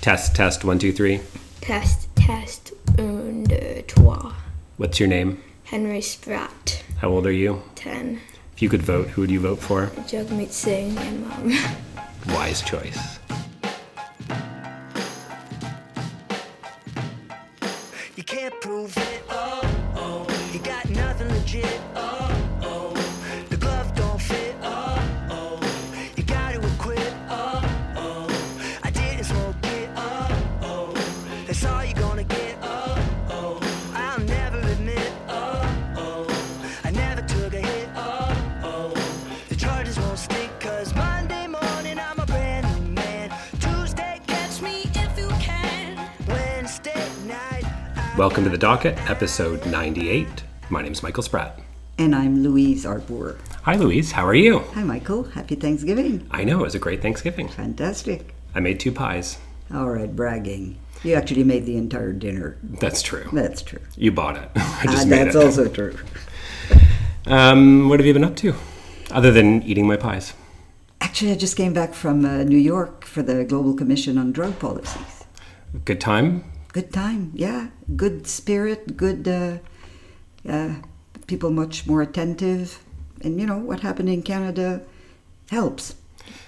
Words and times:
Test, 0.00 0.34
test, 0.34 0.64
one, 0.64 0.78
two, 0.78 0.92
three. 0.92 1.20
Test, 1.60 2.08
test, 2.16 2.72
un, 2.98 3.44
deux, 3.44 3.82
trois. 3.86 4.32
What's 4.78 4.98
your 4.98 5.08
name? 5.08 5.42
Henry 5.64 6.00
Spratt, 6.00 6.82
How 6.98 7.10
old 7.10 7.26
are 7.26 7.32
you? 7.32 7.62
10. 7.76 8.18
If 8.54 8.62
you 8.62 8.68
could 8.68 8.82
vote, 8.82 9.08
who 9.08 9.20
would 9.20 9.30
you 9.30 9.40
vote 9.40 9.58
for? 9.60 9.86
Jagmeet 10.08 10.50
Singh, 10.52 10.94
my 10.94 11.10
mom. 11.10 11.52
Wise 12.28 12.62
choice. 12.62 13.19
Welcome 48.20 48.44
to 48.44 48.50
the 48.50 48.58
docket, 48.58 48.98
episode 49.08 49.64
98. 49.64 50.44
My 50.68 50.82
name 50.82 50.92
is 50.92 51.02
Michael 51.02 51.22
Spratt. 51.22 51.58
And 51.96 52.14
I'm 52.14 52.42
Louise 52.42 52.84
Arbour. 52.84 53.38
Hi, 53.62 53.76
Louise. 53.76 54.12
How 54.12 54.26
are 54.26 54.34
you? 54.34 54.58
Hi, 54.74 54.82
Michael. 54.82 55.24
Happy 55.24 55.54
Thanksgiving. 55.54 56.28
I 56.30 56.44
know, 56.44 56.60
it 56.60 56.64
was 56.64 56.74
a 56.74 56.78
great 56.78 57.00
Thanksgiving. 57.00 57.48
Fantastic. 57.48 58.34
I 58.54 58.60
made 58.60 58.78
two 58.78 58.92
pies. 58.92 59.38
All 59.72 59.88
right, 59.88 60.14
bragging. 60.14 60.78
You 61.02 61.14
actually 61.14 61.44
made 61.44 61.64
the 61.64 61.78
entire 61.78 62.12
dinner. 62.12 62.58
That's 62.62 63.00
true. 63.00 63.26
That's 63.32 63.62
true. 63.62 63.80
You 63.96 64.12
bought 64.12 64.36
it. 64.36 64.50
I 64.54 64.84
just 64.84 65.08
made 65.08 65.28
that's 65.28 65.36
it. 65.36 65.42
also 65.42 65.68
true. 65.70 65.96
Um, 67.26 67.88
what 67.88 68.00
have 68.00 68.06
you 68.06 68.12
been 68.12 68.24
up 68.24 68.36
to? 68.36 68.54
Other 69.10 69.30
than 69.30 69.62
eating 69.62 69.86
my 69.86 69.96
pies. 69.96 70.34
Actually, 71.00 71.32
I 71.32 71.36
just 71.36 71.56
came 71.56 71.72
back 71.72 71.94
from 71.94 72.26
uh, 72.26 72.44
New 72.44 72.58
York 72.58 73.06
for 73.06 73.22
the 73.22 73.46
Global 73.46 73.72
Commission 73.72 74.18
on 74.18 74.30
Drug 74.30 74.58
Policies. 74.58 75.24
Good 75.86 76.02
time? 76.02 76.44
Good 76.72 76.92
time, 76.92 77.32
yeah. 77.34 77.68
Good 77.96 78.28
spirit, 78.28 78.96
good 78.96 79.26
uh, 79.26 79.58
uh, 80.48 80.74
people, 81.26 81.50
much 81.50 81.86
more 81.86 82.00
attentive. 82.00 82.82
And 83.22 83.40
you 83.40 83.46
know, 83.46 83.58
what 83.58 83.80
happened 83.80 84.08
in 84.08 84.22
Canada 84.22 84.82
helps 85.50 85.96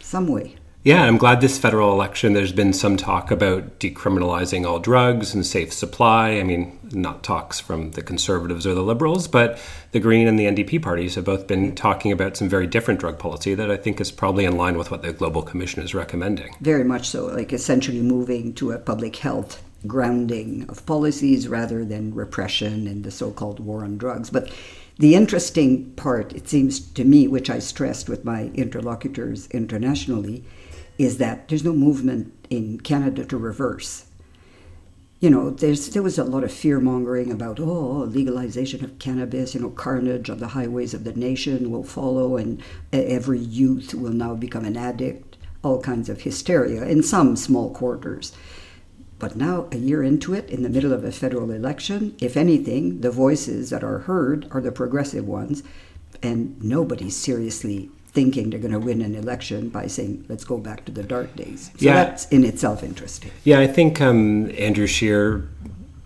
some 0.01 0.29
way. 0.29 0.57
Yeah, 0.85 1.05
I'm 1.05 1.17
glad 1.17 1.41
this 1.41 1.59
federal 1.59 1.93
election 1.93 2.33
there's 2.33 2.53
been 2.53 2.73
some 2.73 2.97
talk 2.97 3.31
about 3.31 3.79
decriminalizing 3.79 4.67
all 4.67 4.81
drugs 4.81 5.33
and 5.33 5.47
safe 5.47 5.73
supply. 5.73 6.31
I 6.31 6.43
mean, 6.43 6.79
not 6.93 7.23
talks 7.23 7.61
from 7.61 7.93
the 7.93 8.03
conservatives 8.03 8.67
or 8.67 8.75
the 8.75 8.83
liberals, 8.83 9.29
but 9.29 9.61
the 9.93 10.01
Green 10.01 10.27
and 10.27 10.39
the 10.39 10.47
NDP 10.47 10.83
parties 10.83 11.15
have 11.15 11.25
both 11.25 11.47
been 11.47 11.77
talking 11.77 12.11
about 12.11 12.37
some 12.37 12.49
very 12.49 12.67
different 12.67 12.99
drug 12.99 13.19
policy 13.19 13.55
that 13.55 13.71
I 13.71 13.77
think 13.77 14.01
is 14.01 14.11
probably 14.11 14.45
in 14.45 14.57
line 14.57 14.77
with 14.77 14.91
what 14.91 15.03
the 15.03 15.13
Global 15.13 15.43
Commission 15.43 15.85
is 15.85 15.95
recommending. 15.95 16.57
Very 16.61 16.85
much 16.85 17.09
so, 17.09 17.27
like 17.27 17.53
essentially 17.53 18.03
moving 18.03 18.53
to 18.55 18.73
a 18.73 18.79
public 18.79 19.17
health 19.17 19.63
grounding 19.87 20.67
of 20.69 20.87
policies 20.87 21.49
rather 21.49 21.85
than 21.85 22.15
repression 22.15 22.87
and 22.87 23.05
the 23.05 23.11
so 23.11 23.31
called 23.31 23.61
war 23.61 23.85
on 23.85 23.99
drugs. 23.99 24.31
But 24.31 24.51
the 24.99 25.15
interesting 25.15 25.93
part, 25.93 26.33
it 26.33 26.49
seems 26.49 26.81
to 26.81 27.05
me, 27.05 27.27
which 27.27 27.51
I 27.51 27.59
stressed 27.59 28.09
with 28.09 28.25
my 28.25 28.51
interlocutors 28.55 29.49
internationally, 29.49 30.45
is 30.99 31.19
that 31.19 31.49
there's 31.49 31.65
no 31.65 31.73
movement 31.73 32.33
in 32.51 32.79
Canada 32.81 33.25
to 33.25 33.37
reverse. 33.37 34.05
You 35.19 35.31
know, 35.31 35.51
there 35.51 36.03
was 36.03 36.19
a 36.19 36.25
lot 36.25 36.45
of 36.45 36.53
fear 36.53 36.81
mongering 36.81 37.31
about, 37.31 37.61
oh, 37.61 38.05
legalization 38.05 38.85
of 38.85 38.99
cannabis, 38.99 39.55
you 39.55 39.61
know, 39.61 39.71
carnage 39.71 40.29
on 40.29 40.39
the 40.39 40.49
highways 40.49 40.95
of 40.95 41.05
the 41.05 41.13
nation 41.13 41.71
will 41.71 41.85
follow, 41.85 42.37
and 42.37 42.61
every 42.93 43.39
youth 43.39 43.95
will 43.95 44.13
now 44.13 44.35
become 44.35 44.65
an 44.65 44.77
addict, 44.77 45.37
all 45.63 45.81
kinds 45.81 46.09
of 46.09 46.23
hysteria 46.23 46.85
in 46.85 47.03
some 47.05 47.37
small 47.37 47.71
quarters. 47.71 48.33
But 49.23 49.37
now, 49.37 49.69
a 49.71 49.77
year 49.77 50.03
into 50.03 50.35
it, 50.35 50.51
in 50.51 50.65
the 50.65 50.69
middle 50.69 50.93
of 50.93 51.05
a 51.05 51.13
federal 51.13 51.53
election, 51.53 52.17
if 52.21 52.37
anything, 52.37 53.03
the 53.03 53.11
voices 53.13 53.71
that 53.71 53.85
are 53.85 53.99
heard 54.01 54.49
are 54.51 54.61
the 54.61 54.73
progressive 54.73 55.29
ones, 55.29 55.63
and 56.25 56.61
nobody's 56.61 57.15
seriously 57.17 57.89
thinking 58.09 58.51
they're 58.51 58.59
going 58.59 58.73
to 58.73 58.81
win 58.81 59.01
an 59.01 59.15
election 59.15 59.69
by 59.69 59.87
saying, 59.87 60.27
let's 60.29 60.43
go 60.43 60.59
back 60.59 60.85
to 60.87 60.91
the 60.93 61.05
dark 61.05 61.37
days. 61.37 61.71
So 61.77 61.87
Yeah. 61.87 61.95
that's 61.95 62.27
in 62.31 62.43
itself 62.45 62.83
interesting. 62.83 63.31
Yeah, 63.45 63.61
I 63.61 63.69
think 63.69 64.01
um, 64.01 64.51
Andrew 64.59 64.89
Scheer 64.89 65.49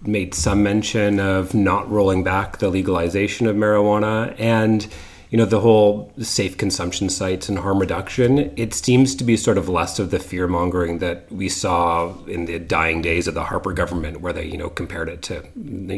made 0.03 0.35
some 0.35 0.63
mention 0.63 1.19
of 1.19 1.55
not 1.55 1.91
rolling 1.91 2.23
back 2.23 2.59
the 2.59 2.69
legalization 2.69 3.47
of 3.47 3.57
marijuana 3.57 4.35
and 4.39 4.87
you 5.37 5.43
know 5.43 5.45
the 5.45 5.61
whole 5.61 6.11
safe 6.19 6.57
consumption 6.57 7.11
sites 7.11 7.47
and 7.47 7.59
harm 7.59 7.79
reduction 7.79 8.39
it 8.57 8.73
seems 8.73 9.15
to 9.15 9.23
be 9.23 9.37
sort 9.37 9.59
of 9.59 9.69
less 9.69 9.99
of 9.99 10.11
the 10.11 10.19
fear 10.19 10.49
mongering 10.49 10.97
that 10.97 11.31
we 11.31 11.47
saw 11.47 12.17
in 12.25 12.47
the 12.47 12.59
dying 12.59 13.03
days 13.03 13.29
of 13.29 13.35
the 13.35 13.45
harper 13.45 13.75
government 13.75 14.23
where 14.23 14.33
they 14.33 14.47
you 14.47 14.57
know 14.57 14.71
compared 14.71 15.11
it 15.11 15.21
to 15.21 15.43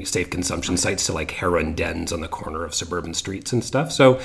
safe 0.05 0.29
consumption 0.29 0.77
sites 0.77 1.07
to 1.07 1.13
like 1.13 1.31
heroin 1.31 1.73
dens 1.73 2.13
on 2.13 2.21
the 2.21 2.27
corner 2.27 2.65
of 2.65 2.75
suburban 2.75 3.15
streets 3.15 3.53
and 3.53 3.63
stuff. 3.63 3.93
So 3.93 4.21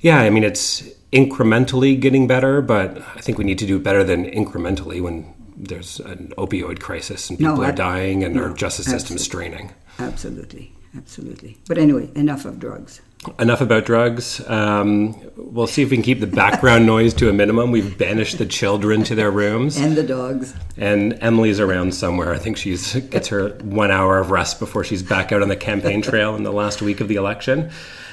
yeah, 0.00 0.18
I 0.18 0.30
mean, 0.30 0.44
it's 0.44 0.82
incrementally 1.12 1.98
getting 1.98 2.28
better, 2.28 2.62
but 2.62 2.98
I 3.16 3.20
think 3.20 3.38
we 3.38 3.44
need 3.44 3.58
to 3.58 3.66
do 3.66 3.80
better 3.80 4.04
than 4.04 4.24
incrementally 4.24 5.00
when 5.02 5.34
there's 5.56 5.98
an 5.98 6.32
opioid 6.38 6.78
crisis 6.78 7.28
and 7.28 7.40
No, 7.40 7.54
people 7.54 7.64
are 7.64 7.72
dying 7.72 8.22
and 8.22 8.38
our 8.38 8.50
justice 8.54 8.86
system 8.86 9.16
is 9.16 9.24
straining. 9.24 9.72
Absolutely, 9.98 10.72
absolutely. 10.96 11.58
But 11.68 11.78
anyway, 11.78 12.10
enough 12.14 12.44
of 12.44 12.58
drugs. 12.58 13.00
Enough 13.40 13.60
about 13.60 13.84
drugs. 13.84 14.40
Um, 14.48 15.16
we'll 15.36 15.66
see 15.66 15.82
if 15.82 15.90
we 15.90 15.96
can 15.96 16.04
keep 16.04 16.20
the 16.20 16.26
background 16.28 16.86
noise 16.94 17.12
to 17.14 17.28
a 17.28 17.32
minimum. 17.32 17.72
We've 17.72 17.98
banished 17.98 18.38
the 18.38 18.46
children 18.46 19.02
to 19.04 19.16
their 19.16 19.30
rooms, 19.32 19.76
And 19.76 19.96
the 19.96 20.04
dogs. 20.04 20.54
and 20.76 21.14
Emilie's 21.20 21.58
around 21.58 21.94
somewhere. 21.94 22.32
I 22.32 22.38
think 22.38 22.56
she's 22.56 22.94
gets 22.94 23.26
her 23.28 23.48
one 23.62 23.90
hour 23.90 24.18
of 24.20 24.30
rest 24.30 24.60
before 24.60 24.84
she's 24.84 25.02
back 25.02 25.32
out 25.32 25.42
on 25.42 25.48
the 25.48 25.56
campaign 25.56 26.00
trail 26.00 26.36
in 26.36 26.44
the 26.44 26.52
last 26.52 26.80
week 26.80 27.00
of 27.00 27.08
the 27.08 27.16
election. 27.16 27.70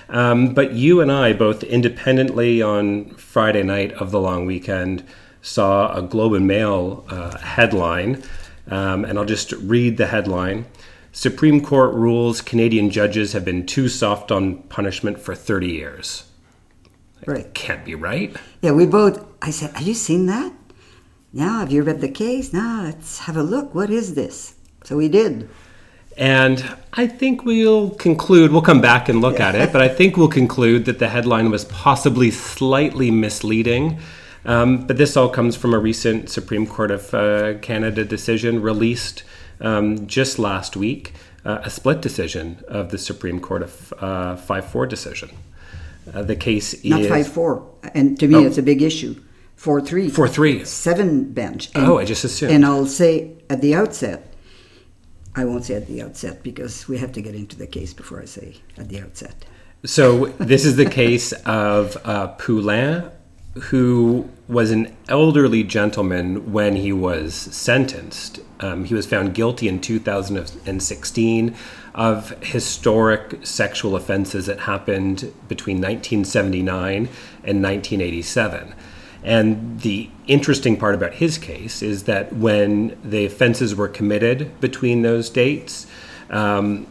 Um, 0.10 0.54
but 0.56 0.74
you 0.74 1.02
and 1.02 1.12
I 1.12 1.34
both 1.34 1.64
independently 1.64 2.62
on 2.64 3.12
Friday 3.12 3.64
night 3.64 3.92
of 3.94 4.10
the 4.12 4.20
long 4.20 4.46
weekend 4.48 5.04
saw 5.44 5.96
a 5.96 6.02
Globe 6.02 6.34
and 6.34 6.48
Mail 6.48 7.06
uh, 7.10 7.38
headline, 7.38 8.24
um, 8.70 9.06
and 9.06 9.20
I'll 9.20 9.26
just 9.26 9.52
read 9.54 9.98
the 9.98 10.08
headline. 10.08 10.66
Supreme 11.16 11.62
Court 11.62 11.94
rules 11.94 12.42
Canadian 12.42 12.90
judges 12.90 13.32
have 13.32 13.46
been 13.46 13.66
too 13.66 13.88
soft 13.88 14.34
on 14.34 14.58
punishment 14.64 15.18
for 15.18 15.34
30 15.34 15.68
years. 15.68 16.30
Right. 17.26 17.54
Can't 17.54 17.86
be 17.86 17.96
right. 17.96 18.36
Yeah, 18.62 18.74
we 18.74 18.86
both. 18.86 19.26
I 19.42 19.52
said, 19.52 19.72
Have 19.78 19.88
you 19.88 19.94
seen 19.94 20.26
that? 20.26 20.52
Now, 21.32 21.60
have 21.60 21.72
you 21.72 21.84
read 21.84 22.02
the 22.02 22.10
case? 22.10 22.52
Now, 22.52 22.84
let's 22.84 23.20
have 23.20 23.38
a 23.38 23.44
look. 23.44 23.74
What 23.74 23.90
is 23.90 24.16
this? 24.16 24.56
So 24.84 24.98
we 24.98 25.08
did. 25.08 25.50
And 26.18 26.76
I 26.92 27.08
think 27.08 27.46
we'll 27.46 27.92
conclude, 27.92 28.52
we'll 28.52 28.62
come 28.62 28.82
back 28.82 29.08
and 29.08 29.22
look 29.22 29.40
at 29.40 29.56
it, 29.56 29.72
but 29.72 29.82
I 29.82 29.88
think 29.88 30.18
we'll 30.18 30.28
conclude 30.28 30.84
that 30.84 31.00
the 31.00 31.08
headline 31.08 31.50
was 31.50 31.64
possibly 31.64 32.30
slightly 32.30 33.10
misleading. 33.10 34.00
Um, 34.44 34.86
but 34.86 34.98
this 34.98 35.16
all 35.16 35.30
comes 35.30 35.56
from 35.56 35.74
a 35.74 35.80
recent 35.80 36.30
Supreme 36.30 36.68
Court 36.68 36.92
of 36.92 37.14
uh, 37.14 37.58
Canada 37.60 38.04
decision 38.04 38.62
released 38.62 39.24
um, 39.62 40.08
just 40.08 40.40
last 40.40 40.76
week, 40.76 41.14
uh, 41.46 41.60
a 41.64 41.70
split 41.70 42.02
decision 42.02 42.64
of 42.68 42.90
the 42.90 42.98
Supreme 42.98 43.40
Court 43.40 43.62
of 43.64 43.94
uh, 44.00 44.36
5 44.36 44.66
4 44.72 44.88
decision. 44.88 45.30
Uh, 46.14 46.22
the 46.24 46.36
case 46.36 46.74
is. 46.76 46.86
Not 46.86 47.06
5 47.06 47.28
4. 47.28 47.72
And 47.94 48.20
to 48.20 48.28
me, 48.28 48.36
Oh. 48.36 48.46
it's 48.46 48.58
a 48.58 48.64
big 48.64 48.82
issue. 48.82 49.16
4 49.56 49.82
3. 49.82 50.10
4 50.10 50.28
3. 50.28 50.66
Seven 50.66 51.32
bench. 51.34 51.70
Oh, 51.76 51.98
I 51.98 52.06
just 52.06 52.24
assumed. 52.24 52.52
And 52.52 52.66
I'll 52.66 52.86
say 52.86 53.32
at 53.50 53.62
the 53.62 53.74
outset, 53.74 54.34
I 55.36 55.46
won't 55.46 55.66
say 55.66 55.76
at 55.76 55.88
the 55.88 56.02
outset 56.02 56.44
because 56.44 56.88
we 56.88 56.98
have 56.98 57.12
to 57.14 57.22
get 57.22 57.36
into 57.36 57.56
the 57.58 57.68
case 57.68 57.94
before 57.94 58.22
I 58.22 58.26
say 58.26 58.58
at 58.78 58.90
the 58.90 59.02
outset. 59.02 59.46
So 59.86 60.28
this 60.40 60.66
is 60.66 60.78
the 60.78 60.86
case 60.90 61.32
of 61.46 61.98
uh, 62.06 62.28
Poulin, 62.30 63.12
who 63.70 64.28
was 64.48 64.72
an 64.72 64.96
elderly 65.08 65.64
gentleman 65.64 66.52
when 66.52 66.76
he 66.78 66.92
was 66.92 67.34
sentenced. 67.36 68.40
Um, 68.60 68.86
he 68.86 68.94
was 68.94 69.06
found 69.06 69.34
guilty 69.34 69.68
in 69.68 69.82
2016 69.82 71.56
of 71.94 72.30
historic 72.44 73.46
sexual 73.46 73.96
offenses 73.96 74.46
that 74.46 74.62
happened 74.62 75.34
between 75.48 75.78
1979 75.78 76.96
and 77.44 77.64
1987. 77.64 78.74
And 79.24 79.82
the 79.82 80.10
interesting 80.28 80.78
part 80.78 80.94
about 80.94 81.16
his 81.16 81.38
case 81.38 81.82
is 81.82 82.04
that 82.04 82.32
when 82.34 82.98
the 83.04 83.26
offenses 83.26 83.76
were 83.76 83.88
committed 83.88 84.60
between 84.62 85.02
those 85.02 85.30
dates, 85.30 85.88
um, 86.30 86.88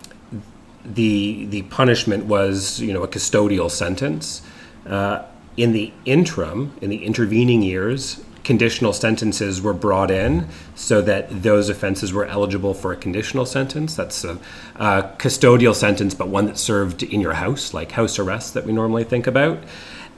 the 0.84 1.46
the 1.46 1.62
punishment 1.62 2.26
was 2.26 2.80
you 2.80 2.92
know 2.92 3.02
a 3.02 3.08
custodial 3.08 3.70
sentence. 3.70 4.42
Uh, 4.84 5.22
in 5.56 5.72
the 5.72 5.92
interim, 6.04 6.76
in 6.80 6.90
the 6.90 7.04
intervening 7.04 7.62
years, 7.62 8.20
conditional 8.44 8.92
sentences 8.92 9.62
were 9.62 9.72
brought 9.72 10.10
in 10.10 10.46
so 10.74 11.00
that 11.00 11.42
those 11.42 11.70
offenses 11.70 12.12
were 12.12 12.26
eligible 12.26 12.74
for 12.74 12.92
a 12.92 12.96
conditional 12.96 13.46
sentence. 13.46 13.96
That's 13.96 14.22
a, 14.22 14.38
a 14.76 15.10
custodial 15.18 15.74
sentence, 15.74 16.14
but 16.14 16.28
one 16.28 16.46
that's 16.46 16.60
served 16.60 17.02
in 17.02 17.20
your 17.20 17.32
house, 17.32 17.74
like 17.74 17.92
house 17.92 18.18
arrest 18.18 18.52
that 18.54 18.66
we 18.66 18.72
normally 18.72 19.04
think 19.04 19.26
about. 19.26 19.58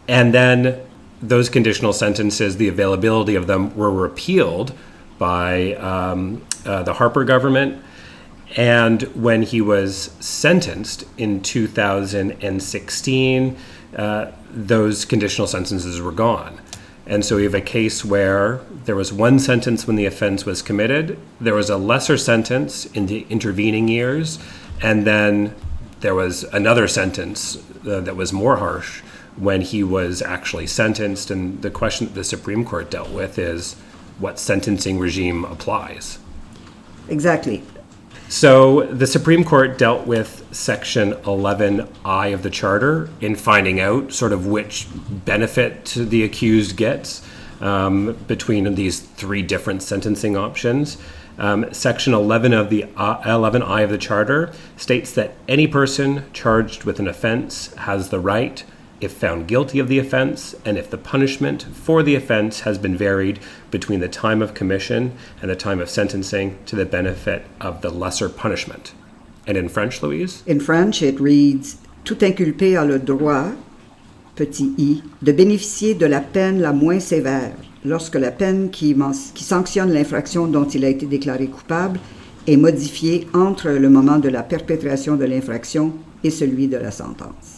And 0.09 0.35
then 0.35 0.81
those 1.23 1.49
conditional 1.49 1.93
sentences, 1.93 2.57
the 2.57 2.67
availability 2.69 3.37
of 3.37 3.47
them 3.47 3.75
were 3.77 3.91
repealed 3.91 4.73
by 5.19 5.75
um, 5.75 6.45
uh, 6.65 6.83
the 6.83 6.95
Harper 6.95 7.25
government. 7.25 7.83
And 8.57 9.03
when 9.15 9.43
he 9.43 9.61
was 9.61 10.11
sentenced 10.21 11.05
in 11.17 11.43
2016, 11.43 13.57
uh, 13.97 14.31
those 14.51 15.05
conditional 15.05 15.47
sentences 15.47 16.01
were 16.01 16.13
gone. 16.13 16.61
And 17.07 17.25
so 17.25 17.37
we 17.37 17.45
have 17.45 17.55
a 17.55 17.61
case 17.61 18.05
where 18.05 18.61
there 18.85 18.97
was 18.97 19.13
one 19.13 19.39
sentence 19.39 19.87
when 19.87 19.97
the 19.97 20.07
offense 20.07 20.45
was 20.45 20.61
committed, 20.61 21.19
there 21.41 21.55
was 21.55 21.71
a 21.71 21.77
lesser 21.77 22.17
sentence 22.17 22.85
in 22.87 23.07
the 23.07 23.25
intervening 23.31 23.87
years, 23.87 24.41
and 24.83 25.07
then 25.07 25.55
there 26.01 26.15
was 26.15 26.43
another 26.45 26.89
sentence 26.89 27.57
uh, 27.87 28.01
that 28.01 28.17
was 28.17 28.33
more 28.33 28.57
harsh 28.57 29.01
when 29.37 29.61
he 29.61 29.85
was 29.85 30.21
actually 30.21 30.67
sentenced. 30.67 31.31
And 31.31 31.63
the 31.63 31.71
question 31.71 32.07
that 32.07 32.15
the 32.15 32.25
Supreme 32.25 32.65
Court 32.65 32.91
dealt 32.91 33.11
with 33.11 33.39
is 33.39 33.75
what 34.19 34.39
sentencing 34.39 34.99
regime 34.99 35.45
applies. 35.45 36.19
Exactly. 37.09 37.63
So 38.29 38.83
the 38.87 39.07
Supreme 39.07 39.45
Court 39.45 39.79
dealt 39.79 40.07
with 40.07 40.47
Section 40.51 41.13
11I 41.13 42.35
of 42.35 42.43
the 42.43 42.51
Charter 42.51 43.09
in 43.21 43.37
finding 43.37 43.81
out 43.81 44.13
sort 44.13 44.33
of 44.33 44.47
which 44.47 44.89
benefit 45.25 45.95
the 45.97 46.25
accused 46.25 46.77
gets 46.77 47.23
um, 47.61 48.15
between 48.27 48.75
these 48.75 48.99
three 49.01 49.43
different 49.43 49.83
sentencing 49.83 50.37
options. 50.37 50.99
Um, 51.39 51.73
Section 51.73 52.15
11 52.15 52.53
of 52.53 52.69
the 52.69 52.85
uh, 52.97 53.23
11I 53.23 53.85
of 53.85 53.91
the 53.91 53.99
Charter 53.99 54.53
states 54.77 55.13
that 55.13 55.35
any 55.47 55.69
person 55.69 56.25
charged 56.33 56.83
with 56.83 56.99
an 56.99 57.07
offense 57.07 57.73
has 57.75 58.09
the 58.09 58.19
right 58.19 58.65
if 59.01 59.13
found 59.13 59.47
guilty 59.47 59.79
of 59.79 59.89
the 59.89 59.99
offense, 59.99 60.55
and 60.65 60.79
if 60.79 60.91
the 60.91 60.99
punishment 60.99 61.63
for 61.63 62.03
the 62.03 62.15
offense 62.15 62.61
has 62.61 62.79
been 62.79 62.97
varied 62.97 63.39
between 63.71 64.01
the 64.01 64.09
time 64.09 64.43
of 64.43 64.55
commission 64.55 65.13
and 65.43 65.51
the 65.51 65.57
time 65.57 65.81
of 65.81 65.91
sentencing 65.91 66.59
to 66.67 66.77
the 66.77 66.87
benefit 66.87 67.45
of 67.61 67.83
the 67.83 67.91
lesser 67.91 68.29
punishment. 68.29 68.93
And 69.47 69.57
in 69.57 69.69
French, 69.69 70.03
Louise? 70.03 70.43
In 70.47 70.61
French, 70.61 71.03
it 71.03 71.21
reads 71.21 71.77
Tout 72.05 72.23
inculpé 72.23 72.77
a 72.77 72.85
le 72.85 72.99
droit, 72.99 73.53
petit 74.37 74.73
i, 74.79 75.03
de 75.23 75.33
bénéficier 75.33 75.95
de 75.95 76.07
la 76.07 76.21
peine 76.21 76.61
la 76.61 76.73
moins 76.73 77.01
sévère 77.01 77.57
lorsque 77.85 78.17
la 78.17 78.31
peine 78.31 78.71
qui, 78.71 78.97
qui 79.35 79.45
sanctionne 79.45 79.93
l'infraction 79.93 80.47
dont 80.47 80.67
il 80.67 80.85
a 80.85 80.89
été 80.89 81.07
déclaré 81.07 81.47
coupable 81.47 81.99
est 82.47 82.57
modifiée 82.57 83.27
entre 83.35 83.71
le 83.71 83.89
moment 83.89 84.19
de 84.19 84.29
la 84.29 84.43
perpétration 84.43 85.17
de 85.17 85.25
l'infraction 85.25 85.93
et 86.23 86.31
celui 86.31 86.69
de 86.69 86.77
la 86.77 86.91
sentence. 86.91 87.56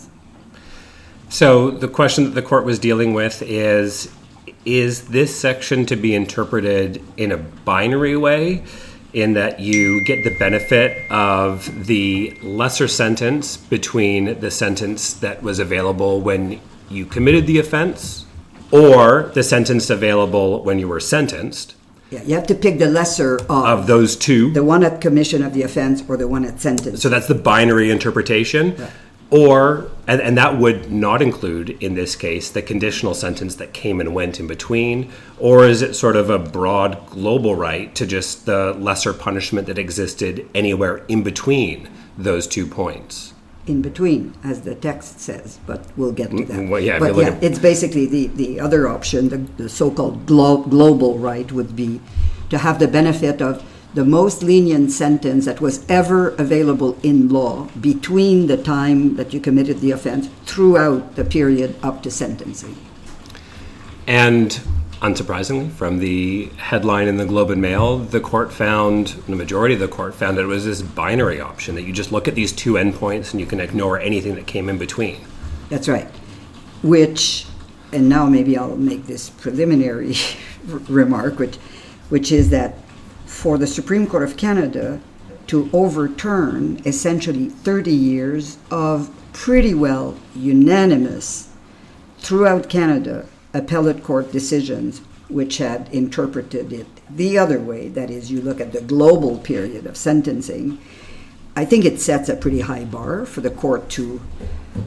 So 1.29 1.71
the 1.71 1.89
question 1.89 2.25
that 2.25 2.31
the 2.31 2.43
court 2.43 2.65
was 2.65 2.79
dealing 2.79 3.13
with 3.15 3.43
is 3.43 4.11
is 4.65 5.09
this 5.09 5.39
section 5.39 5.87
to 5.87 5.97
be 5.97 6.15
interpreted 6.15 7.03
in 7.17 7.33
a 7.33 7.37
binary 7.37 8.17
way 8.17 8.63
in 9.13 9.33
that 9.33 9.61
you 9.61 10.05
get 10.05 10.23
the 10.25 10.37
benefit 10.39 11.11
of 11.11 11.87
the 11.87 12.37
lesser 12.43 12.87
sentence 12.87 13.57
between 13.57 14.39
the 14.41 14.51
sentence 14.51 15.15
that 15.15 15.43
was 15.43 15.59
available 15.59 16.21
when 16.21 16.61
you 16.91 17.07
committed 17.07 17.47
the 17.47 17.59
offense 17.59 18.27
or 18.71 19.31
the 19.35 19.43
sentence 19.43 19.89
available 19.89 20.63
when 20.63 20.79
you 20.79 20.87
were 20.87 21.01
sentenced 21.01 21.75
Yeah, 22.11 22.23
you 22.23 22.35
have 22.35 22.47
to 22.49 22.55
pick 22.55 22.79
the 22.79 22.91
lesser 22.91 23.37
of, 23.37 23.51
of 23.51 23.87
those 23.87 24.17
two 24.17 24.53
the 24.53 24.65
one 24.65 24.85
at 24.85 25.01
commission 25.01 25.43
of 25.43 25.55
the 25.55 25.63
offense 25.63 26.03
or 26.09 26.17
the 26.17 26.29
one 26.29 26.45
at 26.45 26.61
sentence. 26.61 27.01
So 27.01 27.09
that's 27.09 27.29
the 27.29 27.35
binary 27.35 27.91
interpretation. 27.91 28.77
Or, 29.31 29.91
and, 30.07 30.23
and 30.23 30.39
that 30.39 30.57
would 30.59 30.91
not 30.91 31.21
include, 31.21 31.71
in 31.83 31.95
this 31.95 32.17
case, 32.17 32.51
the 32.51 32.63
conditional 32.63 33.13
sentence 33.13 33.57
that 33.57 33.75
came 33.75 34.01
and 34.01 34.15
went 34.15 34.41
in 34.41 34.47
between? 34.47 35.13
Or 35.39 35.67
is 35.67 35.83
it 35.83 35.95
sort 35.95 36.17
of 36.17 36.31
a 36.31 36.39
broad 36.39 37.07
global 37.11 37.55
right 37.55 37.95
to 37.95 38.07
just 38.07 38.47
the 38.47 38.73
lesser 38.73 39.13
punishment 39.13 39.67
that 39.67 39.79
existed 39.79 40.49
anywhere 40.55 41.05
in 41.09 41.23
between 41.23 41.91
those 42.17 42.47
two 42.47 42.67
points? 42.67 43.35
in 43.67 43.83
between, 43.83 44.33
as 44.43 44.63
the 44.63 44.75
text 44.75 45.21
says, 45.21 45.59
but 45.67 45.85
we'll 45.95 46.11
get 46.11 46.31
to 46.31 46.43
that. 46.47 46.57
Mm, 46.57 46.71
well, 46.71 46.81
yeah, 46.81 46.99
but 46.99 47.15
yeah, 47.15 47.29
at- 47.29 47.43
it's 47.45 47.59
basically 47.59 48.07
the, 48.07 48.29
the 48.29 48.59
other 48.59 48.89
option, 48.89 49.29
the, 49.29 49.37
the 49.63 49.69
so-called 49.69 50.25
glo- 50.25 50.63
global 50.63 51.19
right 51.19 51.53
would 51.53 51.77
be 51.77 52.01
to 52.49 52.57
have 52.57 52.79
the 52.79 52.89
benefit 52.89 53.43
of 53.43 53.63
the 53.95 54.05
most 54.05 54.43
lenient 54.43 54.91
sentence 54.91 55.47
that 55.47 55.61
was 55.61 55.85
ever 55.89 56.31
available 56.31 56.99
in 57.03 57.29
law 57.29 57.69
between 57.81 58.47
the 58.47 58.57
time 58.57 59.17
that 59.17 59.33
you 59.33 59.41
committed 59.41 59.81
the 59.81 59.91
offense 59.91 60.29
throughout 60.45 61.17
the 61.17 61.25
period 61.25 61.75
up 61.83 62.03
to 62.03 62.11
sentencing. 62.11 62.77
And 64.07 64.61
unsurprisingly, 65.01 65.71
from 65.71 66.01
the 66.01 66.47
headline 66.57 67.09
in 67.09 67.17
the 67.17 67.25
Globe 67.25 67.51
and 67.51 67.63
Mail, 67.63 67.99
the 67.99 68.21
court 68.21 68.53
found, 68.53 69.09
the 69.29 69.37
majority 69.37 69.75
of 69.75 69.81
the 69.81 69.89
court 69.89 70.15
found 70.15 70.37
that 70.37 70.43
it 70.43 70.47
was 70.47 70.65
this 70.65 70.83
binary 70.83 71.41
option 71.41 71.75
that 71.77 71.83
you 71.83 71.93
just 71.93 72.13
look 72.13 72.29
at 72.29 72.35
these 72.35 72.53
two 72.53 72.75
endpoints 72.75 73.33
and 73.33 73.41
you 73.41 73.47
can 73.47 73.61
ignore 73.61 73.99
anything 73.99 74.35
that 74.35 74.47
came 74.47 74.69
in 74.69 74.77
between. 74.77 75.21
That's 75.71 75.89
right. 75.89 76.09
Which, 76.83 77.47
and 77.93 78.09
now 78.09 78.27
maybe 78.27 78.57
I'll 78.57 78.77
make 78.77 79.07
this 79.07 79.31
preliminary 79.31 80.15
remark, 80.67 81.39
which, 81.39 81.57
which 82.09 82.33
is 82.33 82.51
that 82.51 82.75
for 83.39 83.57
the 83.57 83.69
Supreme 83.69 84.05
Court 84.05 84.25
of 84.25 84.37
Canada 84.37 85.01
to 85.47 85.71
overturn 85.73 86.83
essentially 86.85 87.49
30 87.49 87.93
years 87.93 88.59
of 88.69 89.11
pretty 89.33 89.73
well 89.75 90.19
unanimous 90.35 91.49
throughout 92.19 92.69
Canada 92.69 93.27
appellate 93.55 94.03
court 94.03 94.33
decisions 94.33 95.03
which 95.29 95.59
had 95.59 95.89
interpreted 95.93 96.73
it 96.73 96.89
the 97.09 97.39
other 97.39 97.61
way, 97.61 97.87
that 97.91 98.11
is, 98.11 98.29
you 98.29 98.41
look 98.41 98.61
at 98.61 98.73
the 98.73 98.81
global 98.81 99.39
period 99.39 99.87
of 99.87 99.97
sentencing, 99.97 100.81
I 101.55 101.65
think 101.65 101.85
it 101.85 102.01
sets 102.01 102.29
a 102.29 102.35
pretty 102.35 102.63
high 102.63 102.87
bar 102.87 103.25
for 103.25 103.41
the 103.41 103.51
court 103.51 103.89
to, 103.91 104.21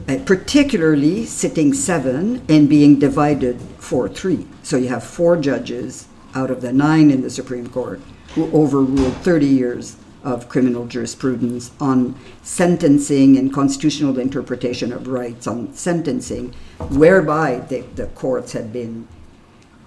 uh, 0.06 0.18
particularly 0.26 1.24
sitting 1.24 1.72
seven 1.72 2.44
and 2.50 2.68
being 2.68 2.98
divided 2.98 3.62
4 3.78 4.10
3. 4.10 4.46
So 4.62 4.76
you 4.76 4.88
have 4.88 5.04
four 5.04 5.38
judges 5.38 6.06
out 6.34 6.50
of 6.50 6.60
the 6.60 6.72
nine 6.72 7.10
in 7.10 7.22
the 7.22 7.30
Supreme 7.30 7.68
Court 7.68 8.00
overruled 8.38 9.14
30 9.18 9.46
years 9.46 9.96
of 10.24 10.48
criminal 10.48 10.86
jurisprudence 10.86 11.72
on 11.80 12.14
sentencing 12.42 13.36
and 13.36 13.52
constitutional 13.52 14.18
interpretation 14.18 14.92
of 14.92 15.08
rights 15.08 15.46
on 15.46 15.72
sentencing, 15.74 16.52
whereby 16.90 17.58
the, 17.68 17.80
the 17.96 18.06
courts 18.08 18.52
had 18.52 18.72
been 18.72 19.06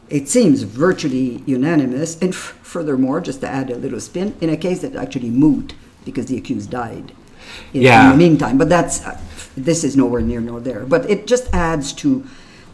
it 0.07 0.29
seems 0.29 0.61
virtually 0.61 1.41
unanimous, 1.47 2.15
and 2.21 2.29
f- 2.31 2.59
furthermore, 2.61 3.19
just 3.19 3.41
to 3.41 3.47
add 3.47 3.71
a 3.71 3.75
little 3.75 3.99
spin, 3.99 4.35
in 4.39 4.51
a 4.51 4.57
case 4.57 4.81
that 4.81 4.95
actually 4.95 5.31
moot 5.31 5.73
because 6.05 6.27
the 6.27 6.37
accused 6.37 6.69
died 6.69 7.11
in, 7.73 7.81
Yeah. 7.81 8.05
in 8.05 8.11
the 8.11 8.17
meantime. 8.17 8.59
But 8.59 8.69
that's 8.69 9.03
uh, 9.03 9.19
this 9.57 9.83
is 9.83 9.97
nowhere 9.97 10.21
near 10.21 10.41
nor 10.41 10.59
there. 10.59 10.85
But 10.85 11.09
it 11.09 11.25
just 11.25 11.51
adds 11.51 11.91
to 11.93 12.23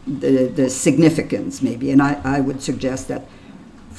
the, 0.06 0.46
the 0.54 0.68
significance, 0.68 1.62
maybe. 1.62 1.90
And 1.90 2.02
I, 2.02 2.20
I 2.22 2.40
would 2.40 2.60
suggest 2.62 3.08
that 3.08 3.22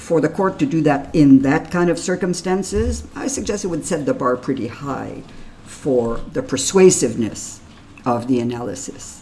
for 0.04 0.20
the 0.20 0.28
court 0.28 0.60
to 0.60 0.66
do 0.66 0.82
that 0.82 1.16
in 1.16 1.44
that 1.44 1.72
kind 1.72 1.90
of 1.90 1.98
circumstances, 1.98 3.08
I 3.16 3.28
suggest 3.28 3.64
it 3.64 3.70
would 3.70 3.86
set 3.86 4.06
the 4.06 4.14
bar 4.14 4.36
pretty 4.36 4.68
high 4.68 5.24
for 5.64 6.18
the 6.34 6.44
persuasiveness 6.44 7.62
of 8.06 8.28
the 8.28 8.42
analysis. 8.42 9.22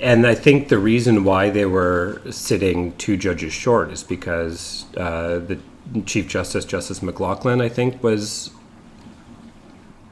And 0.00 0.26
I 0.26 0.34
think 0.34 0.68
the 0.68 0.78
reason 0.78 1.24
why 1.24 1.50
they 1.50 1.66
were 1.66 2.22
sitting 2.30 2.96
two 2.96 3.18
judges 3.18 3.52
short 3.52 3.90
is 3.90 4.02
because 4.02 4.86
uh, 4.96 5.40
the 5.40 5.58
Chief 6.06 6.26
Justice, 6.26 6.64
Justice 6.64 7.00
McLachlin, 7.00 7.60
I 7.60 7.68
think, 7.68 8.02
was 8.02 8.50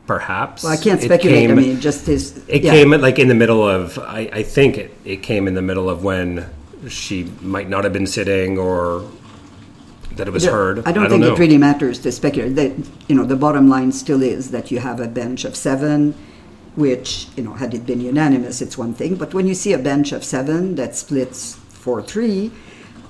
perhaps. 0.06 0.62
Well, 0.62 0.72
I 0.72 0.76
can't 0.76 1.00
speculate. 1.00 1.50
I 1.50 1.54
mean, 1.54 1.80
just 1.80 2.06
his. 2.06 2.36
It 2.48 2.62
yeah. 2.62 2.72
came 2.72 2.90
like 2.90 3.18
in 3.18 3.28
the 3.28 3.34
middle 3.34 3.66
of. 3.66 3.98
I, 3.98 4.28
I 4.30 4.42
think 4.42 4.76
it, 4.76 4.94
it 5.06 5.22
came 5.22 5.48
in 5.48 5.54
the 5.54 5.62
middle 5.62 5.88
of 5.88 6.04
when 6.04 6.50
she 6.86 7.24
might 7.40 7.70
not 7.70 7.84
have 7.84 7.94
been 7.94 8.06
sitting 8.06 8.58
or 8.58 9.08
that 10.16 10.26
it 10.28 10.32
was 10.32 10.44
The- 10.44 10.50
heard. 10.50 10.82
I 10.86 10.92
don't 10.92 11.08
think 11.08 11.22
know. 11.22 11.34
it 11.34 11.38
really 11.38 11.58
matters 11.58 11.98
to 12.00 12.12
speculate. 12.12 12.56
That 12.56 12.72
you 13.08 13.14
know, 13.16 13.24
the 13.24 13.36
bottom 13.36 13.68
line 13.68 13.92
still 13.92 14.22
is 14.22 14.50
that 14.50 14.70
you 14.70 14.78
have 14.80 14.98
a 15.00 15.08
bench 15.08 15.44
of 15.44 15.54
seven, 15.56 16.14
which 16.74 17.28
you 17.36 17.42
know, 17.44 17.52
had 17.54 17.74
it 17.74 17.86
been 17.86 18.00
unanimous, 18.00 18.60
it's 18.60 18.76
one 18.78 18.92
thing. 18.94 19.14
But 19.16 19.32
when 19.34 19.46
you 19.46 19.54
see 19.54 19.72
a 19.72 19.78
bench 19.78 20.12
of 20.12 20.24
seven 20.24 20.74
that 20.76 20.94
splits 20.96 21.54
four 21.68 22.02
three 22.02 22.50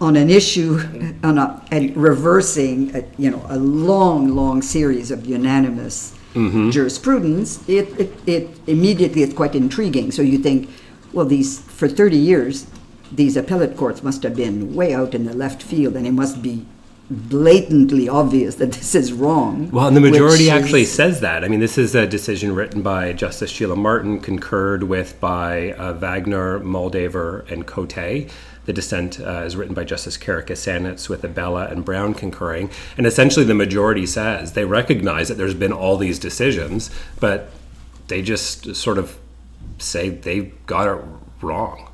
on 0.01 0.15
an 0.17 0.29
issue, 0.31 0.81
on 1.23 1.39
a 1.39 1.63
and 1.71 1.97
reversing, 1.97 2.95
a, 2.95 3.03
you 3.19 3.31
know, 3.31 3.43
a 3.49 3.57
long, 3.59 4.29
long 4.35 4.63
series 4.63 5.11
of 5.11 5.27
unanimous 5.27 6.13
Mm-hmm. 6.35 6.69
jurisprudence, 6.69 7.67
it, 7.67 7.89
it 7.99 8.11
it 8.27 8.51
immediately 8.67 9.23
is 9.23 9.33
quite 9.33 9.55
intriguing. 9.55 10.11
So 10.13 10.21
you 10.21 10.37
think, 10.37 10.69
well, 11.15 11.25
these 11.25 11.61
for 11.61 11.89
thirty 11.89 12.19
years, 12.19 12.67
these 13.11 13.39
appellate 13.39 13.75
courts 13.75 14.03
must 14.03 14.23
have 14.23 14.37
been 14.37 14.75
way 14.75 14.93
out 14.93 15.15
in 15.15 15.25
the 15.25 15.33
left 15.33 15.63
field, 15.63 15.97
and 15.97 16.07
it 16.07 16.13
must 16.13 16.43
be 16.43 16.67
blatantly 17.11 18.09
obvious 18.09 18.57
that 18.57 18.73
this 18.73 18.95
is 18.95 19.13
wrong. 19.13 19.71
Well, 19.71 19.87
and 19.87 19.97
the 19.97 20.01
majority 20.01 20.51
actually 20.51 20.83
is- 20.83 20.93
says 20.93 21.21
that. 21.21 21.45
I 21.45 21.49
mean, 21.49 21.61
this 21.61 21.79
is 21.79 21.95
a 21.95 22.07
decision 22.07 22.55
written 22.55 22.83
by 22.83 23.13
Justice 23.13 23.53
Sheilah 23.53 23.77
Martin, 23.77 24.21
concurred 24.21 24.83
with 24.85 25.21
by 25.21 25.73
uh, 25.73 25.93
Wagner, 25.93 26.59
Moldaver, 26.61 27.49
and 27.51 27.67
Cote. 27.67 28.29
The 28.65 28.73
dissent 28.73 29.21
uh, 29.21 29.45
is 29.45 29.55
written 29.55 29.75
by 29.75 29.85
Justice 29.85 30.19
Karakatsanis 30.19 31.09
with 31.09 31.23
Abella 31.23 31.67
and 31.67 31.85
Brown 31.85 32.15
concurring. 32.15 32.71
And 32.97 33.07
essentially, 33.07 33.45
the 33.45 33.55
majority 33.55 34.07
says 34.07 34.55
they 34.55 34.65
recognize 34.65 35.29
that 35.29 35.35
there's 35.37 35.55
been 35.55 35.73
all 35.73 35.97
these 35.97 36.19
decisions, 36.19 36.91
but 37.21 37.51
they 38.09 38.23
just 38.23 38.75
sort 38.75 38.99
of 38.99 39.19
say 39.79 40.09
they 40.09 40.53
got 40.67 40.89
it 40.89 41.05
wrong. 41.41 41.91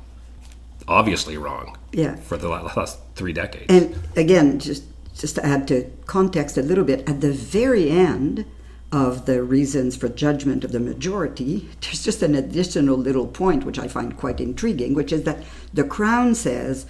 Obviously 0.87 1.37
wrong. 1.37 1.77
Yeah. 1.91 2.15
For 2.15 2.37
the 2.37 2.49
last 2.49 2.97
three 3.13 3.33
decades. 3.33 3.67
And 3.69 3.95
again, 4.15 4.57
just 4.57 4.83
just 5.13 5.35
to 5.35 5.45
add 5.45 5.67
to 5.67 5.89
context 6.05 6.57
a 6.57 6.61
little 6.61 6.83
bit, 6.83 7.07
at 7.07 7.21
the 7.21 7.31
very 7.31 7.89
end 7.89 8.45
of 8.91 9.25
the 9.25 9.41
reasons 9.43 9.95
for 9.95 10.07
judgment 10.07 10.63
of 10.63 10.71
the 10.71 10.79
majority, 10.79 11.69
there's 11.81 12.03
just 12.03 12.21
an 12.21 12.35
additional 12.35 12.97
little 12.97 13.27
point 13.27 13.65
which 13.65 13.79
I 13.79 13.87
find 13.87 14.17
quite 14.17 14.39
intriguing, 14.39 14.93
which 14.93 15.11
is 15.11 15.23
that 15.23 15.43
the 15.73 15.83
Crown 15.83 16.35
says, 16.35 16.85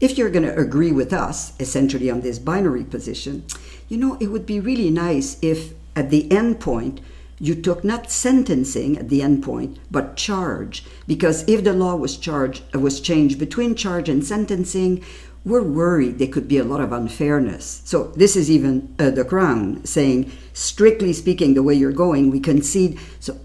if 0.00 0.18
you're 0.18 0.30
going 0.30 0.46
to 0.46 0.58
agree 0.58 0.92
with 0.92 1.12
us, 1.12 1.52
essentially 1.60 2.10
on 2.10 2.22
this 2.22 2.38
binary 2.38 2.84
position, 2.84 3.44
you 3.88 3.96
know, 3.96 4.16
it 4.20 4.28
would 4.28 4.46
be 4.46 4.58
really 4.58 4.90
nice 4.90 5.36
if 5.42 5.74
at 5.94 6.10
the 6.10 6.30
end 6.32 6.58
point 6.58 7.00
you 7.38 7.54
took 7.54 7.82
not 7.82 8.10
sentencing 8.10 8.96
at 8.96 9.08
the 9.08 9.20
end 9.20 9.42
point, 9.42 9.78
but 9.90 10.16
charge. 10.16 10.84
Because 11.06 11.44
if 11.48 11.64
the 11.64 11.72
law 11.72 11.96
was 11.96 12.16
charged 12.16 12.62
was 12.74 13.00
changed 13.00 13.38
between 13.38 13.74
charge 13.74 14.08
and 14.08 14.24
sentencing, 14.24 15.04
we're 15.44 15.62
worried 15.62 16.18
there 16.18 16.28
could 16.28 16.48
be 16.48 16.58
a 16.58 16.64
lot 16.64 16.80
of 16.80 16.92
unfairness. 16.92 17.82
So 17.84 18.08
this 18.14 18.36
is 18.36 18.50
even 18.50 18.94
uh, 18.98 19.10
the 19.10 19.24
Crown 19.24 19.84
saying, 19.84 20.30
strictly 20.52 21.12
speaking, 21.12 21.54
the 21.54 21.62
way 21.62 21.74
you're 21.74 21.92
going, 21.92 22.30
we 22.30 22.40
concede. 22.40 22.98
So 23.18 23.38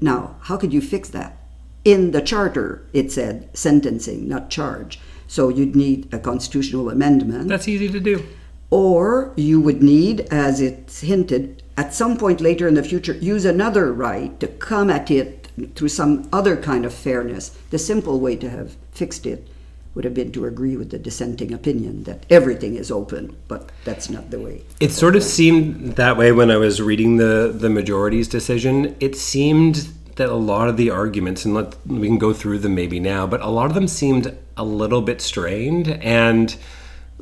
now, 0.00 0.36
how 0.42 0.56
could 0.56 0.72
you 0.72 0.80
fix 0.80 1.08
that? 1.10 1.36
In 1.84 2.12
the 2.12 2.20
charter, 2.20 2.86
it 2.92 3.10
said 3.10 3.48
sentencing, 3.56 4.28
not 4.28 4.50
charge. 4.50 5.00
So 5.26 5.48
you'd 5.48 5.74
need 5.74 6.12
a 6.12 6.18
constitutional 6.18 6.90
amendment 6.90 7.48
That's 7.48 7.66
easy 7.66 7.88
to 7.88 7.98
do. 8.00 8.24
or 8.70 9.32
you 9.36 9.60
would 9.60 9.82
need, 9.82 10.20
as 10.30 10.60
it's 10.60 11.00
hinted, 11.00 11.62
at 11.76 11.94
some 11.94 12.16
point 12.18 12.40
later 12.40 12.68
in 12.68 12.74
the 12.74 12.82
future, 12.82 13.14
use 13.14 13.44
another 13.44 13.92
right 13.92 14.38
to 14.40 14.46
come 14.46 14.90
at 14.90 15.10
it 15.10 15.48
through 15.74 15.88
some 15.88 16.28
other 16.32 16.56
kind 16.56 16.84
of 16.84 16.92
fairness. 16.94 17.48
The 17.70 17.78
simple 17.78 18.20
way 18.20 18.36
to 18.36 18.48
have 18.50 18.76
fixed 18.92 19.26
it 19.26 19.48
would 19.94 20.04
have 20.04 20.14
been 20.14 20.32
to 20.32 20.46
agree 20.46 20.76
with 20.76 20.90
the 20.90 20.98
dissenting 20.98 21.52
opinion 21.52 22.04
that 22.04 22.24
everything 22.30 22.76
is 22.76 22.90
open, 22.90 23.36
but 23.48 23.70
that's 23.84 24.08
not 24.08 24.30
the 24.30 24.40
way. 24.40 24.62
It 24.80 24.90
sort 24.90 25.16
of 25.16 25.22
seemed 25.22 25.96
that 25.96 26.16
way 26.16 26.32
when 26.32 26.50
I 26.50 26.56
was 26.56 26.80
reading 26.80 27.18
the 27.18 27.54
the 27.54 27.68
majority's 27.68 28.28
decision. 28.28 28.96
It 29.00 29.16
seemed 29.16 29.88
that 30.16 30.28
a 30.28 30.34
lot 30.34 30.68
of 30.68 30.76
the 30.76 30.90
arguments, 30.90 31.44
and 31.44 31.54
let, 31.54 31.74
we 31.86 32.06
can 32.06 32.18
go 32.18 32.32
through 32.32 32.58
them 32.58 32.74
maybe 32.74 33.00
now, 33.00 33.26
but 33.26 33.40
a 33.40 33.48
lot 33.48 33.66
of 33.66 33.74
them 33.74 33.88
seemed 33.88 34.36
a 34.56 34.64
little 34.64 35.00
bit 35.00 35.20
strained. 35.20 35.88
And 35.88 36.54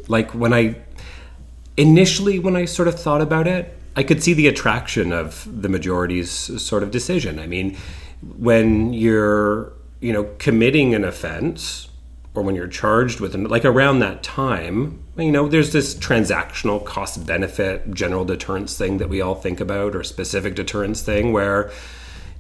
like 0.09 0.33
when 0.33 0.53
I 0.53 0.77
initially, 1.77 2.39
when 2.39 2.57
I 2.57 2.65
sort 2.65 2.89
of 2.89 2.99
thought 2.99 3.21
about 3.21 3.47
it, 3.47 3.77
I 3.97 4.03
could 4.03 4.23
see 4.23 4.35
the 4.35 4.47
attraction 4.47 5.13
of 5.13 5.47
the 5.63 5.69
majority's 5.69 6.31
sort 6.31 6.83
of 6.83 6.91
decision. 6.91 7.39
I 7.39 7.47
mean, 7.47 7.77
when 8.37 8.93
you're 8.93 9.73
you 10.01 10.13
know 10.13 10.25
committing 10.39 10.95
an 10.95 11.05
offense 11.05 11.90
or 12.35 12.43
when 12.43 12.55
you're 12.55 12.69
charged 12.69 13.21
with 13.21 13.35
an 13.35 13.45
like 13.45 13.65
around 13.65 13.99
that 13.99 14.23
time 14.23 15.03
you 15.17 15.33
know 15.33 15.49
there's 15.49 15.73
this 15.73 15.95
transactional 15.95 16.85
cost 16.85 17.27
benefit 17.27 17.93
general 17.93 18.25
deterrence 18.25 18.77
thing 18.77 18.99
that 18.99 19.09
we 19.09 19.21
all 19.21 19.35
think 19.35 19.61
about 19.61 19.97
or 19.97 20.03
specific 20.03 20.55
deterrence 20.55 21.03
thing 21.03 21.33
where 21.33 21.71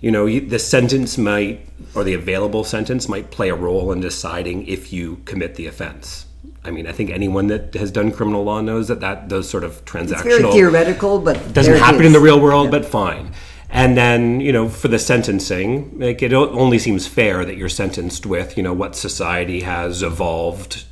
you 0.00 0.11
know 0.11 0.26
the 0.26 0.59
sentence 0.59 1.18
might 1.18 1.66
or 1.94 2.04
the 2.04 2.14
available 2.14 2.64
sentence 2.64 3.09
might 3.09 3.30
play 3.30 3.49
a 3.49 3.54
role 3.54 3.92
in 3.92 4.00
deciding 4.00 4.66
if 4.66 4.92
you 4.92 5.16
commit 5.26 5.56
the 5.56 5.66
offense. 5.66 6.26
I 6.64 6.70
mean 6.70 6.87
i 6.87 6.92
think 6.92 7.11
anyone 7.11 7.47
that 7.49 7.75
has 7.75 7.90
done 7.90 8.12
criminal 8.12 8.44
law 8.44 8.61
knows 8.61 8.88
that 8.88 9.00
that 9.00 9.28
those 9.28 9.49
sort 9.49 9.64
of 9.64 9.85
transactional 9.85 10.12
It's 10.12 10.25
very 10.25 10.52
theoretical, 10.52 11.18
but 11.18 11.52
doesn't 11.52 11.76
happen 11.78 12.04
in 12.04 12.12
the 12.12 12.20
real 12.20 12.40
world, 12.40 12.70
but 12.70 12.85
fine. 12.85 13.32
And 13.72 13.96
then, 13.96 14.40
you 14.40 14.52
know, 14.52 14.68
for 14.68 14.88
the 14.88 14.98
sentencing, 14.98 15.98
like 16.00 16.22
it 16.22 16.32
only 16.32 16.78
seems 16.78 17.06
fair 17.06 17.44
that 17.44 17.56
you're 17.56 17.68
sentenced 17.68 18.26
with, 18.26 18.56
you 18.56 18.62
know, 18.62 18.72
what 18.72 18.96
society 18.96 19.60
has 19.60 20.02
evolved 20.02 20.84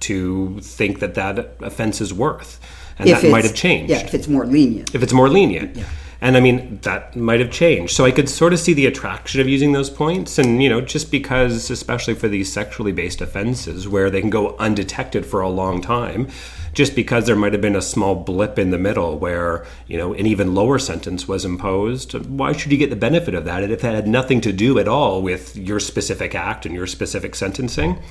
to 0.00 0.58
think 0.60 0.98
that 1.00 1.14
that 1.14 1.56
offense 1.60 2.00
is 2.00 2.12
worth. 2.12 2.60
And 2.98 3.08
If 3.08 3.22
that 3.22 3.30
might 3.30 3.44
have 3.44 3.54
changed 3.54 3.90
Yeah, 3.90 3.98
if 3.98 4.14
it's 4.14 4.28
more 4.28 4.46
lenient. 4.46 4.94
if 4.94 5.02
it's 5.02 5.12
more 5.12 5.28
lenient. 5.28 5.76
Yeah. 5.76 5.84
And 6.20 6.36
I 6.36 6.40
mean, 6.40 6.78
that 6.82 7.14
might 7.14 7.40
have 7.40 7.50
changed. 7.50 7.94
So 7.94 8.04
I 8.04 8.10
could 8.10 8.28
sort 8.28 8.52
of 8.52 8.58
see 8.58 8.72
the 8.72 8.86
attraction 8.86 9.40
of 9.40 9.48
using 9.48 9.72
those 9.72 9.90
points. 9.90 10.38
And, 10.38 10.62
you 10.62 10.70
know, 10.70 10.80
just 10.80 11.10
because, 11.10 11.70
especially 11.70 12.14
for 12.14 12.28
these 12.28 12.50
sexually 12.50 12.92
based 12.92 13.20
offenses 13.20 13.86
where 13.88 14.10
they 14.10 14.22
can 14.22 14.30
go 14.30 14.56
undetected 14.58 15.26
for 15.26 15.40
a 15.42 15.50
long 15.50 15.82
time, 15.82 16.28
just 16.74 16.94
because 16.94 17.26
there 17.26 17.36
might 17.36 17.52
have 17.52 17.62
been 17.62 17.76
a 17.76 17.82
small 17.82 18.14
blip 18.16 18.58
in 18.58 18.70
the 18.70 18.78
middle 18.78 19.16
where, 19.18 19.64
you 19.86 19.96
know, 19.96 20.12
an 20.12 20.26
even 20.26 20.54
lower 20.54 20.78
sentence 20.78 21.26
was 21.28 21.44
imposed, 21.44 22.12
why 22.26 22.52
should 22.52 22.72
you 22.72 22.78
get 22.78 22.90
the 22.90 22.96
benefit 22.96 23.34
of 23.34 23.44
that? 23.44 23.62
If 23.62 23.70
it 23.70 23.80
had 23.82 24.08
nothing 24.08 24.40
to 24.42 24.52
do 24.52 24.78
at 24.78 24.88
all 24.88 25.22
with 25.22 25.56
your 25.56 25.80
specific 25.80 26.34
act 26.34 26.66
and 26.66 26.74
your 26.74 26.86
specific 26.86 27.34
sentencing. 27.34 28.02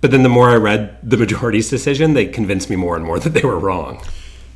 But 0.00 0.12
then 0.12 0.22
the 0.22 0.28
more 0.28 0.50
I 0.50 0.56
read 0.56 0.98
the 1.02 1.16
majority's 1.16 1.68
decision, 1.68 2.14
they 2.14 2.26
convinced 2.26 2.70
me 2.70 2.76
more 2.76 2.96
and 2.96 3.04
more 3.04 3.18
that 3.20 3.30
they 3.30 3.42
were 3.42 3.58
wrong. 3.58 4.02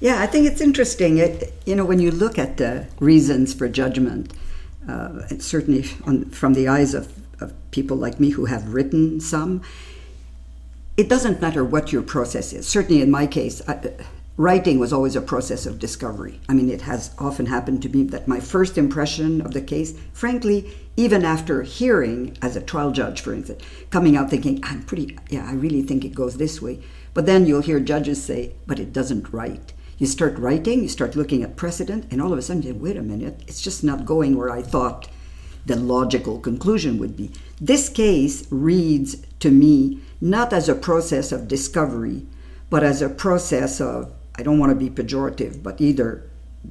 Yeah, 0.01 0.23
I 0.23 0.27
think 0.27 0.47
it's 0.47 0.61
interesting. 0.61 1.19
It, 1.19 1.53
you 1.67 1.75
know, 1.77 1.85
when 1.85 1.99
you 1.99 2.11
look 2.11 2.39
at 2.39 2.57
the 2.57 2.87
reasons 3.01 3.53
for 3.53 3.69
judgment, 3.69 4.33
uh, 4.89 5.27
certainly 5.39 5.85
on, 6.07 6.31
from 6.31 6.55
the 6.55 6.69
eyes 6.69 6.95
of, 6.95 7.13
of 7.43 7.53
people 7.71 7.97
like 7.97 8.19
me 8.19 8.31
who 8.31 8.47
have 8.47 8.73
written 8.73 9.21
some, 9.21 9.61
it 11.01 11.09
doesn't 11.09 11.41
matter 11.41 11.65
what 11.65 11.93
your 11.93 12.03
process 12.03 12.53
is. 12.53 12.69
Certainly 12.69 13.01
in 13.01 13.11
my 13.11 13.27
case, 13.27 13.63
I, 13.67 13.91
writing 14.37 14.79
was 14.79 14.93
always 14.93 15.17
a 15.17 15.23
process 15.23 15.65
of 15.65 15.79
discovery. 15.79 16.39
I 16.47 16.53
mean, 16.53 16.69
it 16.69 16.83
has 16.83 17.15
often 17.19 17.47
happened 17.47 17.81
to 17.83 17.89
me 17.89 18.03
that 18.13 18.29
my 18.29 18.39
first 18.39 18.77
impression 18.77 19.41
of 19.41 19.55
the 19.55 19.63
case, 19.63 19.99
frankly, 20.13 20.71
even 20.99 21.25
after 21.25 21.63
hearing 21.63 22.37
as 22.43 22.55
a 22.55 22.61
trial 22.61 22.91
judge, 22.91 23.23
for 23.23 23.33
instance, 23.33 23.65
coming 23.89 24.15
out 24.15 24.29
thinking, 24.29 24.61
I'm 24.63 24.83
pretty, 24.83 25.17
yeah, 25.31 25.49
I 25.49 25.55
really 25.55 25.81
think 25.81 26.05
it 26.05 26.15
goes 26.15 26.37
this 26.37 26.61
way. 26.61 26.81
But 27.15 27.25
then 27.25 27.47
you'll 27.47 27.63
hear 27.63 27.81
judges 27.81 28.23
say, 28.23 28.53
but 28.67 28.79
it 28.79 28.93
doesn't 28.93 29.33
write. 29.33 29.73
You 29.97 30.07
start 30.07 30.39
writing, 30.39 30.83
you 30.83 30.89
start 30.89 31.17
looking 31.17 31.43
at 31.43 31.57
precedent, 31.57 32.09
and 32.11 32.21
all 32.21 32.35
of 32.35 32.39
a 32.39 32.43
sudden 32.43 32.63
you 32.63 32.73
say, 32.73 32.79
wait 32.79 32.99
a 32.99 33.03
minute, 33.03 33.43
it's 33.49 33.63
just 33.63 33.83
not 33.83 34.05
going 34.05 34.37
where 34.37 34.51
I 34.51 34.61
thought 34.61 35.09
the 35.65 35.77
logical 35.77 36.39
conclusion 36.41 36.99
would 36.99 37.17
be. 37.17 37.31
This 37.59 37.89
case 37.89 38.47
reads 38.51 39.17
to 39.41 39.51
me 39.51 40.01
not 40.21 40.53
as 40.53 40.69
a 40.69 40.75
process 40.75 41.33
of 41.33 41.49
discovery, 41.49 42.27
but 42.69 42.83
as 42.85 43.03
a 43.03 43.09
process 43.09 43.81
of, 43.81 44.13
I 44.37 44.43
don't 44.43 44.59
want 44.59 44.71
to 44.71 44.77
be 44.77 44.91
pejorative, 44.91 45.63
but 45.63 45.81
either 45.81 46.23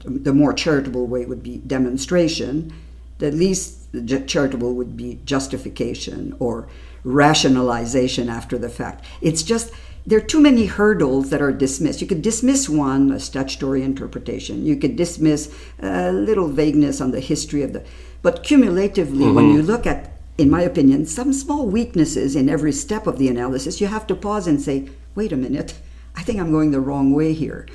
the 0.03 0.33
more 0.33 0.53
charitable 0.53 1.07
way 1.07 1.25
would 1.25 1.43
be 1.43 1.57
demonstration, 1.57 2.73
the 3.17 3.31
least 3.31 3.87
charitable 4.27 4.75
would 4.75 4.95
be 4.95 5.19
justification 5.25 6.35
or 6.39 6.67
rationalization 7.03 8.29
after 8.29 8.57
the 8.57 8.69
fact. 8.69 9.03
It's 9.21 9.43
just, 9.43 9.73
there 10.05 10.19
are 10.19 10.21
too 10.21 10.39
many 10.39 10.67
hurdles 10.67 11.29
that 11.31 11.41
are 11.41 11.51
dismissed. 11.51 12.01
You 12.01 12.07
could 12.07 12.21
dismiss 12.21 12.69
one, 12.69 13.11
a 13.11 13.19
statutory 13.19 13.83
interpretation. 13.83 14.65
You 14.65 14.77
could 14.77 14.95
dismiss 14.95 15.53
a 15.79 16.11
little 16.11 16.47
vagueness 16.47 17.01
on 17.01 17.11
the 17.11 17.19
history 17.19 17.63
of 17.63 17.73
the. 17.73 17.83
But 18.21 18.43
cumulatively, 18.43 19.31
when 19.31 19.45
mm-hmm. 19.45 19.55
you 19.55 19.61
look 19.63 19.85
at, 19.85 20.18
in 20.39 20.49
my 20.49 20.61
opinion, 20.61 21.05
some 21.05 21.33
small 21.33 21.67
weaknesses 21.67 22.35
in 22.35 22.47
every 22.47 22.71
step 22.71 23.07
of 23.07 23.17
the 23.17 23.27
analysis, 23.27 23.81
you 23.81 23.87
have 23.87 24.07
to 24.07 24.15
pause 24.15 24.47
and 24.47 24.61
say, 24.61 24.89
wait 25.13 25.33
a 25.33 25.35
minute, 25.35 25.73
I 26.15 26.23
think 26.23 26.39
I'm 26.39 26.51
going 26.51 26.71
the 26.71 26.79
wrong 26.79 27.11
way 27.11 27.33
here. 27.33 27.67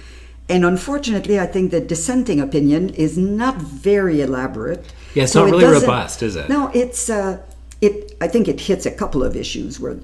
And 0.48 0.64
unfortunately, 0.64 1.38
I 1.38 1.46
think 1.46 1.70
the 1.70 1.80
dissenting 1.80 2.40
opinion 2.40 2.90
is 2.90 3.18
not 3.18 3.56
very 3.56 4.20
elaborate. 4.22 4.92
Yeah, 5.14 5.24
it's 5.24 5.32
So 5.32 5.44
not 5.44 5.52
really 5.52 5.80
robust, 5.80 6.22
is 6.22 6.36
it? 6.36 6.48
No, 6.48 6.70
it's 6.74 7.08
uh, 7.08 7.42
it. 7.80 8.16
I 8.20 8.28
think 8.28 8.48
it 8.48 8.60
hits 8.60 8.86
a 8.86 8.90
couple 8.90 9.22
of 9.22 9.36
issues 9.36 9.80
where 9.80 9.96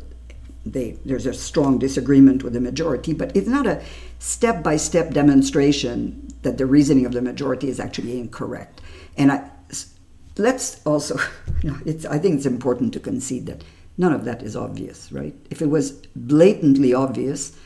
they 0.64 0.96
there's 1.04 1.26
a 1.26 1.34
strong 1.34 1.78
disagreement 1.78 2.42
with 2.42 2.54
the 2.54 2.60
majority, 2.60 3.12
but 3.12 3.36
it's 3.36 3.48
not 3.48 3.66
a 3.66 3.82
step-by-step 4.18 5.12
demonstration 5.12 6.28
that 6.42 6.56
the 6.56 6.66
reasoning 6.66 7.06
of 7.06 7.12
the 7.12 7.22
majority 7.22 7.68
is 7.68 7.78
actually 7.80 8.18
incorrect. 8.18 8.80
And 9.16 9.32
I 9.32 9.50
let's 10.38 10.80
also, 10.84 11.18
know, 11.62 11.78
it's 11.84 12.04
I 12.04 12.18
think 12.18 12.36
it's 12.36 12.46
important 12.46 12.92
to 12.94 13.00
concede 13.00 13.46
that 13.46 13.64
none 13.96 14.12
of 14.12 14.24
that 14.24 14.42
is 14.42 14.56
obvious, 14.56 15.12
right? 15.12 15.34
If 15.50 15.62
it 15.62 15.70
was 15.70 15.92
blatantly 16.16 16.94
obvious. 16.94 17.56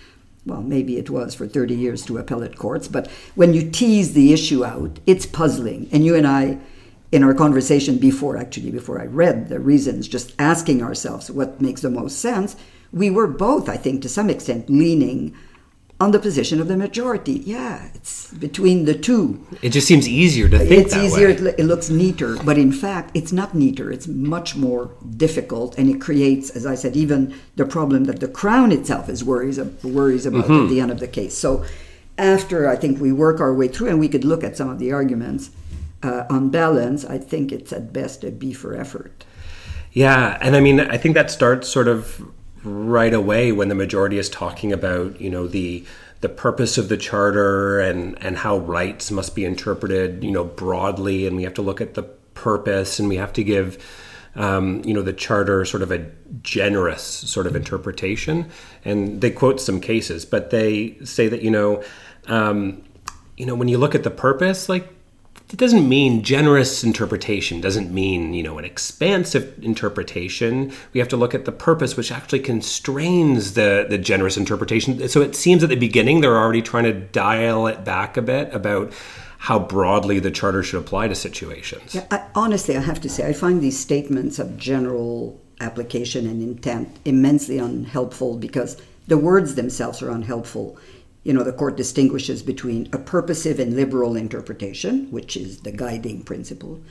Well, 0.47 0.61
maybe 0.61 0.99
it 0.99 1.09
was 1.09 1.35
for 1.35 1.47
30 1.47 1.75
years 1.75 2.05
to 2.05 2.19
appellate 2.19 2.59
courts, 2.59 2.87
but 2.87 3.11
when 3.35 3.55
you 3.55 3.71
tease 3.71 4.13
the 4.13 4.31
issue 4.31 4.63
out, 4.63 4.99
it's 5.07 5.25
puzzling. 5.25 5.89
And 5.91 6.05
you 6.05 6.15
and 6.15 6.27
I, 6.27 6.59
in 7.11 7.25
our 7.25 7.33
conversation 7.33 7.97
before, 7.97 8.37
actually, 8.37 8.71
before 8.71 9.01
I 9.01 9.07
read 9.07 9.49
the 9.49 9.59
reasons, 9.59 10.07
just 10.07 10.35
asking 10.39 10.83
ourselves 10.83 11.31
what 11.31 11.63
makes 11.63 11.81
the 11.81 11.89
most 11.89 12.19
sense, 12.19 12.57
we 12.93 13.09
were 13.09 13.27
both, 13.27 13.71
I 13.71 13.79
think, 13.79 14.03
to 14.03 14.09
some 14.11 14.29
extent, 14.29 14.69
leaning 14.69 15.35
on 16.01 16.11
the 16.11 16.19
position 16.19 16.61
of 16.61 16.69
the 16.69 16.77
majority. 16.77 17.35
Yeah, 17.45 17.89
it's 17.95 18.33
between 18.33 18.85
the 18.85 18.95
two. 18.95 19.47
It 19.63 19.71
just 19.71 19.87
seems 19.87 20.09
easier 20.09 20.49
to 20.49 20.59
think 20.59 20.71
It's 20.87 20.97
easier, 20.97 21.29
way. 21.29 21.35
it, 21.35 21.55
it 21.61 21.65
looks 21.65 21.89
neater, 21.89 22.37
but 22.45 22.59
in 22.59 22.73
fact, 22.73 23.11
it's 23.15 23.33
not 23.33 23.55
neater. 23.55 23.91
It's 23.93 24.09
much 24.09 24.57
more 24.57 24.91
difficult, 25.17 25.79
and 25.79 25.89
it 25.89 26.01
creates, 26.01 26.51
as 26.51 26.67
I 26.67 26.75
said, 26.75 26.97
even 26.97 27.35
the 27.57 27.65
problem 27.65 28.05
that 28.05 28.21
the 28.21 28.29
Crown 28.29 28.73
itself 28.73 29.09
is 29.09 29.23
worries, 29.25 29.59
worries 29.83 30.27
about 30.27 30.45
Mm-hmm. 30.45 30.65
at 30.65 30.69
the 30.69 30.81
end 30.81 30.91
of 30.91 31.01
the 31.01 31.09
case. 31.09 31.37
So, 31.37 31.65
after 32.19 32.69
I 32.69 32.77
think 32.77 33.01
we 33.01 33.13
work 33.13 33.41
our 33.41 33.55
way 33.55 33.69
through 33.69 33.89
and 33.89 33.99
we 33.99 34.09
could 34.09 34.25
look 34.25 34.45
at 34.45 34.57
some 34.57 34.69
of 34.69 34.79
the 34.79 34.93
arguments, 34.93 35.51
uh, 36.03 36.25
on 36.29 36.51
balance, 36.51 37.05
I 37.05 37.19
think 37.19 37.51
it's 37.51 37.73
at 37.73 37.93
best 37.93 38.25
a 38.25 38.31
B 38.31 38.53
for 38.53 38.75
effort. 38.77 39.25
Yeah, 39.93 40.39
and 40.41 40.55
I 40.57 40.61
mean, 40.61 40.81
I 40.81 40.97
think 40.97 41.15
that 41.15 41.31
starts 41.31 41.69
sort 41.69 41.87
of 41.89 42.21
right 42.65 43.13
away 43.13 43.53
when 43.53 43.69
the 43.69 43.75
majority 43.75 44.19
is 44.19 44.29
talking 44.29 44.73
about, 44.73 45.21
you 45.21 45.31
know, 45.31 45.47
the 45.47 45.85
the 46.21 46.29
purpose 46.29 46.79
of 46.79 46.89
the 46.89 46.97
charter 46.97 47.81
and 47.81 48.17
and 48.25 48.39
how 48.39 48.57
rights 48.59 49.11
must 49.11 49.35
be 49.35 49.45
interpreted, 49.45 50.25
you 50.25 50.31
know, 50.31 50.45
broadly, 50.45 51.27
and 51.27 51.37
we 51.37 51.43
have 51.43 51.55
to 51.55 51.63
look 51.63 51.81
at 51.81 51.95
the 51.95 52.03
purpose, 52.35 52.99
and 52.99 53.09
we 53.09 53.17
have 53.17 53.33
to 53.35 53.45
give, 53.45 53.79
um, 54.35 54.83
you 54.85 54.95
know, 54.95 55.03
the 55.03 55.13
charter 55.13 55.65
sort 55.65 55.83
of 55.83 55.93
a 55.93 56.11
generous 56.43 57.03
sort 57.03 57.47
of 57.47 57.55
interpretation. 57.55 58.51
And 58.85 59.21
they 59.21 59.31
quote 59.31 59.61
some 59.61 59.81
cases, 59.81 60.25
but 60.25 60.51
they 60.51 60.97
say 61.05 61.29
that 61.29 61.43
you 61.43 61.51
know, 61.51 61.83
um, 62.27 62.83
you 63.37 63.45
know, 63.45 63.55
when 63.55 63.69
you 63.69 63.79
look 63.79 63.95
at 63.95 64.03
the 64.03 64.11
purpose, 64.11 64.69
like 64.69 64.89
it 65.51 65.59
doesn't 65.59 65.89
mean 65.89 66.23
generous 66.23 66.83
interpretation 66.83 67.61
doesn't 67.61 67.93
mean 67.93 68.35
you 68.35 68.43
know 68.43 68.59
an 68.59 68.65
expansive 68.65 69.63
interpretation. 69.63 70.73
We 70.93 71.01
have 71.01 71.09
to 71.09 71.17
look 71.17 71.35
at 71.35 71.45
the 71.45 71.53
purpose 71.53 71.97
which 71.97 72.11
actually 72.11 72.41
constrains 72.41 73.55
the 73.55 73.87
the 73.89 73.99
generous 73.99 74.37
interpretation. 74.37 75.07
So 75.09 75.21
it 75.21 75.37
seems 75.37 75.63
at 75.63 75.69
the 75.69 75.77
beginning 75.77 76.21
they're 76.21 76.39
already 76.39 76.63
trying 76.63 76.85
to 76.85 76.93
dial 76.93 77.67
it 77.67 77.85
back 77.85 78.17
a 78.17 78.23
bit 78.23 78.53
about 78.55 78.93
how 79.39 79.59
broadly 79.59 80.19
the 80.19 80.31
charter 80.31 80.63
should 80.63 80.81
apply 80.81 81.07
to 81.09 81.15
situations. 81.15 81.95
Yeah, 81.95 82.07
I, 82.11 82.27
honestly, 82.35 82.79
I 82.79 82.81
have 82.81 82.99
to 83.03 83.11
say, 83.11 83.29
I 83.29 83.35
find 83.35 83.61
these 83.61 83.79
statements 83.79 84.39
of 84.39 84.57
general 84.57 85.39
application 85.61 86.27
and 86.27 86.43
intent 86.43 86.99
immensely 87.05 87.59
unhelpful 87.59 88.39
because 88.39 88.81
the 89.07 89.19
words 89.19 89.55
themselves 89.55 90.01
are 90.03 90.11
unhelpful. 90.11 90.79
You 91.25 91.33
know, 91.33 91.43
the 91.43 91.53
court 91.53 91.77
distinguishes 91.77 92.43
between 92.43 92.89
a 92.93 92.99
purposive 92.99 93.59
and 93.59 93.75
liberal 93.75 94.15
interpretation, 94.15 95.11
which 95.11 95.37
is 95.37 95.61
the 95.61 95.73
guiding 95.73 96.23
principle, 96.23 96.83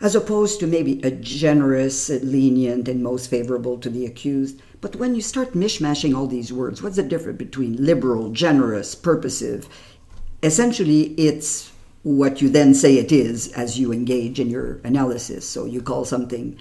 as 0.00 0.14
opposed 0.14 0.60
to 0.60 0.66
maybe 0.68 1.00
a 1.02 1.10
generous, 1.10 2.08
lenient, 2.08 2.88
and 2.88 3.02
most 3.02 3.28
favorable 3.28 3.76
to 3.78 3.90
the 3.90 4.06
accused. 4.06 4.62
But 4.80 4.94
when 4.94 5.16
you 5.16 5.22
start 5.22 5.54
mishmashing 5.54 6.16
all 6.16 6.28
these 6.28 6.52
words, 6.52 6.82
what's 6.82 6.96
the 6.96 7.02
difference 7.02 7.38
between 7.38 7.84
liberal, 7.84 8.30
generous, 8.30 8.94
purposive? 8.94 9.68
Essentially, 10.40 11.14
it's 11.14 11.72
what 12.04 12.40
you 12.40 12.48
then 12.48 12.74
say 12.74 12.96
it 12.96 13.10
is 13.10 13.52
as 13.52 13.78
you 13.78 13.92
engage 13.92 14.38
in 14.38 14.48
your 14.48 14.80
analysis. 14.84 15.48
So 15.48 15.64
you 15.64 15.82
call 15.82 16.04
something 16.04 16.56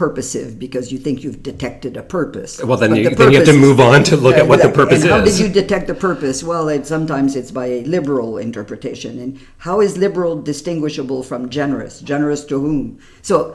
purposive 0.00 0.58
because 0.58 0.90
you 0.90 0.98
think 0.98 1.22
you've 1.22 1.42
detected 1.42 1.94
a 1.94 2.02
purpose. 2.02 2.52
Well, 2.64 2.78
then 2.78 2.96
you- 2.96 3.10
the 3.10 3.16
then 3.16 3.32
you 3.32 3.36
have 3.36 3.46
to 3.46 3.52
move 3.52 3.78
on 3.80 4.02
to 4.04 4.16
look 4.16 4.34
at 4.34 4.48
what 4.48 4.62
the 4.62 4.70
purpose 4.70 5.02
and 5.02 5.10
How 5.10 5.22
is. 5.22 5.36
did 5.36 5.46
you 5.46 5.52
detect 5.52 5.88
the 5.88 5.94
purpose? 5.94 6.42
Well, 6.42 6.70
it, 6.70 6.86
sometimes 6.86 7.36
it's 7.36 7.50
by 7.50 7.66
a 7.66 7.84
liberal 7.84 8.38
interpretation. 8.38 9.18
And 9.18 9.38
how 9.58 9.82
is 9.82 9.98
liberal 9.98 10.40
distinguishable 10.40 11.22
from 11.22 11.50
generous? 11.50 12.00
Generous 12.00 12.46
to 12.46 12.58
whom? 12.58 12.98
So 13.20 13.54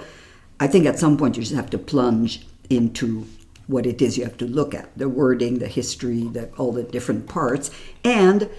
I 0.60 0.68
think 0.68 0.86
at 0.86 1.00
some 1.00 1.18
point 1.18 1.36
you 1.36 1.42
just 1.42 1.56
have 1.56 1.72
to 1.72 1.80
plunge 1.80 2.46
into 2.70 3.26
what 3.66 3.88
it 3.88 4.00
is 4.00 4.16
you 4.16 4.24
have 4.24 4.38
to 4.38 4.46
look 4.46 4.76
at 4.76 4.96
the 4.96 5.10
wording, 5.10 5.58
the 5.58 5.68
history, 5.68 6.26
the, 6.36 6.52
all 6.60 6.72
the 6.72 6.84
different 6.84 7.28
parts. 7.28 7.72
And 8.04 8.52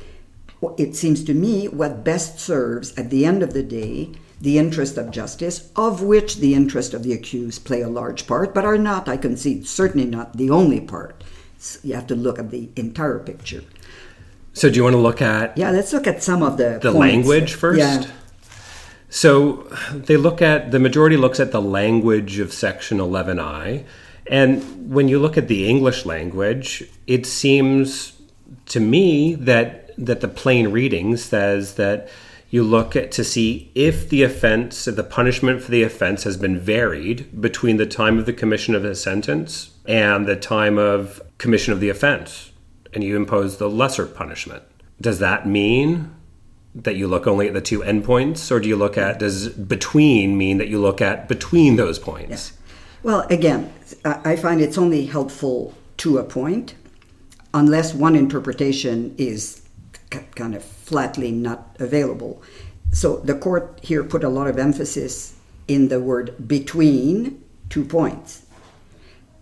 it 0.77 0.97
seems 0.97 1.23
to 1.23 1.35
me 1.35 1.69
what 1.69 2.03
best 2.03 2.41
serves 2.41 2.93
at 2.99 3.11
the 3.11 3.25
end 3.25 3.45
of 3.45 3.53
the 3.53 3.63
day 3.63 4.11
the 4.41 4.59
interest 4.59 4.97
of 4.99 5.11
justice, 5.11 5.71
of 5.77 6.03
which 6.03 6.37
the 6.37 6.55
interest 6.55 6.93
of 6.95 7.03
the 7.03 7.13
accused 7.13 7.65
play 7.65 7.81
a 7.81 7.89
large 7.89 8.27
part, 8.27 8.53
but 8.55 8.65
are 8.65 8.77
not, 8.79 9.09
I 9.09 9.17
concede, 9.17 9.67
certainly 9.67 10.07
not 10.07 10.37
the 10.37 10.51
only 10.51 10.81
part. 10.81 11.25
S- 11.59 11.79
You 11.83 11.95
have 11.95 12.07
to 12.09 12.15
look 12.15 12.39
at 12.39 12.51
the 12.51 12.69
entire 12.77 13.19
picture. 13.19 13.63
so 14.53 14.69
do 14.71 14.77
you 14.77 14.85
want 14.85 14.95
to 14.95 15.01
look 15.01 15.21
at 15.23 15.57
Yeah, 15.57 15.71
let's 15.71 15.93
look 15.93 16.07
at 16.07 16.23
some 16.23 16.43
of 16.43 16.57
the 16.59 16.79
the 16.83 16.93
points. 16.93 16.99
language 16.99 17.55
first 17.55 17.79
Yeah. 17.79 18.07
so 19.09 19.67
they 19.93 20.17
look 20.17 20.41
at 20.43 20.71
the 20.71 20.79
majority 20.79 21.17
looks 21.17 21.39
at 21.41 21.53
the 21.53 21.61
language 21.61 22.39
of 22.39 22.53
section 22.53 22.99
11i 22.99 23.85
and 24.27 24.63
when 24.97 25.09
you 25.09 25.19
look 25.19 25.37
at 25.39 25.47
the 25.49 25.69
english 25.69 26.05
language 26.07 26.85
it 27.07 27.25
seems 27.27 28.13
to 28.67 28.81
me 28.81 29.35
that 29.35 29.91
that 30.09 30.21
the 30.21 30.29
plain 30.29 30.69
reading 30.79 31.17
says 31.17 31.75
that 31.75 32.09
you 32.51 32.63
look 32.63 32.95
at 32.95 33.11
to 33.13 33.25
see 33.25 33.71
if 33.75 34.09
the 34.09 34.23
offense 34.23 34.85
the 34.85 35.05
punishment 35.05 35.63
for 35.63 35.71
the 35.71 35.83
offense 35.83 36.25
has 36.25 36.37
been 36.37 36.59
varied 36.59 37.41
between 37.41 37.77
the 37.77 37.87
time 37.87 38.19
of 38.19 38.27
the 38.27 38.33
commission 38.33 38.75
of 38.75 38.83
the 38.83 38.95
sentence 38.95 39.71
and 39.87 40.27
the 40.27 40.37
time 40.37 40.79
of 40.79 41.21
commission 41.39 41.73
of 41.73 41.81
the 41.81 41.89
offense 41.89 42.53
and 42.93 43.03
you 43.03 43.17
impose 43.17 43.59
the 43.59 43.69
lesser 43.69 44.07
punishment 44.07 44.63
does 45.01 45.19
that 45.19 45.47
mean 45.47 46.15
that 46.77 46.97
you 46.97 47.09
look 47.09 47.27
only 47.27 47.49
at 47.49 47.55
the 47.55 47.61
two 47.61 47.81
endpoints, 47.81 48.51
or 48.51 48.61
do 48.61 48.69
you 48.69 48.77
look 48.77 48.99
at 48.99 49.19
does 49.19 49.49
between 49.49 50.37
mean 50.37 50.59
that 50.59 50.69
you 50.69 50.79
look 50.79 51.01
at 51.01 51.27
between 51.27 51.77
those 51.77 51.99
points? 51.99 52.53
Well, 53.03 53.27
again, 53.31 53.73
I 54.05 54.37
find 54.37 54.61
it's 54.61 54.77
only 54.77 55.07
helpful 55.07 55.75
to 55.99 56.19
a 56.19 56.25
point, 56.25 56.75
unless 57.55 57.95
one 57.95 58.15
interpretation 58.15 59.15
is 59.17 59.63
kind 60.35 60.55
of 60.55 60.65
flatly 60.87 61.33
not 61.33 61.77
available. 61.81 62.41
So 62.93 63.17
the 63.19 63.35
court 63.35 63.81
here 63.83 64.05
put 64.05 64.23
a 64.23 64.29
lot 64.29 64.47
of 64.47 64.59
emphasis 64.59 65.35
in 65.67 65.89
the 65.89 66.01
word 66.01 66.49
between 66.49 67.43
two 67.69 67.85
points. 67.85 68.47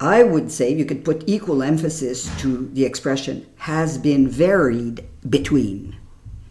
I 0.01 0.23
would 0.23 0.51
say 0.51 0.73
you 0.73 0.87
could 0.87 1.05
put 1.05 1.29
equal 1.29 1.63
emphasis 1.63 2.35
to 2.41 2.69
the 2.73 2.85
expression 2.85 3.47
has 3.59 3.99
been 3.99 4.27
varied 4.27 5.05
between. 5.29 5.97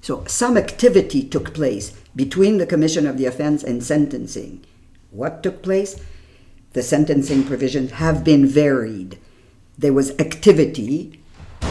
So 0.01 0.23
some 0.27 0.57
activity 0.57 1.23
took 1.23 1.53
place 1.53 1.91
between 2.15 2.57
the 2.57 2.67
commission 2.67 3.07
of 3.07 3.17
the 3.17 3.25
offense 3.25 3.63
and 3.63 3.83
sentencing. 3.83 4.63
What 5.09 5.41
took 5.41 5.63
place? 5.63 5.99
The 6.73 6.83
sentencing 6.83 7.45
provisions 7.45 7.91
have 7.93 8.23
been 8.23 8.45
varied. 8.45 9.17
There 9.77 9.93
was 9.93 10.11
activity. 10.19 11.19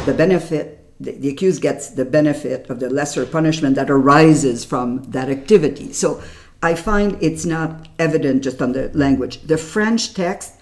The 0.07 0.15
benefit, 0.15 0.82
the, 1.03 1.13
the 1.13 1.29
accused 1.29 1.63
gets 1.63 1.91
the 1.91 2.05
benefit 2.05 2.71
of 2.71 2.81
the 2.81 2.89
lesser 2.89 3.27
punishment 3.27 3.77
that 3.77 3.91
arises 3.91 4.65
from 4.65 5.03
that 5.11 5.29
activity. 5.29 5.93
So 5.93 6.23
I 6.63 6.75
find 6.75 7.19
it's 7.21 7.45
not 7.45 7.89
evident 7.99 8.45
just 8.45 8.63
on 8.63 8.73
the 8.73 8.91
language. 8.95 9.43
The 9.43 9.59
French 9.59 10.15
text, 10.15 10.55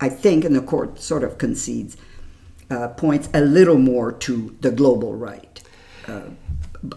I 0.00 0.08
think, 0.08 0.44
and 0.44 0.54
the 0.54 0.62
court 0.62 1.00
sort 1.00 1.24
of 1.24 1.38
concedes, 1.38 1.96
uh, 2.70 2.88
points 2.88 3.28
a 3.34 3.40
little 3.40 3.78
more 3.78 4.12
to 4.12 4.56
the 4.60 4.70
global 4.70 5.14
right. 5.14 5.60
Uh, 6.06 6.22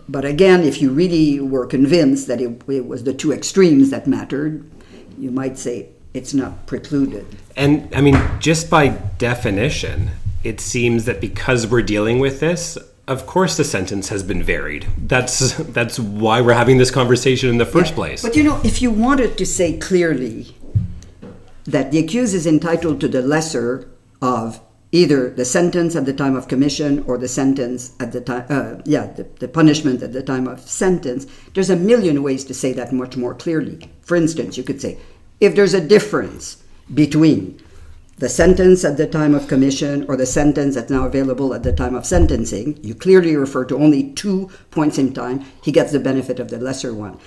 but 0.08 0.24
again, 0.24 0.62
if 0.62 0.82
you 0.82 0.92
really 0.92 1.40
were 1.40 1.66
convinced 1.66 2.28
that 2.28 2.40
it, 2.40 2.62
it 2.70 2.86
was 2.86 3.04
the 3.04 3.14
two 3.14 3.34
extremes 3.34 3.90
that 3.90 4.08
mattered, 4.08 4.70
you 5.18 5.32
might 5.32 5.58
say 5.58 5.90
it's 6.14 6.34
not 6.34 6.68
precluded. 6.68 7.26
And 7.58 7.94
I 7.94 8.02
mean, 8.02 8.22
just 8.40 8.70
by 8.70 8.90
definition, 9.18 10.12
it 10.44 10.60
seems 10.60 11.06
that 11.06 11.22
because 11.22 11.68
we're 11.68 11.82
dealing 11.82 12.20
with 12.20 12.40
this, 12.40 12.78
of 13.08 13.26
course 13.26 13.58
the 13.58 13.64
sentence 13.64 14.10
has 14.10 14.24
been 14.24 14.44
varied. 14.44 14.88
That's 14.98 15.58
that's 15.58 16.00
why 16.00 16.42
we're 16.42 16.54
having 16.54 16.78
this 16.78 16.92
conversation 16.92 17.50
in 17.50 17.58
the 17.58 17.66
first 17.66 17.96
place. 17.96 18.22
But 18.22 18.36
you 18.36 18.44
know, 18.44 18.60
if 18.64 18.82
you 18.82 18.92
wanted 18.92 19.38
to 19.38 19.46
say 19.46 19.78
clearly 19.78 20.56
that 21.66 21.92
the 21.92 22.00
accused 22.00 22.34
is 22.34 22.46
entitled 22.46 23.00
to 23.02 23.08
the 23.08 23.22
lesser 23.22 23.90
of 24.22 24.60
either 24.92 25.30
the 25.32 25.44
sentence 25.44 25.96
at 25.96 26.06
the 26.06 26.14
time 26.14 26.36
of 26.36 26.48
commission 26.48 27.04
or 27.08 27.18
the 27.18 27.28
sentence 27.28 27.96
at 28.00 28.12
the 28.12 28.22
time, 28.22 28.46
uh, 28.50 28.76
yeah, 28.86 29.08
the, 29.08 29.24
the 29.40 29.48
punishment 29.48 30.04
at 30.04 30.14
the 30.14 30.22
time 30.22 30.48
of 30.48 30.62
sentence, 30.62 31.26
there's 31.54 31.72
a 31.72 31.76
million 31.76 32.22
ways 32.22 32.46
to 32.46 32.54
say 32.54 32.72
that 32.74 32.94
much 32.94 33.18
more 33.18 33.34
clearly. 33.34 33.90
For 34.02 34.16
instance, 34.16 34.56
you 34.56 34.64
could 34.64 34.80
say, 34.80 35.00
if 35.40 35.56
there's 35.56 35.74
a 35.74 35.82
difference 35.82 36.64
between 36.94 37.60
the 38.18 38.30
sentence 38.30 38.86
at 38.86 38.98
the 38.98 39.08
time 39.08 39.34
of 39.34 39.48
commission 39.48 40.06
or 40.08 40.16
the 40.16 40.26
sentence 40.26 40.76
that's 40.76 40.92
now 40.92 41.06
available 41.06 41.54
at 41.54 41.64
the 41.64 41.74
time 41.74 41.96
of 41.96 42.06
sentencing, 42.06 42.80
you 42.84 42.94
clearly 42.94 43.36
refer 43.36 43.66
to 43.66 43.78
only 43.78 44.12
two 44.14 44.50
points 44.72 44.98
in 44.98 45.14
time, 45.14 45.44
he 45.64 45.72
gets 45.72 45.92
the 45.92 46.00
benefit 46.00 46.40
of 46.40 46.50
the 46.50 46.60
lesser 46.60 46.94
one. 46.94 47.20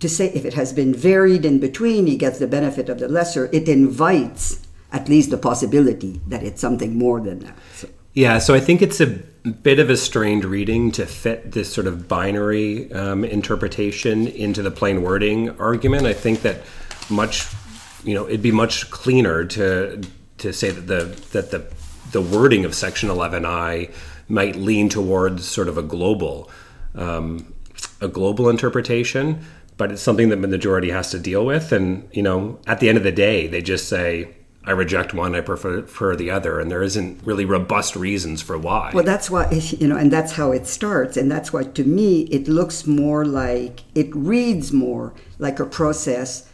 To 0.00 0.08
say 0.08 0.30
if 0.30 0.44
it 0.44 0.54
has 0.54 0.72
been 0.72 0.94
varied 0.94 1.44
in 1.44 1.58
between, 1.58 2.06
he 2.06 2.16
gets 2.16 2.38
the 2.38 2.46
benefit 2.46 2.88
of 2.88 2.98
the 2.98 3.08
lesser, 3.08 3.50
it 3.52 3.68
invites 3.68 4.66
at 4.92 5.08
least 5.08 5.30
the 5.30 5.38
possibility 5.38 6.20
that 6.28 6.42
it's 6.42 6.60
something 6.60 6.96
more 6.96 7.20
than 7.20 7.40
that. 7.40 7.56
So, 7.74 7.88
Yeah, 8.14 8.38
so 8.38 8.54
I 8.54 8.60
think 8.60 8.80
it's 8.80 9.00
a 9.00 9.06
bit 9.06 9.78
of 9.78 9.90
a 9.90 9.96
strained 9.96 10.44
reading 10.44 10.90
to 10.92 11.06
fit 11.06 11.52
this 11.52 11.72
sort 11.72 11.86
of 11.86 12.08
binary 12.08 12.92
um, 12.92 13.24
interpretation 13.24 14.26
into 14.26 14.62
the 14.62 14.70
plain 14.70 15.02
wording 15.02 15.50
argument. 15.60 16.06
I 16.06 16.12
think 16.12 16.42
that 16.42 16.62
much, 17.10 17.46
you 18.04 18.14
know, 18.14 18.26
it'd 18.26 18.42
be 18.42 18.52
much 18.52 18.90
cleaner 18.90 19.44
to 19.44 20.02
to 20.38 20.52
say 20.52 20.70
that 20.70 20.86
the 20.86 21.04
that 21.32 21.50
the 21.50 21.66
the 22.12 22.22
wording 22.22 22.64
of 22.64 22.74
Section 22.74 23.08
11I 23.08 23.92
might 24.28 24.56
lean 24.56 24.88
towards 24.88 25.46
sort 25.46 25.68
of 25.68 25.76
a 25.76 25.82
global, 25.82 26.50
um, 26.94 27.52
a 28.00 28.08
global 28.08 28.48
interpretation, 28.48 29.44
but 29.76 29.92
it's 29.92 30.02
something 30.02 30.28
that 30.28 30.40
the 30.40 30.48
majority 30.48 30.90
has 30.90 31.10
to 31.10 31.18
deal 31.18 31.44
with. 31.44 31.72
And 31.72 32.08
you 32.12 32.22
know, 32.22 32.58
at 32.66 32.80
the 32.80 32.88
end 32.88 32.98
of 32.98 33.04
the 33.04 33.12
day, 33.12 33.46
they 33.46 33.62
just 33.62 33.88
say, 33.88 34.28
"I 34.64 34.72
reject 34.72 35.14
one, 35.14 35.34
I 35.34 35.40
prefer, 35.40 35.82
prefer 35.82 36.16
the 36.16 36.30
other," 36.30 36.60
and 36.60 36.70
there 36.70 36.82
isn't 36.82 37.20
really 37.24 37.44
robust 37.44 37.96
reasons 37.96 38.42
for 38.42 38.56
why. 38.56 38.90
Well, 38.94 39.04
that's 39.04 39.30
why 39.30 39.50
you 39.78 39.88
know, 39.88 39.96
and 39.96 40.12
that's 40.12 40.32
how 40.32 40.52
it 40.52 40.66
starts, 40.66 41.16
and 41.16 41.30
that's 41.30 41.52
why 41.52 41.64
to 41.64 41.84
me 41.84 42.22
it 42.22 42.48
looks 42.48 42.86
more 42.86 43.24
like 43.24 43.82
it 43.94 44.14
reads 44.14 44.72
more 44.72 45.14
like 45.38 45.58
a 45.60 45.66
process 45.66 46.47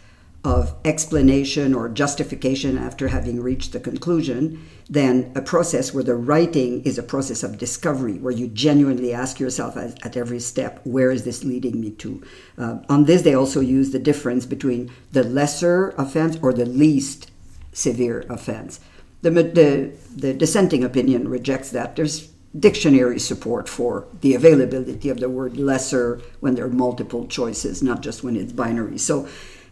of 0.45 0.75
explanation 0.85 1.75
or 1.75 1.89
justification 1.89 2.77
after 2.77 3.09
having 3.09 3.41
reached 3.41 3.73
the 3.73 3.81
conclusion 3.81 4.63
than 4.91 5.33
a 5.35 5.41
process 5.41 5.95
where 5.95 6.05
the 6.05 6.15
writing 6.15 6.83
is 6.83 6.99
a 6.99 7.03
process 7.03 7.43
of 7.43 7.57
discovery, 7.57 8.19
where 8.19 8.33
you 8.33 8.47
genuinely 8.49 9.15
ask 9.15 9.41
yourself 9.41 9.75
at, 9.77 10.05
at 10.05 10.17
every 10.17 10.39
step, 10.39 10.81
where 10.85 11.11
is 11.11 11.25
this 11.25 11.45
leading 11.45 11.81
me 11.81 11.91
to? 11.91 12.23
Uh, 12.59 12.79
on 12.91 13.05
this, 13.05 13.23
they 13.23 13.35
also 13.35 13.61
use 13.61 13.91
the 13.91 13.99
difference 13.99 14.45
between 14.45 14.91
the 15.13 15.25
lesser 15.25 15.91
offense 15.97 16.37
or 16.43 16.53
the 16.53 16.67
least 16.67 17.31
severe 17.73 18.27
offense. 18.29 18.81
The, 19.23 19.31
the, 19.31 19.93
the 20.15 20.35
dissenting 20.35 20.85
opinion 20.85 21.29
rejects 21.29 21.71
that. 21.71 21.97
There's 21.97 22.29
dictionary 22.57 23.19
support 23.19 23.69
for 23.69 24.07
the 24.21 24.35
availability 24.35 25.09
of 25.09 25.19
the 25.19 25.29
word 25.29 25.57
lesser 25.57 26.21
when 26.41 26.55
there 26.55 26.67
are 26.67 26.71
multiple 26.71 27.27
choices, 27.27 27.83
not 27.83 28.03
just 28.03 28.23
when 28.23 28.37
it's 28.37 28.53
binary. 28.53 28.99
So, 28.99 29.27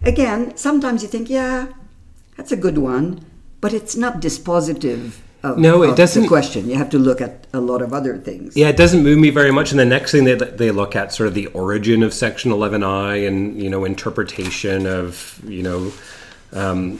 again, 0.04 0.56
sometimes 0.56 1.02
you 1.02 1.08
think, 1.08 1.28
yeah, 1.30 1.68
that's 2.36 2.52
a 2.52 2.56
good 2.56 2.78
one, 2.78 3.24
but 3.60 3.72
it's 3.72 3.96
not 3.96 4.20
dispositive. 4.20 5.18
Of, 5.42 5.58
No, 5.58 5.82
it 5.82 5.96
doesn't- 5.96 6.22
The 6.22 6.28
question 6.28 6.70
you 6.70 6.76
have 6.76 6.90
to 6.90 6.98
look 6.98 7.20
at 7.20 7.48
a 7.52 7.60
lot 7.60 7.82
of 7.82 7.92
other 7.92 8.16
things. 8.16 8.56
Yeah, 8.56 8.68
it 8.68 8.76
doesn't 8.76 9.02
move 9.02 9.18
me 9.18 9.30
very 9.30 9.50
much. 9.50 9.72
And 9.72 9.80
the 9.80 9.84
next 9.84 10.12
thing 10.12 10.22
they 10.24 10.34
they 10.36 10.70
look 10.70 10.94
at 10.94 11.12
sort 11.12 11.26
of 11.26 11.34
the 11.34 11.46
origin 11.48 12.04
of 12.04 12.14
Section 12.14 12.52
11I 12.52 13.26
and 13.26 13.60
you 13.60 13.68
know 13.68 13.84
interpretation 13.84 14.86
of 14.86 15.40
you 15.46 15.62
know. 15.62 15.92
Um, 16.54 16.98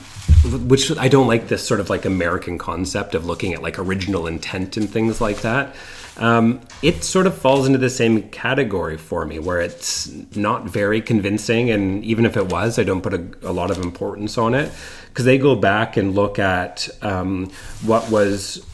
which 0.67 0.91
I 0.97 1.07
don't 1.09 1.27
like 1.27 1.47
this 1.47 1.63
sort 1.65 1.79
of 1.79 1.87
like 1.89 2.05
American 2.05 2.57
concept 2.57 3.13
of 3.13 3.25
looking 3.25 3.53
at 3.53 3.61
like 3.61 3.77
original 3.77 4.25
intent 4.25 4.77
and 4.77 4.89
things 4.89 5.21
like 5.21 5.41
that. 5.41 5.75
Um, 6.17 6.61
it 6.81 7.03
sort 7.03 7.25
of 7.25 7.35
falls 7.35 7.65
into 7.65 7.79
the 7.79 7.89
same 7.89 8.29
category 8.29 8.97
for 8.97 9.25
me, 9.25 9.39
where 9.39 9.59
it's 9.59 10.11
not 10.35 10.65
very 10.65 11.01
convincing, 11.01 11.71
and 11.71 12.03
even 12.05 12.25
if 12.25 12.37
it 12.37 12.51
was, 12.51 12.77
I 12.77 12.83
don't 12.83 13.01
put 13.01 13.13
a, 13.13 13.25
a 13.41 13.51
lot 13.51 13.71
of 13.71 13.79
importance 13.79 14.37
on 14.37 14.53
it. 14.53 14.71
Because 15.09 15.25
they 15.25 15.37
go 15.37 15.55
back 15.55 15.97
and 15.97 16.15
look 16.15 16.39
at 16.39 16.89
um, 17.01 17.51
what 17.83 18.09
was 18.09 18.65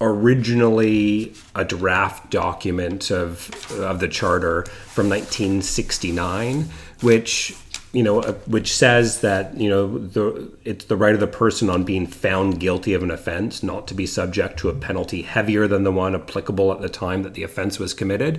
originally 0.00 1.34
a 1.54 1.64
draft 1.64 2.30
document 2.30 3.10
of 3.10 3.50
of 3.80 3.98
the 4.00 4.08
charter 4.08 4.62
from 4.62 5.08
1969, 5.08 6.68
which 7.02 7.56
you 7.92 8.02
know 8.02 8.20
uh, 8.20 8.32
which 8.46 8.72
says 8.72 9.20
that 9.20 9.56
you 9.56 9.68
know 9.68 9.98
the 9.98 10.50
it's 10.64 10.84
the 10.86 10.96
right 10.96 11.14
of 11.14 11.20
the 11.20 11.26
person 11.26 11.70
on 11.70 11.84
being 11.84 12.06
found 12.06 12.60
guilty 12.60 12.92
of 12.92 13.02
an 13.02 13.10
offense 13.10 13.62
not 13.62 13.88
to 13.88 13.94
be 13.94 14.06
subject 14.06 14.58
to 14.58 14.68
a 14.68 14.74
penalty 14.74 15.22
heavier 15.22 15.66
than 15.66 15.84
the 15.84 15.92
one 15.92 16.14
applicable 16.14 16.70
at 16.72 16.80
the 16.80 16.88
time 16.88 17.22
that 17.22 17.34
the 17.34 17.42
offense 17.42 17.78
was 17.78 17.94
committed, 17.94 18.38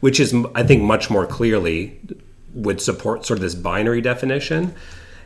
which 0.00 0.20
is 0.20 0.34
I 0.54 0.62
think 0.62 0.82
much 0.82 1.10
more 1.10 1.26
clearly 1.26 1.98
would 2.52 2.80
support 2.80 3.24
sort 3.24 3.38
of 3.38 3.42
this 3.42 3.54
binary 3.54 4.00
definition 4.00 4.74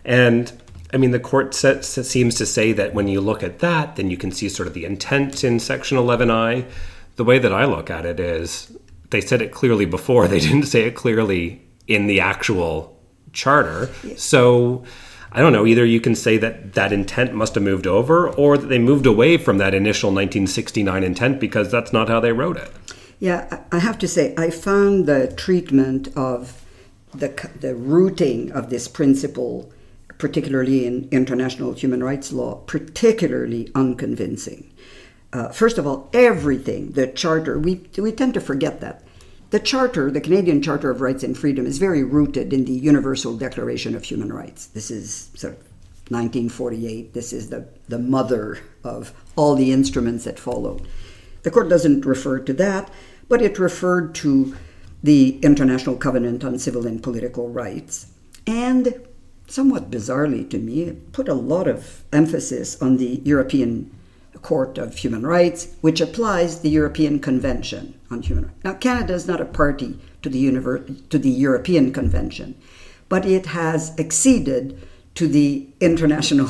and 0.05 0.53
I 0.93 0.97
mean, 0.97 1.11
the 1.11 1.19
court 1.19 1.55
se- 1.55 1.83
se- 1.83 2.05
seems 2.05 2.37
to 2.37 2.47
say 2.47 2.73
that 2.73 2.95
when 2.95 3.09
you 3.09 3.21
look 3.21 3.43
at 3.43 3.59
that, 3.59 3.97
then 3.97 4.11
you 4.13 4.17
can 4.17 4.31
see 4.31 4.49
sort 4.49 4.69
of 4.69 4.75
the 4.75 4.85
intent 4.85 5.43
in 5.43 5.59
Section 5.59 5.99
11I. 5.99 6.67
The 7.17 7.25
way 7.25 7.41
that 7.41 7.53
I 7.53 7.65
look 7.65 7.91
at 7.91 8.07
it 8.07 8.21
is 8.21 8.77
they 9.11 9.21
said 9.21 9.43
it 9.43 9.51
clearly 9.51 9.87
before, 9.87 10.29
they 10.29 10.39
didn't 10.39 10.67
say 10.67 10.83
it 10.83 10.95
clearly 10.95 11.63
in 11.89 12.07
the 12.07 12.21
actual 12.21 12.94
charter. 13.35 13.91
So 14.17 14.85
I 15.33 15.41
don't 15.41 15.53
know, 15.53 15.67
either 15.67 15.85
you 15.85 16.01
can 16.01 16.15
say 16.15 16.39
that 16.39 16.75
that 16.75 16.93
intent 16.93 17.35
must 17.35 17.57
have 17.57 17.65
moved 17.65 17.87
over 17.87 18.29
or 18.29 18.57
that 18.57 18.69
they 18.69 18.79
moved 18.79 19.05
away 19.05 19.37
from 19.37 19.59
that 19.59 19.75
initial 19.75 20.11
1969 20.11 21.03
intent 21.03 21.41
because 21.41 21.71
that's 21.71 21.93
not 21.93 22.09
how 22.09 22.21
they 22.21 22.33
wrote 22.33 22.57
it. 22.57 22.71
Yeah, 23.19 23.49
I 23.51 23.77
I 23.77 23.79
have 23.81 23.99
to 23.99 24.09
say, 24.09 24.35
I 24.39 24.51
found 24.51 25.07
the 25.07 25.33
treatment 25.37 26.09
of 26.17 26.65
the, 27.13 27.51
the 27.61 27.75
rooting 27.75 28.53
of 28.53 28.71
this 28.71 28.89
principle, 28.89 29.73
particularly 30.19 30.87
in 30.87 31.09
international 31.11 31.73
human 31.73 32.03
rights 32.03 32.33
law, 32.33 32.57
particularly 32.67 33.71
unconvincing. 33.75 34.73
Uh, 35.33 35.49
first 35.49 35.79
of 35.79 35.87
all, 35.87 36.09
everything, 36.13 36.93
the 36.93 37.09
Charter, 37.09 37.59
we, 37.59 37.89
we 37.99 38.13
tend 38.13 38.35
to 38.35 38.41
forget 38.41 38.81
that. 38.81 39.03
The 39.55 39.61
Charter, 39.61 40.11
the 40.11 40.21
Canadian 40.21 40.61
Charter 40.63 40.91
of 40.91 41.01
Rights 41.01 41.23
and 41.23 41.39
Freedom, 41.39 41.65
is 41.65 41.79
very 41.79 42.03
rooted 42.03 42.53
in 42.53 42.65
the 42.65 42.73
Universal 42.73 43.37
Declaration 43.37 43.95
of 43.95 44.03
Human 44.03 44.33
Rights. 44.33 44.67
This 44.67 44.91
is 44.91 45.31
sort 45.37 45.53
of 45.53 45.61
1948. 46.09 47.15
This 47.15 47.33
is 47.33 47.51
the, 47.51 47.69
the 47.89 48.01
mother 48.01 48.59
of 48.83 49.13
all 49.37 49.55
the 49.55 49.71
instruments 49.71 50.25
that 50.25 50.41
followed. 50.41 50.89
The 51.45 51.53
court 51.53 51.69
doesn't 51.69 52.05
refer 52.05 52.41
to 52.41 52.53
that, 52.55 52.91
but 53.29 53.43
it 53.43 53.61
referred 53.61 54.17
to 54.17 54.57
the 55.05 55.39
International 55.39 55.95
Covenant 55.95 56.43
on 56.43 56.59
Civil 56.59 56.85
and 56.85 57.01
Political 57.01 57.51
Rights. 57.51 58.09
And 58.49 59.07
somewhat 59.47 59.89
bizarrely 59.89 60.51
to 60.51 60.59
me, 60.59 60.83
it 60.83 61.13
put 61.13 61.29
a 61.29 61.35
lot 61.35 61.69
of 61.69 62.03
emphasis 62.13 62.83
on 62.83 62.97
the 62.97 63.23
European 63.25 63.93
Court 64.43 64.79
of 64.79 64.97
Human 64.97 65.25
Rights, 65.25 65.77
which 65.81 66.01
applies 66.01 66.63
the 66.63 66.71
European 66.71 67.21
Convention 67.21 67.95
on 68.15 68.23
Human 68.23 68.45
Rights. 68.45 68.65
Now, 68.65 68.75
Canada 68.75 69.13
is 69.13 69.27
not 69.27 69.41
a 69.41 69.45
party 69.45 69.99
to 70.23 70.29
the, 70.31 71.03
to 71.11 71.19
the 71.19 71.31
European 71.31 71.93
Convention, 71.93 72.55
but 73.09 73.27
it 73.27 73.47
has 73.47 73.95
acceded 73.99 74.81
to 75.15 75.29
the 75.29 75.69
International 75.81 76.49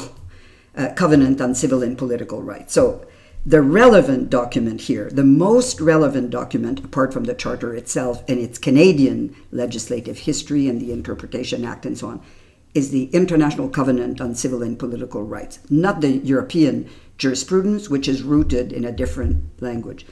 uh, 0.76 0.90
Covenant 0.94 1.40
on 1.40 1.54
Civil 1.54 1.82
and 1.82 1.98
Political 1.98 2.42
Rights. 2.42 2.74
So, 2.74 3.06
the 3.46 3.60
relevant 3.60 4.30
document 4.30 4.82
here, 4.82 5.10
the 5.10 5.24
most 5.24 5.78
relevant 5.78 6.30
document, 6.30 6.82
apart 6.82 7.12
from 7.12 7.24
the 7.24 7.34
Charter 7.34 7.74
itself 7.74 8.24
and 8.26 8.38
its 8.38 8.58
Canadian 8.58 9.36
legislative 9.50 10.20
history 10.20 10.66
and 10.66 10.80
the 10.80 10.92
Interpretation 10.92 11.62
Act 11.62 11.84
and 11.84 11.98
so 11.98 12.08
on, 12.08 12.22
is 12.72 12.90
the 12.90 13.04
International 13.12 13.68
Covenant 13.68 14.20
on 14.20 14.34
Civil 14.34 14.62
and 14.62 14.78
Political 14.78 15.24
Rights, 15.24 15.58
not 15.68 16.00
the 16.00 16.16
European 16.18 16.88
jurisprudence, 17.18 17.90
which 17.90 18.08
is 18.08 18.22
rooted 18.22 18.72
in 18.72 18.84
a 18.84 18.92
different 18.92 19.62
language. 19.62 20.06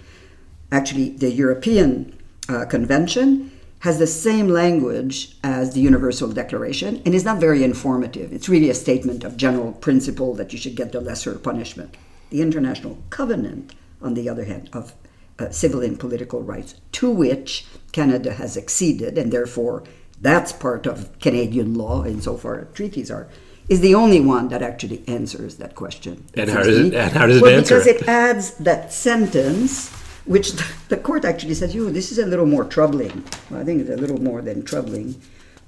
Actually, 0.73 1.11
the 1.11 1.31
European 1.31 2.19
uh, 2.49 2.65
Convention 2.65 3.51
has 3.81 3.99
the 3.99 4.07
same 4.07 4.49
language 4.49 5.37
as 5.45 5.75
the 5.75 5.81
Universal 5.81 6.33
Declaration 6.33 7.03
and 7.05 7.15
is 7.15 7.25
not 7.25 7.39
very 7.39 7.63
informative. 7.63 8.33
It's 8.33 8.49
really 8.49 8.71
a 8.71 8.75
statement 8.75 9.23
of 9.23 9.37
general 9.37 9.73
principle 9.73 10.35
that 10.35 10.53
you 10.53 10.59
should 10.59 10.75
get 10.75 10.93
the 10.93 11.01
lesser 11.01 11.35
punishment. 11.35 11.97
The 12.31 12.41
International 12.41 12.97
Covenant, 13.11 13.75
on 14.01 14.15
the 14.15 14.29
other 14.29 14.45
hand, 14.45 14.71
of 14.73 14.95
uh, 15.39 15.51
civil 15.51 15.83
and 15.83 15.99
political 16.01 16.43
rights, 16.43 16.75
to 16.93 17.11
which 17.11 17.67
Canada 17.93 18.33
has 18.33 18.57
acceded, 18.57 19.19
and 19.19 19.31
therefore 19.31 19.85
that's 20.21 20.53
part 20.53 20.87
of 20.87 21.19
Canadian 21.19 21.75
law 21.75 22.05
insofar 22.05 22.69
treaties 22.73 23.11
are, 23.11 23.29
is 23.69 23.81
the 23.81 23.95
only 23.95 24.21
one 24.21 24.49
that 24.49 24.63
actually 24.63 25.03
answers 25.09 25.57
that 25.57 25.75
question. 25.75 26.25
And 26.35 26.49
how 26.49 26.63
does 26.63 26.79
it- 26.79 26.95
and 26.95 27.13
how 27.13 27.27
does 27.27 27.39
it 27.39 27.43
well, 27.43 27.59
answer 27.59 27.79
Because 27.79 27.87
it 27.89 28.09
adds 28.09 28.55
that 28.55 28.93
sentence, 28.93 29.91
which 30.25 30.53
the, 30.89 30.97
court 30.97 31.25
actually 31.25 31.55
says, 31.55 31.75
"You, 31.75 31.91
this 31.91 32.13
is 32.13 32.19
a 32.19 32.27
little 32.27 32.47
more 32.47 32.65
troubling." 32.65 33.25
Well, 33.51 33.61
I 33.61 33.65
think 33.65 33.81
it's 33.81 33.91
a 33.91 33.97
little 33.97 34.21
more 34.21 34.43
than 34.43 34.65
troubling. 34.65 35.21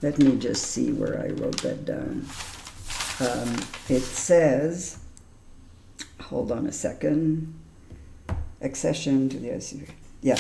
Let 0.03 0.19
me 0.19 0.37
just 0.37 0.67
see 0.67 0.93
where 0.93 1.21
I 1.21 1.29
wrote 1.29 1.63
that 1.63 1.85
down. 1.85 2.27
Um, 3.21 3.57
it 3.89 4.03
says, 4.03 4.99
hold 6.21 6.51
on 6.51 6.67
a 6.67 6.73
second. 6.73 7.55
Accession 8.61 9.29
to 9.29 9.39
the 9.39 9.49
ICC. 9.49 9.89
Yeah. 10.21 10.39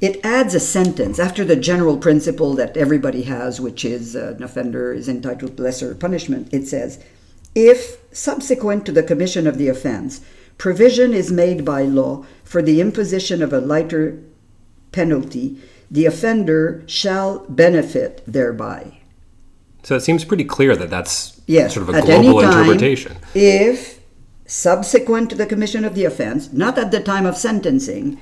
It 0.00 0.24
adds 0.24 0.54
a 0.54 0.60
sentence 0.60 1.18
after 1.18 1.44
the 1.44 1.56
general 1.56 1.96
principle 1.96 2.54
that 2.54 2.76
everybody 2.76 3.22
has, 3.22 3.60
which 3.60 3.84
is 3.84 4.16
uh, 4.16 4.34
an 4.36 4.42
offender 4.42 4.92
is 4.92 5.08
entitled 5.08 5.56
to 5.56 5.62
lesser 5.62 5.94
punishment. 5.94 6.48
It 6.52 6.66
says, 6.66 7.04
if 7.54 7.98
subsequent 8.12 8.86
to 8.86 8.92
the 8.92 9.02
commission 9.02 9.46
of 9.46 9.58
the 9.58 9.68
offense, 9.68 10.20
provision 10.62 11.12
is 11.12 11.32
made 11.32 11.64
by 11.64 11.82
law 11.82 12.24
for 12.44 12.62
the 12.62 12.80
imposition 12.80 13.42
of 13.42 13.52
a 13.52 13.58
lighter 13.58 14.16
penalty, 14.92 15.58
the 15.90 16.06
offender 16.06 16.84
shall 16.86 17.40
benefit 17.48 18.22
thereby. 18.28 18.96
So 19.82 19.96
it 19.96 20.02
seems 20.02 20.24
pretty 20.24 20.44
clear 20.44 20.76
that 20.76 20.88
that's 20.88 21.40
Yes, 21.48 21.74
sort 21.74 21.88
of 21.88 21.92
a 21.92 21.98
at 21.98 22.04
global 22.04 22.38
any 22.38 22.46
time, 22.46 22.60
interpretation. 22.60 23.16
If 23.34 23.98
subsequent 24.46 25.30
to 25.30 25.36
the 25.36 25.46
commission 25.46 25.84
of 25.84 25.96
the 25.96 26.04
offense, 26.04 26.52
not 26.52 26.78
at 26.78 26.92
the 26.92 27.00
time 27.00 27.26
of 27.26 27.36
sentencing, 27.36 28.20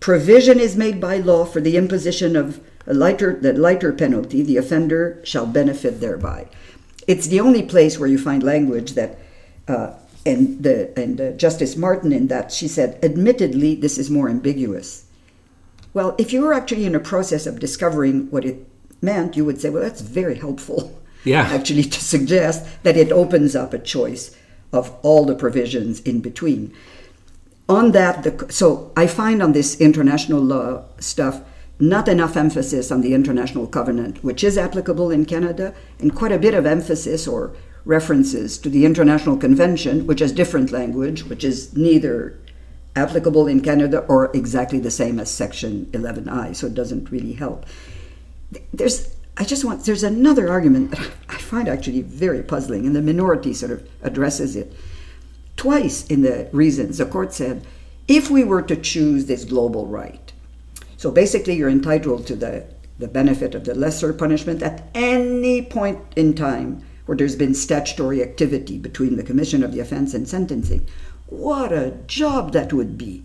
provision 0.00 0.58
is 0.58 0.74
made 0.74 0.98
by 0.98 1.18
law 1.18 1.44
for 1.44 1.60
the 1.60 1.76
imposition 1.76 2.36
of 2.36 2.58
a 2.86 2.94
lighter 2.94 3.38
the 3.38 3.52
lighter 3.52 3.92
penalty, 3.92 4.42
the 4.42 4.56
offender 4.56 5.20
shall 5.24 5.44
benefit 5.44 6.00
thereby. 6.00 6.48
It's 7.06 7.26
the 7.26 7.40
only 7.40 7.62
place 7.62 7.98
where 7.98 8.08
you 8.08 8.16
find 8.16 8.42
language 8.42 8.92
that 8.92 9.18
uh, 9.68 9.92
and 10.24 10.62
the 10.62 10.96
and 10.98 11.20
uh, 11.20 11.32
Justice 11.32 11.76
Martin 11.76 12.12
in 12.12 12.28
that 12.28 12.52
she 12.52 12.68
said, 12.68 12.98
admittedly, 13.02 13.74
this 13.74 13.98
is 13.98 14.10
more 14.10 14.28
ambiguous. 14.28 15.06
Well, 15.94 16.14
if 16.18 16.32
you 16.32 16.42
were 16.42 16.54
actually 16.54 16.86
in 16.86 16.94
a 16.94 17.00
process 17.00 17.46
of 17.46 17.60
discovering 17.60 18.30
what 18.30 18.44
it 18.44 18.66
meant, 19.02 19.36
you 19.36 19.44
would 19.44 19.60
say, 19.60 19.68
well, 19.68 19.82
that's 19.82 20.00
very 20.00 20.36
helpful. 20.36 20.98
Yeah. 21.24 21.42
Actually, 21.52 21.84
to 21.84 22.00
suggest 22.00 22.66
that 22.82 22.96
it 22.96 23.12
opens 23.12 23.54
up 23.54 23.74
a 23.74 23.78
choice 23.78 24.34
of 24.72 24.94
all 25.02 25.26
the 25.26 25.34
provisions 25.34 26.00
in 26.00 26.20
between. 26.20 26.72
On 27.68 27.92
that, 27.92 28.22
the, 28.22 28.52
so 28.52 28.90
I 28.96 29.06
find 29.06 29.42
on 29.42 29.52
this 29.52 29.80
international 29.80 30.40
law 30.40 30.84
stuff 30.98 31.42
not 31.78 32.08
enough 32.08 32.36
emphasis 32.36 32.90
on 32.90 33.00
the 33.00 33.14
international 33.14 33.66
covenant, 33.66 34.22
which 34.22 34.44
is 34.44 34.56
applicable 34.56 35.10
in 35.10 35.24
Canada, 35.24 35.74
and 35.98 36.14
quite 36.14 36.32
a 36.32 36.38
bit 36.38 36.54
of 36.54 36.64
emphasis 36.64 37.26
or 37.26 37.54
references 37.84 38.58
to 38.58 38.68
the 38.68 38.84
International 38.84 39.36
Convention, 39.36 40.06
which 40.06 40.20
has 40.20 40.32
different 40.32 40.70
language, 40.70 41.24
which 41.24 41.44
is 41.44 41.76
neither 41.76 42.38
applicable 42.94 43.46
in 43.46 43.60
Canada 43.60 44.00
or 44.08 44.30
exactly 44.36 44.78
the 44.78 44.90
same 44.90 45.18
as 45.18 45.30
Section 45.30 45.86
11I, 45.86 46.54
so 46.54 46.66
it 46.66 46.74
doesn't 46.74 47.10
really 47.10 47.32
help. 47.32 47.66
There's 48.72 49.16
I 49.36 49.44
just 49.44 49.64
want, 49.64 49.84
there's 49.84 50.02
another 50.02 50.50
argument 50.50 50.90
that 50.90 51.10
I 51.28 51.38
find 51.38 51.68
actually 51.68 52.02
very 52.02 52.42
puzzling, 52.42 52.86
and 52.86 52.94
the 52.94 53.02
minority 53.02 53.54
sort 53.54 53.72
of 53.72 53.88
addresses 54.02 54.56
it. 54.56 54.72
Twice 55.56 56.06
in 56.06 56.22
the 56.22 56.48
reasons, 56.52 56.98
the 56.98 57.06
court 57.06 57.32
said, 57.32 57.66
if 58.08 58.30
we 58.30 58.44
were 58.44 58.62
to 58.62 58.76
choose 58.76 59.26
this 59.26 59.44
global 59.44 59.86
right, 59.86 60.32
so 60.96 61.10
basically 61.10 61.54
you're 61.54 61.70
entitled 61.70 62.26
to 62.26 62.36
the, 62.36 62.66
the 62.98 63.08
benefit 63.08 63.54
of 63.54 63.64
the 63.64 63.74
lesser 63.74 64.12
punishment 64.12 64.62
at 64.62 64.86
any 64.94 65.62
point 65.62 65.98
in 66.14 66.34
time 66.34 66.84
where 67.06 67.16
there's 67.16 67.36
been 67.36 67.54
statutory 67.54 68.22
activity 68.22 68.78
between 68.78 69.16
the 69.16 69.22
commission 69.22 69.62
of 69.62 69.72
the 69.72 69.80
offense 69.80 70.14
and 70.14 70.28
sentencing. 70.28 70.86
What 71.26 71.72
a 71.72 71.92
job 72.06 72.52
that 72.52 72.72
would 72.72 72.96
be 72.96 73.22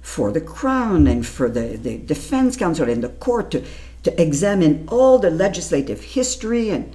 for 0.00 0.32
the 0.32 0.40
Crown 0.40 1.06
and 1.06 1.26
for 1.26 1.48
the, 1.48 1.76
the 1.76 1.98
defense 1.98 2.56
counsel 2.56 2.88
and 2.88 3.02
the 3.02 3.08
court 3.08 3.50
to 3.52 3.64
to 4.02 4.20
examine 4.20 4.84
all 4.88 5.18
the 5.18 5.30
legislative 5.30 6.02
history 6.02 6.70
and 6.70 6.94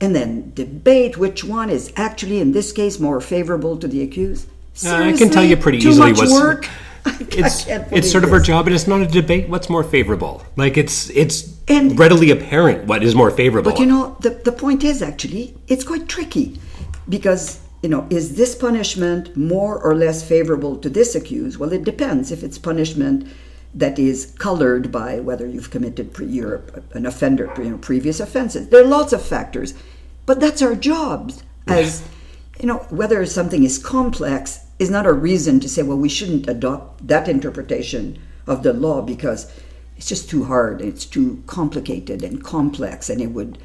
and 0.00 0.14
then 0.14 0.52
debate 0.54 1.16
which 1.16 1.42
one 1.42 1.70
is 1.70 1.92
actually 1.96 2.38
in 2.38 2.52
this 2.52 2.70
case 2.70 3.00
more 3.00 3.20
favorable 3.20 3.78
to 3.78 3.88
the 3.88 4.02
accused. 4.02 4.46
Uh, 4.84 4.94
I 4.94 5.12
can 5.14 5.30
tell 5.30 5.44
you 5.44 5.56
pretty 5.56 5.80
Too 5.80 5.88
easily 5.88 6.10
much 6.10 6.18
what's 6.18 6.32
work. 6.32 6.68
It's 7.06 7.66
it's 7.68 8.10
sort 8.10 8.24
of 8.24 8.32
our 8.32 8.40
job, 8.40 8.66
and 8.66 8.74
it's 8.74 8.86
not 8.86 9.00
a 9.00 9.06
debate. 9.06 9.48
What's 9.48 9.68
more 9.70 9.84
favorable? 9.84 10.42
Like 10.56 10.76
it's 10.76 11.10
it's 11.10 11.56
And- 11.68 11.98
readily 11.98 12.30
apparent 12.30 12.86
what 12.86 13.02
is 13.02 13.14
more 13.14 13.30
favorable. 13.30 13.70
But 13.70 13.80
you 13.80 13.86
know, 13.86 14.16
the, 14.20 14.30
the 14.30 14.52
point 14.52 14.84
is 14.84 15.02
actually, 15.02 15.54
it's 15.68 15.84
quite 15.84 16.08
tricky 16.08 16.60
because, 17.08 17.60
you 17.82 17.88
know, 17.88 18.06
is 18.10 18.36
this 18.36 18.54
punishment 18.54 19.36
more 19.36 19.78
or 19.82 19.94
less 19.94 20.22
favorable 20.22 20.76
to 20.78 20.88
this 20.88 21.14
accused? 21.14 21.58
Well, 21.58 21.72
it 21.72 21.84
depends. 21.84 22.32
If 22.32 22.42
it's 22.42 22.58
punishment 22.58 23.26
that 23.74 23.98
is 23.98 24.32
colored 24.38 24.90
by 24.90 25.20
whether 25.20 25.46
you've 25.46 25.70
committed 25.70 26.12
pre- 26.14 26.26
you're 26.26 26.62
an 26.92 27.04
offender, 27.06 27.52
you 27.58 27.70
know, 27.70 27.78
previous 27.78 28.20
offenses, 28.20 28.68
there 28.68 28.82
are 28.82 28.86
lots 28.86 29.12
of 29.12 29.22
factors. 29.22 29.74
But 30.24 30.40
that's 30.40 30.62
our 30.62 30.74
jobs 30.74 31.42
as, 31.66 32.02
you 32.60 32.66
know, 32.66 32.78
whether 32.90 33.24
something 33.26 33.62
is 33.64 33.78
complex 33.78 34.60
is 34.78 34.90
not 34.90 35.06
a 35.06 35.12
reason 35.12 35.60
to 35.60 35.68
say, 35.68 35.82
well, 35.82 35.96
we 35.96 36.08
shouldn't 36.08 36.48
adopt 36.48 37.06
that 37.06 37.28
interpretation 37.28 38.18
of 38.46 38.62
the 38.62 38.72
law 38.72 39.00
because 39.02 39.50
it's 39.96 40.06
just 40.06 40.28
too 40.28 40.44
hard, 40.44 40.80
it's 40.80 41.06
too 41.06 41.42
complicated 41.46 42.22
and 42.22 42.44
complex, 42.44 43.08
and 43.08 43.20
it 43.20 43.28
would 43.28 43.58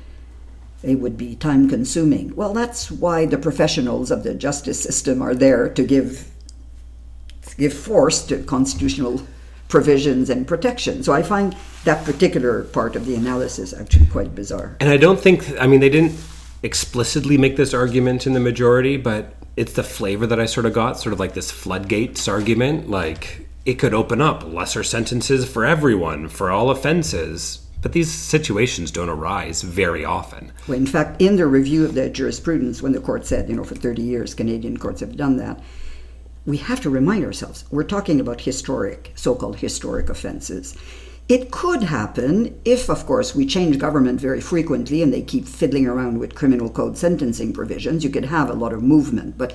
it 0.83 0.95
would 0.95 1.15
be 1.15 1.35
time 1.35 1.69
consuming. 1.69 2.35
Well, 2.35 2.53
that's 2.53 2.89
why 2.89 3.27
the 3.27 3.37
professionals 3.37 4.09
of 4.09 4.23
the 4.23 4.33
justice 4.33 4.81
system 4.81 5.21
are 5.21 5.35
there 5.35 5.69
to 5.69 5.83
give 5.83 6.31
give 7.57 7.73
force 7.73 8.25
to 8.27 8.41
constitutional 8.43 9.21
provisions 9.67 10.29
and 10.29 10.47
protection. 10.47 11.03
So 11.03 11.13
I 11.13 11.23
find 11.23 11.55
that 11.85 12.05
particular 12.05 12.63
part 12.63 12.95
of 12.95 13.05
the 13.05 13.15
analysis 13.15 13.73
actually 13.73 14.07
quite 14.07 14.35
bizarre. 14.35 14.75
And 14.79 14.89
I 14.89 14.97
don't 14.97 15.19
think, 15.19 15.49
I 15.59 15.67
mean, 15.67 15.79
they 15.79 15.89
didn't 15.89 16.19
explicitly 16.63 17.37
make 17.37 17.55
this 17.55 17.73
argument 17.73 18.27
in 18.27 18.33
the 18.33 18.39
majority, 18.39 18.97
but 18.97 19.35
it's 19.57 19.73
the 19.73 19.83
flavor 19.83 20.25
that 20.27 20.39
I 20.39 20.45
sort 20.45 20.65
of 20.65 20.73
got, 20.73 20.99
sort 20.99 21.13
of 21.13 21.19
like 21.19 21.33
this 21.33 21.51
floodgates 21.51 22.27
argument. 22.27 22.89
Like, 22.89 23.47
it 23.65 23.75
could 23.75 23.93
open 23.93 24.21
up 24.21 24.43
lesser 24.45 24.83
sentences 24.83 25.47
for 25.47 25.65
everyone, 25.65 26.27
for 26.29 26.51
all 26.51 26.69
offenses. 26.69 27.59
But 27.81 27.93
these 27.93 28.11
situations 28.11 28.91
don't 28.91 29.09
arise 29.09 29.63
very 29.63 30.05
often. 30.05 30.51
Well, 30.67 30.77
in 30.77 30.85
fact, 30.85 31.21
in 31.21 31.35
the 31.35 31.47
review 31.47 31.83
of 31.83 31.95
the 31.95 32.09
jurisprudence, 32.09 32.81
when 32.81 32.91
the 32.91 32.99
court 32.99 33.25
said, 33.25 33.49
you 33.49 33.55
know, 33.55 33.63
for 33.63 33.75
30 33.75 34.01
years, 34.01 34.35
Canadian 34.35 34.77
courts 34.77 34.99
have 34.99 35.17
done 35.17 35.37
that, 35.37 35.59
we 36.45 36.57
have 36.57 36.81
to 36.81 36.89
remind 36.89 37.25
ourselves 37.25 37.65
we're 37.71 37.83
talking 37.83 38.19
about 38.19 38.41
historic, 38.41 39.11
so 39.15 39.35
called 39.35 39.57
historic 39.57 40.09
offenses. 40.09 40.75
It 41.29 41.49
could 41.49 41.83
happen 41.83 42.59
if, 42.65 42.89
of 42.89 43.05
course, 43.05 43.33
we 43.33 43.45
change 43.45 43.77
government 43.77 44.19
very 44.19 44.41
frequently 44.41 45.01
and 45.01 45.13
they 45.13 45.21
keep 45.21 45.47
fiddling 45.47 45.87
around 45.87 46.19
with 46.19 46.35
criminal 46.35 46.69
code 46.69 46.97
sentencing 46.97 47.53
provisions. 47.53 48.03
You 48.03 48.09
could 48.09 48.25
have 48.25 48.49
a 48.49 48.53
lot 48.53 48.73
of 48.73 48.83
movement. 48.83 49.37
But 49.37 49.53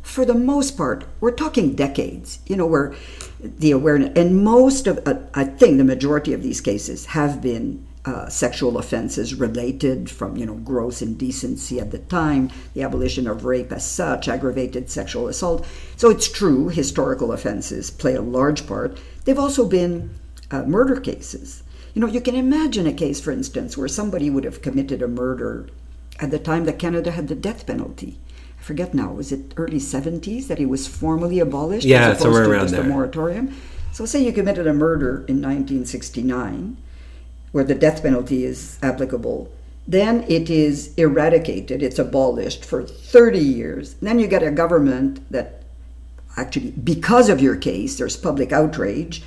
for 0.00 0.24
the 0.24 0.34
most 0.34 0.76
part, 0.76 1.04
we're 1.20 1.32
talking 1.32 1.74
decades, 1.74 2.38
you 2.46 2.56
know, 2.56 2.66
where 2.66 2.94
the 3.40 3.72
awareness, 3.72 4.12
and 4.16 4.42
most 4.42 4.86
of, 4.86 5.06
uh, 5.06 5.16
I 5.34 5.44
think 5.44 5.76
the 5.76 5.84
majority 5.84 6.32
of 6.32 6.42
these 6.42 6.62
cases 6.62 7.06
have 7.06 7.42
been 7.42 7.86
uh, 8.04 8.26
sexual 8.30 8.78
offenses 8.78 9.34
related 9.34 10.08
from, 10.08 10.36
you 10.36 10.46
know, 10.46 10.54
gross 10.54 11.02
indecency 11.02 11.78
at 11.78 11.90
the 11.90 11.98
time, 11.98 12.50
the 12.72 12.82
abolition 12.82 13.26
of 13.26 13.44
rape 13.44 13.70
as 13.70 13.84
such, 13.84 14.28
aggravated 14.28 14.88
sexual 14.88 15.28
assault. 15.28 15.66
So 15.96 16.08
it's 16.08 16.30
true, 16.30 16.68
historical 16.68 17.32
offenses 17.32 17.90
play 17.90 18.14
a 18.14 18.22
large 18.22 18.66
part. 18.66 18.98
They've 19.26 19.38
also 19.38 19.68
been 19.68 20.10
uh, 20.50 20.62
murder 20.62 21.00
cases. 21.00 21.62
You 21.94 22.02
know, 22.02 22.08
you 22.08 22.20
can 22.20 22.34
imagine 22.34 22.86
a 22.86 22.92
case, 22.92 23.20
for 23.20 23.32
instance, 23.32 23.76
where 23.76 23.88
somebody 23.88 24.30
would 24.30 24.44
have 24.44 24.62
committed 24.62 25.02
a 25.02 25.08
murder 25.08 25.68
at 26.20 26.30
the 26.30 26.38
time 26.38 26.64
that 26.64 26.78
Canada 26.78 27.10
had 27.10 27.28
the 27.28 27.34
death 27.34 27.66
penalty. 27.66 28.18
I 28.58 28.62
forget 28.62 28.94
now, 28.94 29.12
was 29.12 29.32
it 29.32 29.54
early 29.56 29.78
70s 29.78 30.48
that 30.48 30.60
it 30.60 30.66
was 30.66 30.86
formally 30.86 31.38
abolished? 31.38 31.86
Yeah, 31.86 32.10
as 32.10 32.20
somewhere 32.20 32.44
to 32.44 32.50
around 32.50 32.62
just 32.62 32.74
there. 32.74 32.84
a 32.84 32.88
moratorium. 32.88 33.54
So, 33.92 34.04
say 34.04 34.22
you 34.22 34.32
committed 34.32 34.66
a 34.66 34.74
murder 34.74 35.24
in 35.28 35.40
1969, 35.40 36.76
where 37.52 37.64
the 37.64 37.74
death 37.74 38.02
penalty 38.02 38.44
is 38.44 38.78
applicable. 38.82 39.50
Then 39.86 40.24
it 40.28 40.50
is 40.50 40.92
eradicated, 40.96 41.82
it's 41.82 41.98
abolished 41.98 42.62
for 42.64 42.82
30 42.82 43.38
years. 43.38 43.94
Then 43.94 44.18
you 44.18 44.26
get 44.26 44.42
a 44.42 44.50
government 44.50 45.20
that 45.32 45.62
actually, 46.36 46.72
because 46.72 47.30
of 47.30 47.40
your 47.40 47.56
case, 47.56 47.96
there's 47.96 48.16
public 48.16 48.52
outrage. 48.52 49.22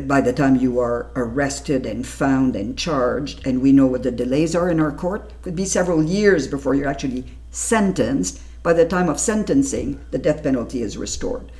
By 0.00 0.22
the 0.22 0.32
time 0.32 0.56
you 0.56 0.78
are 0.78 1.10
arrested 1.14 1.84
and 1.84 2.06
found 2.06 2.56
and 2.56 2.78
charged, 2.78 3.46
and 3.46 3.60
we 3.60 3.72
know 3.72 3.86
what 3.86 4.02
the 4.02 4.10
delays 4.10 4.56
are 4.56 4.70
in 4.70 4.80
our 4.80 4.92
court, 4.92 5.28
it 5.28 5.42
could 5.42 5.56
be 5.56 5.66
several 5.66 6.02
years 6.02 6.48
before 6.48 6.74
you're 6.74 6.88
actually 6.88 7.24
sentenced. 7.50 8.40
By 8.62 8.72
the 8.72 8.86
time 8.86 9.08
of 9.08 9.20
sentencing, 9.20 10.00
the 10.10 10.18
death 10.18 10.42
penalty 10.42 10.80
is 10.80 10.96
restored. 10.96 11.52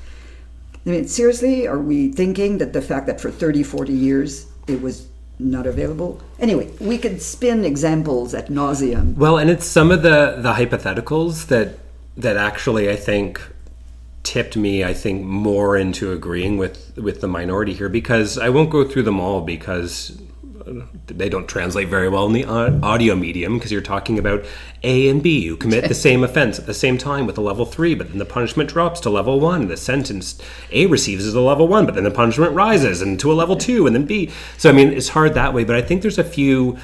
I 0.87 0.91
mean, 0.91 1.09
seriously, 1.09 1.67
are 1.67 1.79
we 1.79 2.11
thinking 2.11 2.59
that 2.59 2.73
the 2.73 2.83
fact 2.83 3.07
that 3.07 3.21
for 3.21 3.31
30, 3.31 3.63
40 3.63 3.93
years 3.93 4.47
it 4.67 4.81
was 4.81 5.09
not 5.39 5.67
available? 5.67 6.21
Anyway, 6.39 6.71
we 6.81 6.99
could 6.99 7.21
spin 7.21 7.65
examples 7.65 8.35
at 8.35 8.49
nauseum. 8.49 9.15
Well, 9.17 9.39
and 9.39 9.51
it's 9.51 9.67
some 9.67 9.91
of 9.91 10.03
the 10.03 10.37
the 10.39 10.55
hypotheticals 10.55 11.47
that 11.49 11.79
that 12.17 12.37
actually 12.37 12.91
I 12.91 12.97
think 12.97 13.41
tipped 14.23 14.57
me 14.57 14.85
I 14.85 14.95
think 14.95 15.25
more 15.25 15.77
into 15.77 16.13
agreeing 16.13 16.57
with 16.57 16.97
with 16.97 17.21
the 17.21 17.29
minority 17.29 17.75
here 17.75 17.89
because 17.89 18.39
I 18.39 18.49
won't 18.49 18.71
go 18.71 18.85
through 18.85 19.03
them 19.03 19.19
all 19.19 19.41
because 19.41 20.21
uh, 20.67 20.87
they 21.07 21.29
don't 21.29 21.49
translate 21.49 21.89
very 21.89 22.09
well 22.09 22.27
in 22.27 22.33
the 22.33 22.45
uh, 22.45 22.79
audio 22.85 23.17
medium 23.17 23.59
because 23.59 23.73
you're 23.73 23.81
talking 23.81 24.19
about 24.19 24.45
A 24.85 25.09
and 25.09 25.23
B. 25.23 25.41
You 25.41 25.57
commit 25.57 25.89
the 25.89 25.95
same 25.95 26.23
offense 26.23 26.59
at 26.59 26.67
the 26.67 26.75
same 26.75 26.99
time 26.99 27.27
with 27.27 27.37
a 27.37 27.41
level 27.41 27.67
3 27.67 27.95
but 27.97 28.09
then 28.09 28.19
the 28.19 28.25
punishment 28.25 28.71
drops 28.71 29.01
to 29.01 29.11
level 29.11 29.41
1 29.41 29.67
the 29.67 29.77
sentence 29.77 30.41
A 30.71 30.87
receives 30.87 31.27
is 31.27 31.35
a 31.35 31.41
level 31.41 31.67
1 31.67 31.87
but 31.87 31.97
then 31.97 32.05
the 32.05 32.11
punishment 32.11 32.53
rises 32.53 33.03
and 33.03 33.19
to 33.21 33.33
a 33.33 33.35
level 33.35 33.57
2 33.57 33.87
and 33.87 33.97
then 33.97 34.07
B. 34.07 34.31
So 34.57 34.71
I 34.71 34.73
mean 34.73 34.93
it's 34.93 35.09
hard 35.09 35.35
that 35.35 35.53
way 35.53 35.65
but 35.65 35.75
I 35.75 35.83
think 35.83 36.03
there's 36.03 36.19
a 36.19 36.25
few 36.25 36.79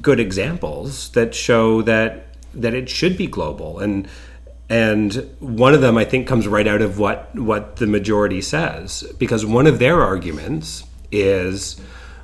good 0.00 0.20
examples 0.20 1.10
that 1.10 1.34
show 1.34 1.82
that 1.82 2.26
that 2.54 2.74
it 2.74 2.88
should 2.88 3.16
be 3.16 3.26
global. 3.26 3.78
And 3.78 4.08
and 4.72 5.28
one 5.38 5.74
of 5.74 5.82
them 5.82 5.98
I 5.98 6.06
think 6.06 6.26
comes 6.26 6.48
right 6.48 6.66
out 6.66 6.80
of 6.80 6.98
what 6.98 7.34
what 7.34 7.76
the 7.76 7.86
majority 7.86 8.40
says 8.40 9.04
because 9.18 9.44
one 9.44 9.66
of 9.66 9.78
their 9.78 10.00
arguments 10.00 10.84
is 11.10 11.78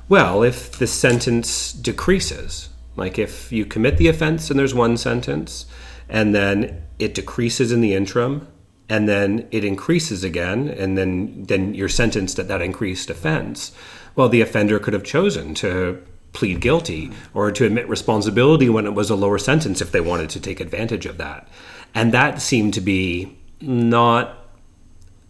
well 0.09 0.41
if 0.41 0.71
the 0.79 0.87
sentence 0.87 1.71
decreases 1.71 2.69
like 2.95 3.19
if 3.19 3.51
you 3.51 3.65
commit 3.65 3.97
the 3.97 4.07
offense 4.07 4.49
and 4.49 4.59
there's 4.59 4.73
one 4.73 4.97
sentence 4.97 5.67
and 6.09 6.33
then 6.33 6.81
it 6.97 7.13
decreases 7.13 7.71
in 7.71 7.81
the 7.81 7.93
interim 7.93 8.47
and 8.89 9.07
then 9.07 9.47
it 9.51 9.63
increases 9.63 10.23
again 10.23 10.69
and 10.69 10.97
then 10.97 11.43
then 11.43 11.75
you're 11.75 11.87
sentenced 11.87 12.39
at 12.39 12.47
that 12.47 12.63
increased 12.63 13.11
offense 13.11 13.73
well 14.15 14.27
the 14.27 14.41
offender 14.41 14.79
could 14.79 14.93
have 14.93 15.03
chosen 15.03 15.53
to 15.53 16.01
plead 16.33 16.61
guilty 16.61 17.11
or 17.35 17.51
to 17.51 17.65
admit 17.65 17.87
responsibility 17.87 18.69
when 18.69 18.87
it 18.87 18.93
was 18.95 19.11
a 19.11 19.15
lower 19.15 19.37
sentence 19.37 19.81
if 19.81 19.91
they 19.91 20.01
wanted 20.01 20.31
to 20.31 20.39
take 20.39 20.59
advantage 20.59 21.05
of 21.05 21.17
that 21.17 21.47
and 21.93 22.13
that 22.13 22.41
seemed 22.41 22.73
to 22.75 22.81
be 22.81 23.37
not 23.61 24.37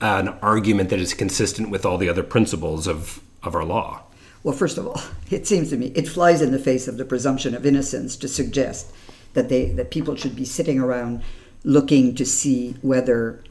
an 0.01 0.29
argument 0.41 0.89
that 0.89 0.99
is 0.99 1.13
consistent 1.13 1.69
with 1.69 1.85
all 1.85 1.97
the 1.97 2.09
other 2.09 2.23
principles 2.23 2.87
of, 2.87 3.21
of 3.43 3.55
our 3.55 3.65
law. 3.65 4.01
Well, 4.43 4.55
first 4.55 4.77
of 4.77 4.87
all, 4.87 5.01
it 5.29 5.47
seems 5.47 5.69
to 5.69 5.77
me 5.77 5.87
it 5.95 6.07
flies 6.07 6.41
in 6.41 6.51
the 6.51 6.59
face 6.59 6.87
of 6.87 6.97
the 6.97 7.05
presumption 7.05 7.53
of 7.53 7.65
innocence 7.65 8.15
to 8.17 8.27
suggest 8.27 8.91
that 9.33 9.49
they 9.49 9.69
that 9.69 9.91
people 9.91 10.15
should 10.15 10.35
be 10.35 10.45
sitting 10.45 10.79
around 10.79 11.21
looking 11.63 12.15
to 12.15 12.25
see 12.25 12.75
whether 12.81 13.43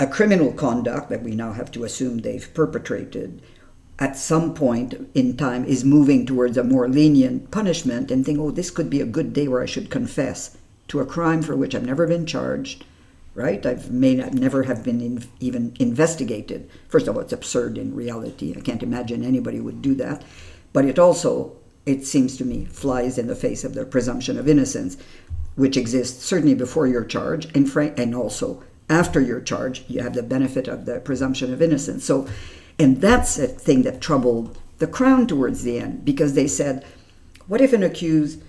a 0.00 0.06
criminal 0.06 0.52
conduct 0.52 1.10
that 1.10 1.22
we 1.22 1.32
now 1.32 1.52
have 1.52 1.70
to 1.72 1.84
assume 1.84 2.18
they've 2.18 2.52
perpetrated 2.54 3.42
at 3.98 4.16
some 4.16 4.54
point 4.54 4.94
in 5.14 5.36
time 5.36 5.64
is 5.64 5.84
moving 5.84 6.24
towards 6.24 6.56
a 6.56 6.62
more 6.62 6.88
lenient 6.88 7.50
punishment 7.50 8.10
and 8.10 8.24
think, 8.24 8.38
oh, 8.38 8.52
this 8.52 8.70
could 8.70 8.88
be 8.88 9.00
a 9.00 9.06
good 9.06 9.32
day 9.32 9.48
where 9.48 9.62
I 9.62 9.66
should 9.66 9.90
confess 9.90 10.56
to 10.88 11.00
a 11.00 11.06
crime 11.06 11.42
for 11.42 11.56
which 11.56 11.74
I've 11.74 11.86
never 11.86 12.06
been 12.06 12.26
charged, 12.26 12.84
right? 13.34 13.64
I've 13.64 13.90
may 13.90 14.14
not, 14.14 14.34
never 14.34 14.64
have 14.64 14.82
been 14.82 15.00
in, 15.00 15.24
even 15.40 15.74
investigated. 15.78 16.68
First 16.88 17.06
of 17.06 17.16
all, 17.16 17.22
it's 17.22 17.32
absurd 17.32 17.78
in 17.78 17.94
reality. 17.94 18.54
I 18.56 18.60
can't 18.60 18.82
imagine 18.82 19.22
anybody 19.22 19.60
would 19.60 19.82
do 19.82 19.94
that. 19.96 20.24
But 20.72 20.84
it 20.84 20.98
also, 20.98 21.56
it 21.86 22.06
seems 22.06 22.36
to 22.38 22.44
me, 22.44 22.64
flies 22.66 23.18
in 23.18 23.26
the 23.26 23.36
face 23.36 23.64
of 23.64 23.74
the 23.74 23.84
presumption 23.84 24.38
of 24.38 24.48
innocence, 24.48 24.96
which 25.54 25.76
exists 25.76 26.24
certainly 26.24 26.54
before 26.54 26.86
your 26.86 27.04
charge 27.04 27.46
and, 27.54 27.68
and 27.98 28.14
also 28.14 28.62
after 28.90 29.20
your 29.20 29.40
charge. 29.40 29.84
You 29.88 30.02
have 30.02 30.14
the 30.14 30.22
benefit 30.22 30.68
of 30.68 30.86
the 30.86 31.00
presumption 31.00 31.52
of 31.52 31.62
innocence. 31.62 32.04
So 32.04 32.26
and 32.78 33.00
that's 33.00 33.38
a 33.38 33.48
thing 33.48 33.82
that 33.82 34.00
troubled 34.00 34.56
the 34.78 34.86
Crown 34.86 35.26
towards 35.26 35.64
the 35.64 35.78
end 35.78 36.04
because 36.04 36.34
they 36.34 36.46
said, 36.46 36.84
what 37.48 37.60
if 37.60 37.72
an 37.72 37.82
accused 37.82 38.42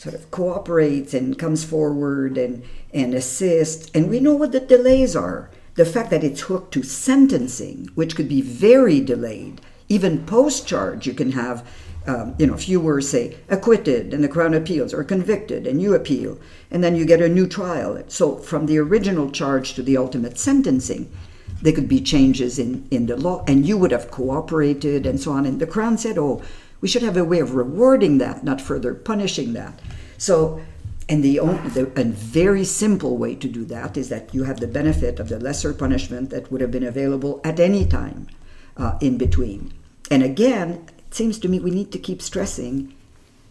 sort 0.00 0.14
of 0.14 0.30
cooperates 0.30 1.12
and 1.12 1.38
comes 1.38 1.62
forward 1.62 2.38
and, 2.38 2.62
and 2.94 3.12
assists? 3.12 3.90
And 3.94 4.08
we 4.08 4.18
know 4.18 4.34
what 4.34 4.52
the 4.52 4.60
delays 4.60 5.14
are. 5.14 5.50
The 5.74 5.84
fact 5.84 6.08
that 6.08 6.24
it's 6.24 6.40
hooked 6.40 6.72
to 6.72 6.82
sentencing, 6.82 7.90
which 7.94 8.16
could 8.16 8.26
be 8.26 8.40
very 8.40 9.00
delayed, 9.00 9.60
even 9.90 10.24
post 10.24 10.66
charge, 10.66 11.06
you 11.06 11.12
can 11.12 11.32
have. 11.32 11.66
Um, 12.06 12.34
you 12.38 12.46
know, 12.46 12.54
if 12.54 12.66
you 12.66 12.80
were, 12.80 13.02
say, 13.02 13.36
acquitted 13.50 14.14
and 14.14 14.24
the 14.24 14.28
Crown 14.28 14.54
appeals, 14.54 14.94
or 14.94 15.04
convicted 15.04 15.66
and 15.66 15.82
you 15.82 15.94
appeal, 15.94 16.38
and 16.70 16.82
then 16.82 16.96
you 16.96 17.04
get 17.04 17.20
a 17.20 17.28
new 17.28 17.46
trial. 17.46 18.02
So, 18.08 18.36
from 18.38 18.64
the 18.64 18.78
original 18.78 19.30
charge 19.30 19.74
to 19.74 19.82
the 19.82 19.98
ultimate 19.98 20.38
sentencing, 20.38 21.12
there 21.60 21.74
could 21.74 21.90
be 21.90 22.00
changes 22.00 22.58
in, 22.58 22.88
in 22.90 23.04
the 23.04 23.18
law, 23.18 23.44
and 23.46 23.66
you 23.66 23.76
would 23.76 23.90
have 23.90 24.10
cooperated 24.10 25.04
and 25.04 25.20
so 25.20 25.32
on. 25.32 25.44
And 25.44 25.60
the 25.60 25.66
Crown 25.66 25.98
said, 25.98 26.16
oh, 26.16 26.40
we 26.80 26.88
should 26.88 27.02
have 27.02 27.16
a 27.16 27.24
way 27.24 27.40
of 27.40 27.54
rewarding 27.54 28.18
that, 28.18 28.44
not 28.44 28.60
further 28.60 28.94
punishing 28.94 29.52
that. 29.52 29.80
So, 30.18 30.60
and 31.08 31.24
the, 31.24 31.40
only, 31.40 31.68
the 31.70 32.00
a 32.00 32.04
very 32.04 32.64
simple 32.64 33.16
way 33.16 33.34
to 33.34 33.48
do 33.48 33.64
that 33.66 33.96
is 33.96 34.08
that 34.08 34.34
you 34.34 34.44
have 34.44 34.60
the 34.60 34.68
benefit 34.68 35.18
of 35.18 35.28
the 35.28 35.38
lesser 35.38 35.72
punishment 35.72 36.30
that 36.30 36.50
would 36.50 36.60
have 36.60 36.70
been 36.70 36.84
available 36.84 37.40
at 37.44 37.58
any 37.58 37.84
time 37.84 38.28
uh, 38.76 38.96
in 39.00 39.18
between. 39.18 39.72
And 40.10 40.22
again, 40.22 40.86
it 40.98 41.14
seems 41.14 41.38
to 41.40 41.48
me 41.48 41.58
we 41.58 41.70
need 41.70 41.92
to 41.92 41.98
keep 41.98 42.22
stressing 42.22 42.94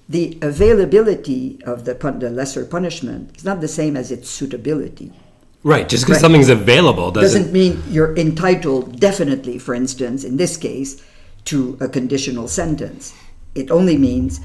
the 0.07 0.39
availability 0.41 1.61
of 1.65 1.85
the, 1.85 1.93
the 1.93 2.31
lesser 2.31 2.65
punishment 2.65 3.37
is 3.37 3.45
not 3.45 3.61
the 3.61 3.67
same 3.67 3.95
as 3.95 4.11
its 4.11 4.27
suitability. 4.27 5.13
Right, 5.61 5.87
just 5.87 6.05
because 6.05 6.15
right. 6.15 6.21
something's 6.21 6.49
available 6.49 7.11
doesn't... 7.11 7.41
doesn't 7.41 7.53
mean 7.53 7.83
you're 7.89 8.15
entitled, 8.17 8.99
definitely, 8.99 9.59
for 9.59 9.75
instance, 9.75 10.23
in 10.23 10.37
this 10.37 10.57
case, 10.57 11.03
to 11.49 11.77
a 11.81 11.87
conditional 11.87 12.47
sentence. 12.47 13.13
It 13.55 13.71
only 13.71 13.97
means 13.97 14.39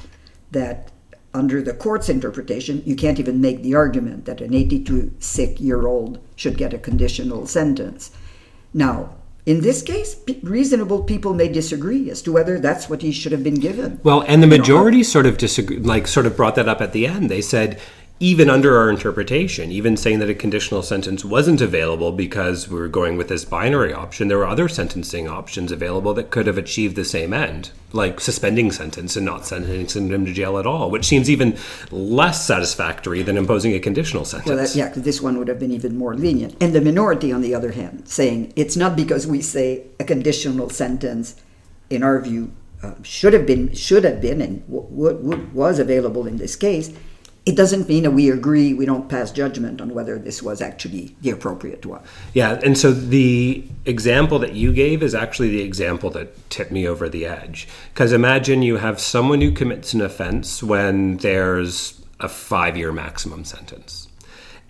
that 0.51 0.91
under 1.35 1.61
the 1.61 1.73
court's 1.73 2.09
interpretation, 2.09 2.81
you 2.85 2.95
can't 2.95 3.19
even 3.19 3.39
make 3.41 3.61
the 3.61 3.75
argument 3.75 4.25
that 4.25 4.41
an 4.41 4.53
82 4.55 5.11
sick 5.19 5.59
year 5.59 5.85
old 5.85 6.19
should 6.35 6.57
get 6.57 6.73
a 6.73 6.79
conditional 6.79 7.45
sentence. 7.45 8.09
Now, 8.73 9.15
in 9.45 9.61
this 9.61 9.83
case, 9.83 10.15
reasonable 10.41 11.03
people 11.03 11.35
may 11.35 11.47
disagree 11.47 12.09
as 12.09 12.23
to 12.23 12.31
whether 12.31 12.59
that's 12.59 12.89
what 12.89 13.03
he 13.03 13.11
should 13.11 13.31
have 13.31 13.43
been 13.43 13.59
given. 13.59 13.99
Well, 14.01 14.21
and 14.21 14.41
the 14.41 14.47
majority 14.47 14.97
you 14.97 15.03
know, 15.03 15.09
sort 15.09 15.27
of 15.27 15.37
disagree, 15.37 15.77
like 15.77 16.07
sort 16.07 16.25
of 16.25 16.35
brought 16.35 16.55
that 16.55 16.67
up 16.67 16.81
at 16.81 16.93
the 16.93 17.05
end. 17.05 17.29
They 17.29 17.41
said 17.41 17.79
even 18.19 18.49
under 18.49 18.77
our 18.77 18.89
interpretation, 18.89 19.71
even 19.71 19.97
saying 19.97 20.19
that 20.19 20.29
a 20.29 20.33
conditional 20.33 20.81
sentence 20.81 21.25
wasn't 21.25 21.59
available 21.59 22.13
because 22.13 22.69
we 22.69 22.79
were 22.79 22.87
going 22.87 23.17
with 23.17 23.27
this 23.27 23.43
binary 23.43 23.91
option, 23.91 24.29
there 24.29 24.37
were 24.37 24.47
other 24.47 24.69
sentencing 24.69 25.27
options 25.27 25.69
available 25.69 26.13
that 26.13 26.29
could 26.29 26.47
have 26.47 26.57
achieved 26.57 26.95
the 26.95 27.03
same 27.03 27.33
end, 27.33 27.71
like 27.91 28.21
suspending 28.21 28.71
sentence 28.71 29.17
and 29.17 29.25
not 29.25 29.45
sentencing 29.45 30.07
him 30.07 30.25
to 30.25 30.31
jail 30.31 30.57
at 30.57 30.65
all, 30.65 30.89
which 30.89 31.03
seems 31.03 31.29
even 31.29 31.57
less 31.91 32.45
satisfactory 32.45 33.21
than 33.21 33.35
imposing 33.35 33.73
a 33.73 33.79
conditional 33.81 34.23
sentence. 34.23 34.47
Well, 34.47 34.57
that, 34.57 34.73
yeah, 34.75 34.87
because 34.87 35.03
this 35.03 35.21
one 35.21 35.37
would 35.37 35.49
have 35.49 35.59
been 35.59 35.71
even 35.71 35.97
more 35.97 36.15
lenient. 36.15 36.55
And 36.61 36.73
the 36.73 36.79
minority, 36.79 37.33
on 37.33 37.41
the 37.41 37.53
other 37.53 37.73
hand, 37.73 38.07
saying 38.07 38.53
it's 38.55 38.77
not 38.77 38.95
because 38.95 39.27
we 39.27 39.41
say 39.41 39.87
a 39.99 40.05
conditional 40.05 40.69
sentence, 40.69 41.35
in 41.89 42.01
our 42.01 42.21
view, 42.21 42.53
uh, 42.81 42.93
should 43.03 43.33
have 43.33 43.45
been 43.45 43.73
should 43.73 44.03
have 44.03 44.21
been 44.21 44.41
and 44.41 44.65
w- 44.67 45.17
w- 45.17 45.49
was 45.53 45.79
available 45.79 46.27
in 46.27 46.37
this 46.37 46.55
case 46.55 46.93
it 47.45 47.55
doesn't 47.55 47.87
mean 47.87 48.03
that 48.03 48.11
we 48.11 48.31
agree, 48.31 48.73
we 48.73 48.87
don't 48.87 49.07
pass 49.07 49.31
judgment 49.31 49.79
on 49.79 49.93
whether 49.93 50.17
this 50.17 50.41
was 50.41 50.61
actually 50.61 51.15
the 51.21 51.29
appropriate 51.29 51.85
one. 51.85 52.01
Yeah, 52.33 52.59
and 52.63 52.75
so 52.75 52.91
the 52.91 53.63
example 53.85 54.39
that 54.39 54.53
you 54.53 54.73
gave 54.73 55.03
is 55.03 55.13
actually 55.13 55.49
the 55.49 55.61
example 55.61 56.09
that 56.11 56.49
tipped 56.49 56.71
me 56.71 56.87
over 56.87 57.07
the 57.07 57.27
edge. 57.27 57.67
Because 57.93 58.11
imagine 58.13 58.63
you 58.63 58.77
have 58.77 58.99
someone 58.99 59.41
who 59.41 59.51
commits 59.51 59.93
an 59.93 60.01
offense 60.01 60.63
when 60.63 61.17
there's 61.17 62.01
a 62.19 62.27
five 62.27 62.75
year 62.77 62.91
maximum 62.91 63.43
sentence, 63.43 64.07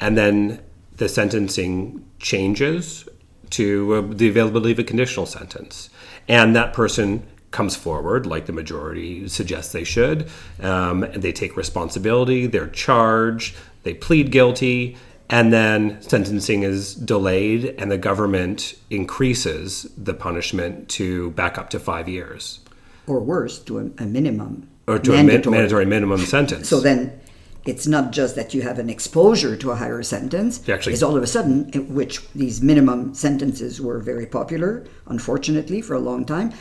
and 0.02 0.18
then 0.18 0.62
the 0.98 1.08
sentencing 1.08 2.06
changes 2.20 3.08
to 3.52 3.94
uh, 3.94 4.02
the 4.02 4.28
availability 4.28 4.74
of 4.74 4.80
a 4.80 4.84
conditional 4.84 5.26
sentence, 5.26 5.90
and 6.28 6.54
that 6.58 6.74
person 6.74 7.26
comes 7.52 7.76
forward, 7.76 8.26
like 8.26 8.46
the 8.46 8.54
majority 8.54 9.28
suggests 9.30 9.72
they 9.72 9.84
should, 9.84 10.30
um, 10.62 11.04
and 11.04 11.24
they 11.24 11.32
take 11.32 11.56
responsibility, 11.56 12.48
they're 12.48 12.68
charged, 12.68 13.56
they 13.84 13.94
plead 13.94 14.32
guilty, 14.32 14.98
and 15.30 15.52
then 15.52 16.02
sentencing 16.02 16.64
is 16.64 16.94
delayed, 16.94 17.76
and 17.78 17.90
the 17.90 17.98
government 17.98 18.76
increases 18.90 19.90
the 19.98 20.14
punishment 20.14 20.90
to 20.90 21.32
back 21.32 21.58
up 21.58 21.70
to 21.72 21.80
five 21.80 22.08
years. 22.08 22.60
Or 23.08 23.20
worse, 23.20 23.60
to 23.64 23.80
a, 23.80 24.04
a 24.04 24.06
minimum. 24.06 24.70
Or 24.88 25.00
to 25.00 25.12
mandatory. 25.12 25.56
a 25.56 25.58
mandatory 25.58 25.86
minimum 25.86 26.20
sentence. 26.26 26.70
So 26.70 26.80
then 26.80 27.20
it's 27.66 27.88
not 27.88 28.12
just 28.12 28.36
that 28.36 28.54
you 28.54 28.62
have 28.62 28.78
an 28.78 28.90
exposure 28.90 29.58
to 29.58 29.72
a 29.72 29.76
higher 29.76 30.04
sentence. 30.04 30.68
Actually, 30.70 30.94
it's 30.94 31.02
all 31.02 31.18
of 31.18 31.24
a 31.24 31.28
sudden, 31.28 31.72
which 31.94 32.28
these 32.34 32.62
minimum 32.62 33.16
sentences 33.16 33.82
were 33.82 33.98
very 33.98 34.28
popular, 34.28 34.86
unfortunately, 35.08 35.82
for 35.82 35.96
a 35.96 36.00
long 36.00 36.26
time 36.26 36.54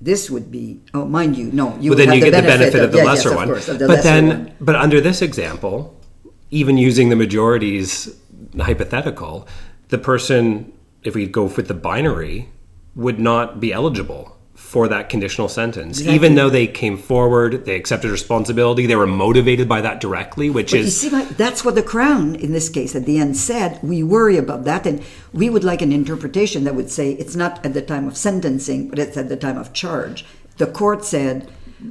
this 0.00 0.30
would 0.30 0.50
be 0.50 0.80
oh 0.92 1.04
mind 1.04 1.36
you 1.36 1.50
no 1.52 1.76
you 1.78 1.90
but 1.90 1.98
then 1.98 2.12
you 2.12 2.20
the 2.20 2.30
get 2.30 2.44
benefit 2.44 2.46
the 2.46 2.58
benefit 2.58 2.80
of, 2.80 2.84
of 2.86 2.92
the 2.92 2.98
yeah, 2.98 3.04
lesser 3.04 3.28
yes, 3.30 3.36
one 3.36 3.48
course, 3.48 3.66
the 3.66 3.86
but 3.86 4.02
then 4.02 4.28
one. 4.28 4.54
but 4.60 4.76
under 4.76 5.00
this 5.00 5.22
example 5.22 5.98
even 6.50 6.76
using 6.76 7.08
the 7.08 7.16
majority's 7.16 8.14
hypothetical 8.58 9.48
the 9.88 9.98
person 9.98 10.72
if 11.02 11.14
we 11.14 11.26
go 11.26 11.44
with 11.44 11.68
the 11.68 11.74
binary 11.74 12.48
would 12.94 13.18
not 13.18 13.60
be 13.60 13.72
eligible 13.72 14.33
for 14.74 14.88
that 14.88 15.08
conditional 15.08 15.48
sentence, 15.48 16.00
exactly. 16.00 16.16
even 16.16 16.34
though 16.34 16.50
they 16.50 16.66
came 16.66 16.98
forward, 16.98 17.64
they 17.64 17.76
accepted 17.76 18.10
responsibility, 18.10 18.86
they 18.86 18.96
were 18.96 19.06
motivated 19.06 19.68
by 19.68 19.80
that 19.80 20.00
directly, 20.00 20.50
which 20.50 20.72
but 20.72 20.80
is. 20.80 21.04
You 21.04 21.10
see, 21.10 21.32
that's 21.34 21.64
what 21.64 21.76
the 21.76 21.82
Crown, 21.84 22.34
in 22.34 22.50
this 22.50 22.68
case, 22.68 22.96
at 22.96 23.06
the 23.06 23.18
end 23.18 23.36
said. 23.36 23.78
We 23.84 24.02
worry 24.02 24.36
about 24.36 24.64
that, 24.64 24.84
and 24.84 25.00
we 25.32 25.48
would 25.48 25.62
like 25.62 25.80
an 25.80 25.92
interpretation 25.92 26.64
that 26.64 26.74
would 26.74 26.90
say 26.90 27.12
it's 27.12 27.36
not 27.36 27.64
at 27.64 27.72
the 27.72 27.82
time 27.82 28.08
of 28.08 28.16
sentencing, 28.16 28.88
but 28.88 28.98
it's 28.98 29.16
at 29.16 29.28
the 29.28 29.36
time 29.36 29.58
of 29.58 29.72
charge. 29.72 30.26
The 30.56 30.66
court 30.66 31.04
said, 31.04 31.48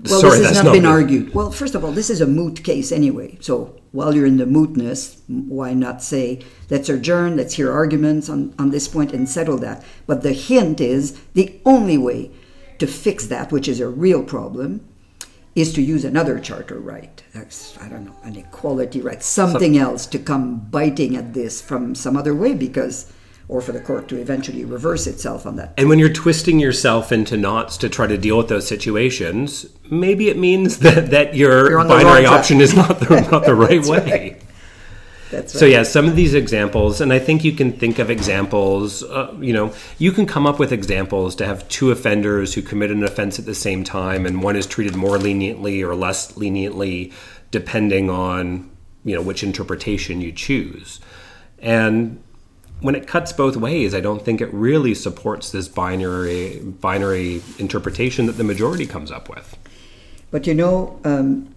well, 0.10 0.19
Sorry, 0.19 0.39
this 0.39 0.50
has 0.50 0.58
not, 0.58 0.65
not 0.65 0.74
been 0.74 0.86
argued. 0.86 1.34
Well, 1.34 1.52
first 1.52 1.76
of 1.76 1.86
all, 1.86 1.93
this 1.93 2.10
is 2.10 2.19
a 2.19 2.28
moot 2.28 2.65
case 2.65 2.91
anyway. 2.91 3.38
So 3.39 3.80
while 3.93 4.13
you're 4.13 4.26
in 4.26 4.36
the 4.36 4.46
mootness, 4.58 5.22
why 5.30 5.74
not 5.74 6.04
say, 6.04 6.43
let's 6.69 6.89
adjourn, 6.89 7.38
let's 7.38 7.54
hear 7.54 7.72
arguments 7.72 8.28
on, 8.28 8.54
on 8.60 8.72
this 8.72 8.89
point 8.89 9.13
and 9.13 9.30
settle 9.30 9.58
that? 9.60 9.86
But 10.06 10.22
the 10.22 10.34
hint 10.34 10.82
is 10.82 11.17
the 11.34 11.62
only 11.66 11.97
way 11.97 12.32
to 12.80 12.88
fix 12.88 13.28
that, 13.28 13.51
which 13.51 13.67
is 13.67 13.80
a 13.80 13.88
real 13.88 14.24
problem, 14.24 14.88
is 15.55 15.74
to 15.74 15.82
use 15.82 16.03
another 16.03 16.39
charter 16.39 16.80
right. 16.80 17.24
That's, 17.34 17.78
I 17.80 17.88
don't 17.88 18.05
know, 18.05 18.15
an 18.24 18.36
equality 18.36 19.01
right, 19.01 19.21
something 19.21 19.78
else 19.78 20.05
to 20.07 20.19
come 20.19 20.59
biting 20.71 21.15
at 21.15 21.34
this 21.34 21.61
from 21.61 21.95
some 21.95 22.17
other 22.17 22.34
way 22.34 22.53
because 22.53 23.11
or 23.49 23.61
for 23.61 23.71
the 23.71 23.80
court 23.80 24.07
to 24.07 24.19
eventually 24.19 24.63
reverse 24.65 25.05
itself 25.05 25.45
on 25.45 25.57
that. 25.57 25.74
And 25.78 25.89
when 25.89 25.99
you're 25.99 26.13
twisting 26.13 26.59
yourself 26.59 27.11
into 27.11 27.38
knots 27.38 27.78
to 27.78 27.89
try 27.89 28.07
to 28.07 28.17
deal 28.17 28.38
with 28.38 28.47
those 28.47 28.67
situations, 28.67 29.65
maybe 29.91 30.30
it 30.30 30.38
means 30.38 30.78
that, 30.80 31.11
that 31.11 31.36
your 31.36 31.78
binary 31.86 32.26
option 32.26 32.61
is 32.61 32.74
not 32.74 32.99
the, 32.99 33.28
not 33.32 33.45
the 33.45 33.55
right 33.55 33.86
way. 33.86 33.99
Right. 34.09 34.43
That's 35.34 35.56
right. 35.56 35.60
So 35.60 35.66
yeah, 35.66 35.82
some 35.82 36.08
of 36.08 36.16
these 36.16 36.36
examples, 36.36 37.02
and 37.02 37.12
I 37.12 37.18
think 37.18 37.44
you 37.44 37.54
can 37.54 37.74
think 37.74 37.98
of 37.98 38.12
examples. 38.12 39.02
Uh, 39.02 39.36
you 39.40 39.52
know, 39.52 39.74
you 39.98 40.12
can 40.12 40.28
come 40.28 40.46
up 40.46 40.60
with 40.60 40.72
examples 40.72 41.36
to 41.38 41.46
have 41.48 41.68
two 41.70 41.90
offenders 41.90 42.54
who 42.54 42.62
commit 42.62 42.92
an 42.92 43.04
offense 43.04 43.40
at 43.40 43.46
the 43.46 43.56
same 43.56 43.84
time, 43.84 44.28
and 44.28 44.44
one 44.44 44.56
is 44.56 44.68
treated 44.68 44.96
more 44.96 45.18
leniently 45.18 45.82
or 45.82 45.96
less 45.96 46.38
leniently, 46.38 47.12
depending 47.50 48.12
on 48.12 48.70
you 49.04 49.16
know 49.16 49.24
which 49.24 49.44
interpretation 49.44 50.22
you 50.22 50.32
choose. 50.32 51.00
And 51.58 52.22
when 52.82 52.94
it 52.94 53.08
cuts 53.08 53.34
both 53.34 53.56
ways, 53.56 53.96
I 53.96 54.02
don't 54.02 54.24
think 54.24 54.40
it 54.40 54.54
really 54.54 54.94
supports 54.94 55.52
this 55.52 55.68
binary 55.68 56.60
binary 56.60 57.42
interpretation 57.58 58.28
that 58.28 58.34
the 58.34 58.44
majority 58.44 58.86
comes 58.86 59.10
up 59.10 59.30
with. 59.30 59.58
But 60.30 60.46
you 60.46 60.54
know, 60.54 61.00
um, 61.04 61.56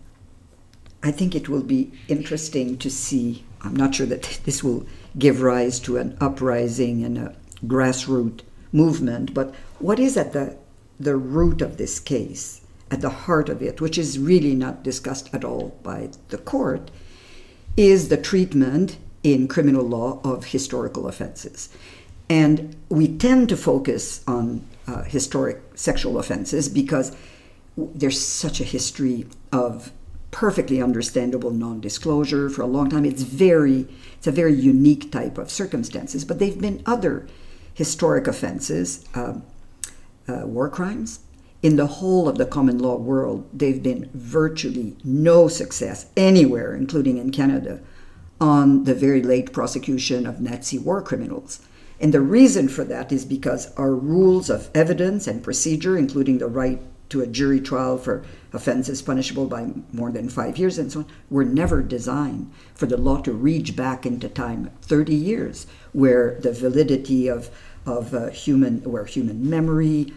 I 1.02 1.10
think 1.10 1.34
it 1.34 1.50
will 1.50 1.62
be 1.62 1.92
interesting 2.08 2.78
to 2.78 2.90
see. 2.90 3.44
I'm 3.66 3.76
not 3.76 3.94
sure 3.94 4.06
that 4.06 4.40
this 4.44 4.62
will 4.62 4.86
give 5.18 5.42
rise 5.42 5.80
to 5.80 5.96
an 5.96 6.16
uprising 6.20 7.04
and 7.04 7.18
a 7.18 7.36
grassroots 7.64 8.42
movement, 8.72 9.32
but 9.34 9.54
what 9.78 9.98
is 9.98 10.16
at 10.16 10.32
the 10.32 10.56
the 10.98 11.16
root 11.16 11.60
of 11.60 11.76
this 11.76 12.00
case, 12.00 12.62
at 12.90 13.02
the 13.02 13.10
heart 13.10 13.48
of 13.48 13.62
it, 13.62 13.80
which 13.80 13.98
is 13.98 14.18
really 14.18 14.54
not 14.54 14.82
discussed 14.82 15.28
at 15.34 15.44
all 15.44 15.78
by 15.82 16.08
the 16.28 16.38
court, 16.38 16.90
is 17.76 18.08
the 18.08 18.16
treatment 18.16 18.96
in 19.22 19.48
criminal 19.48 19.84
law 19.84 20.20
of 20.24 20.46
historical 20.46 21.06
offenses. 21.06 21.68
And 22.28 22.76
we 22.88 23.08
tend 23.08 23.48
to 23.50 23.56
focus 23.56 24.22
on 24.26 24.64
uh, 24.86 25.02
historic 25.02 25.60
sexual 25.74 26.18
offenses 26.18 26.68
because 26.68 27.14
there's 27.76 28.20
such 28.20 28.60
a 28.60 28.64
history 28.64 29.26
of 29.52 29.92
perfectly 30.36 30.82
understandable 30.82 31.50
non-disclosure 31.50 32.50
for 32.50 32.60
a 32.60 32.66
long 32.66 32.90
time. 32.90 33.06
It's 33.06 33.22
very, 33.22 33.88
it's 34.18 34.26
a 34.26 34.30
very 34.30 34.52
unique 34.52 35.10
type 35.10 35.38
of 35.38 35.50
circumstances. 35.50 36.26
But 36.26 36.38
there've 36.38 36.60
been 36.60 36.82
other 36.84 37.26
historic 37.72 38.26
offenses, 38.26 39.02
uh, 39.14 39.36
uh, 40.28 40.46
war 40.46 40.68
crimes. 40.68 41.20
In 41.62 41.76
the 41.76 41.86
whole 41.86 42.28
of 42.28 42.36
the 42.36 42.44
common 42.44 42.78
law 42.78 42.98
world, 42.98 43.48
they've 43.50 43.82
been 43.82 44.10
virtually 44.12 44.98
no 45.02 45.48
success 45.48 46.10
anywhere, 46.18 46.76
including 46.76 47.16
in 47.16 47.30
Canada, 47.30 47.80
on 48.38 48.84
the 48.84 48.94
very 48.94 49.22
late 49.22 49.54
prosecution 49.54 50.26
of 50.26 50.42
Nazi 50.42 50.78
war 50.78 51.00
criminals. 51.00 51.60
And 51.98 52.12
the 52.12 52.20
reason 52.20 52.68
for 52.68 52.84
that 52.84 53.10
is 53.10 53.24
because 53.24 53.72
our 53.76 53.94
rules 53.94 54.50
of 54.50 54.68
evidence 54.74 55.26
and 55.26 55.42
procedure, 55.42 55.96
including 55.96 56.36
the 56.36 56.46
right 56.46 56.82
to 57.08 57.20
a 57.20 57.26
jury 57.26 57.60
trial 57.60 57.98
for 57.98 58.24
offenses 58.52 59.02
punishable 59.02 59.46
by 59.46 59.68
more 59.92 60.10
than 60.10 60.28
five 60.28 60.58
years 60.58 60.78
and 60.78 60.90
so 60.90 61.00
on, 61.00 61.06
were 61.30 61.44
never 61.44 61.82
designed 61.82 62.50
for 62.74 62.86
the 62.86 62.96
law 62.96 63.20
to 63.22 63.32
reach 63.32 63.76
back 63.76 64.04
into 64.06 64.28
time. 64.28 64.70
30 64.82 65.14
years, 65.14 65.66
where 65.92 66.38
the 66.40 66.52
validity 66.52 67.28
of, 67.28 67.50
of 67.84 68.14
uh, 68.14 68.28
human, 68.28 68.82
where 68.82 69.04
human 69.04 69.48
memory, 69.48 70.12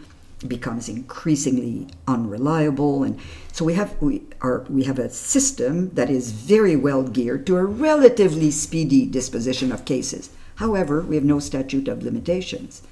becomes 0.46 0.88
increasingly 0.88 1.86
unreliable. 2.08 3.02
And 3.02 3.18
so 3.52 3.64
we 3.64 3.74
have 3.74 4.00
we 4.00 4.22
are 4.40 4.64
we 4.70 4.84
have 4.84 4.98
a 4.98 5.10
system 5.10 5.90
that 5.90 6.08
is 6.08 6.32
very 6.32 6.76
well 6.76 7.02
geared 7.02 7.46
to 7.46 7.56
a 7.56 7.64
relatively 7.64 8.50
speedy 8.50 9.06
disposition 9.06 9.70
of 9.72 9.84
cases. 9.84 10.30
However 10.56 11.02
we 11.02 11.16
have 11.16 11.24
no 11.24 11.40
statute 11.40 11.88
of 11.88 12.02
limitations 12.02 12.82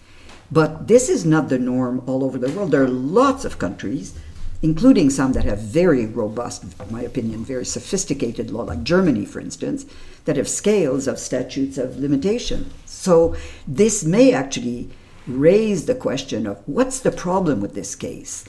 but 0.50 0.88
this 0.88 1.08
is 1.08 1.24
not 1.24 1.48
the 1.48 1.58
norm 1.58 2.02
all 2.06 2.24
over 2.24 2.38
the 2.38 2.50
world 2.50 2.70
there 2.70 2.84
are 2.84 2.88
lots 2.88 3.44
of 3.44 3.58
countries 3.58 4.18
including 4.60 5.08
some 5.08 5.32
that 5.32 5.44
have 5.44 5.60
very 5.60 6.04
robust 6.04 6.64
in 6.64 6.72
my 6.90 7.02
opinion 7.02 7.44
very 7.44 7.64
sophisticated 7.64 8.50
law 8.50 8.62
like 8.62 8.82
germany 8.82 9.24
for 9.24 9.40
instance 9.40 9.86
that 10.24 10.36
have 10.36 10.48
scales 10.48 11.06
of 11.06 11.18
statutes 11.18 11.78
of 11.78 11.98
limitation 11.98 12.70
so 12.86 13.36
this 13.66 14.04
may 14.04 14.32
actually 14.32 14.90
raise 15.28 15.84
the 15.84 15.94
question 15.94 16.46
of 16.46 16.62
what's 16.66 17.00
the 17.00 17.12
problem 17.12 17.60
with 17.60 17.74
this 17.74 17.94
case? 17.94 18.44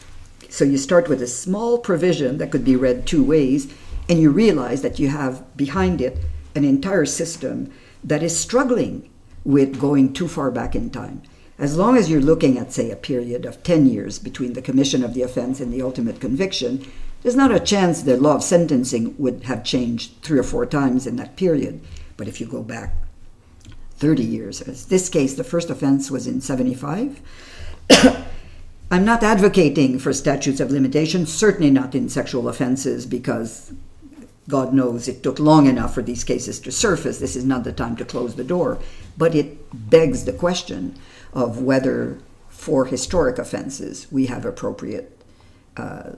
So 0.49 0.63
you 0.63 0.77
start 0.77 1.09
with 1.09 1.21
a 1.21 1.27
small 1.27 1.77
provision 1.77 2.37
that 2.37 2.51
could 2.51 2.65
be 2.65 2.75
read 2.75 3.05
two 3.05 3.23
ways, 3.23 3.71
and 4.07 4.19
you 4.19 4.31
realize 4.31 4.81
that 4.81 4.97
you 4.97 5.09
have 5.09 5.45
behind 5.55 6.01
it 6.01 6.17
an 6.55 6.63
entire 6.63 7.05
system 7.05 7.71
that 8.03 8.23
is 8.23 8.37
struggling 8.37 9.09
with 9.43 9.79
going 9.79 10.13
too 10.13 10.27
far 10.27 10.49
back 10.49 10.75
in 10.75 10.89
time. 10.89 11.21
As 11.59 11.75
long 11.75 11.97
as 11.97 12.09
you're 12.09 12.21
looking 12.21 12.57
at, 12.57 12.71
say, 12.71 12.89
a 12.89 12.95
period 12.95 13.45
of 13.45 13.61
10 13.63 13.85
years 13.85 14.17
between 14.17 14.53
the 14.53 14.61
commission 14.61 15.03
of 15.03 15.13
the 15.13 15.23
offense 15.23 15.59
and 15.59 15.73
the 15.73 15.81
ultimate 15.81 16.21
conviction, 16.21 16.89
there's 17.21 17.35
not 17.35 17.51
a 17.51 17.59
chance 17.59 18.01
the 18.01 18.15
law 18.15 18.35
of 18.35 18.43
sentencing 18.43 19.13
would 19.17 19.43
have 19.43 19.65
changed 19.65 20.21
three 20.21 20.39
or 20.39 20.43
four 20.43 20.65
times 20.65 21.05
in 21.05 21.17
that 21.17 21.35
period. 21.35 21.81
But 22.15 22.29
if 22.29 22.39
you 22.39 22.47
go 22.47 22.63
back 22.63 22.95
30 23.97 24.23
years. 24.23 24.61
as 24.61 24.85
this 24.85 25.09
case, 25.09 25.33
the 25.33 25.43
first 25.43 25.69
offense 25.69 26.09
was 26.09 26.27
in 26.27 26.39
75. 26.39 27.19
I'm 28.91 29.03
not 29.03 29.21
advocating 29.21 29.99
for 29.99 30.13
statutes 30.13 30.61
of 30.61 30.71
limitation, 30.71 31.25
certainly 31.25 31.69
not 31.69 31.93
in 31.93 32.07
sexual 32.07 32.47
offenses, 32.47 33.05
because 33.05 33.73
God 34.47 34.73
knows 34.73 35.09
it 35.09 35.21
took 35.21 35.37
long 35.37 35.67
enough 35.67 35.93
for 35.93 36.01
these 36.01 36.23
cases 36.23 36.61
to 36.61 36.71
surface. 36.71 37.19
This 37.19 37.35
is 37.35 37.43
not 37.43 37.65
the 37.65 37.73
time 37.73 37.97
to 37.97 38.05
close 38.05 38.35
the 38.35 38.45
door. 38.45 38.79
But 39.17 39.35
it 39.35 39.89
begs 39.89 40.23
the 40.23 40.33
question 40.33 40.95
of 41.33 41.61
whether, 41.61 42.17
for 42.49 42.85
historic 42.85 43.37
offenses, 43.37 44.07
we 44.11 44.25
have 44.27 44.45
appropriate 44.45 45.21
uh, 45.77 46.11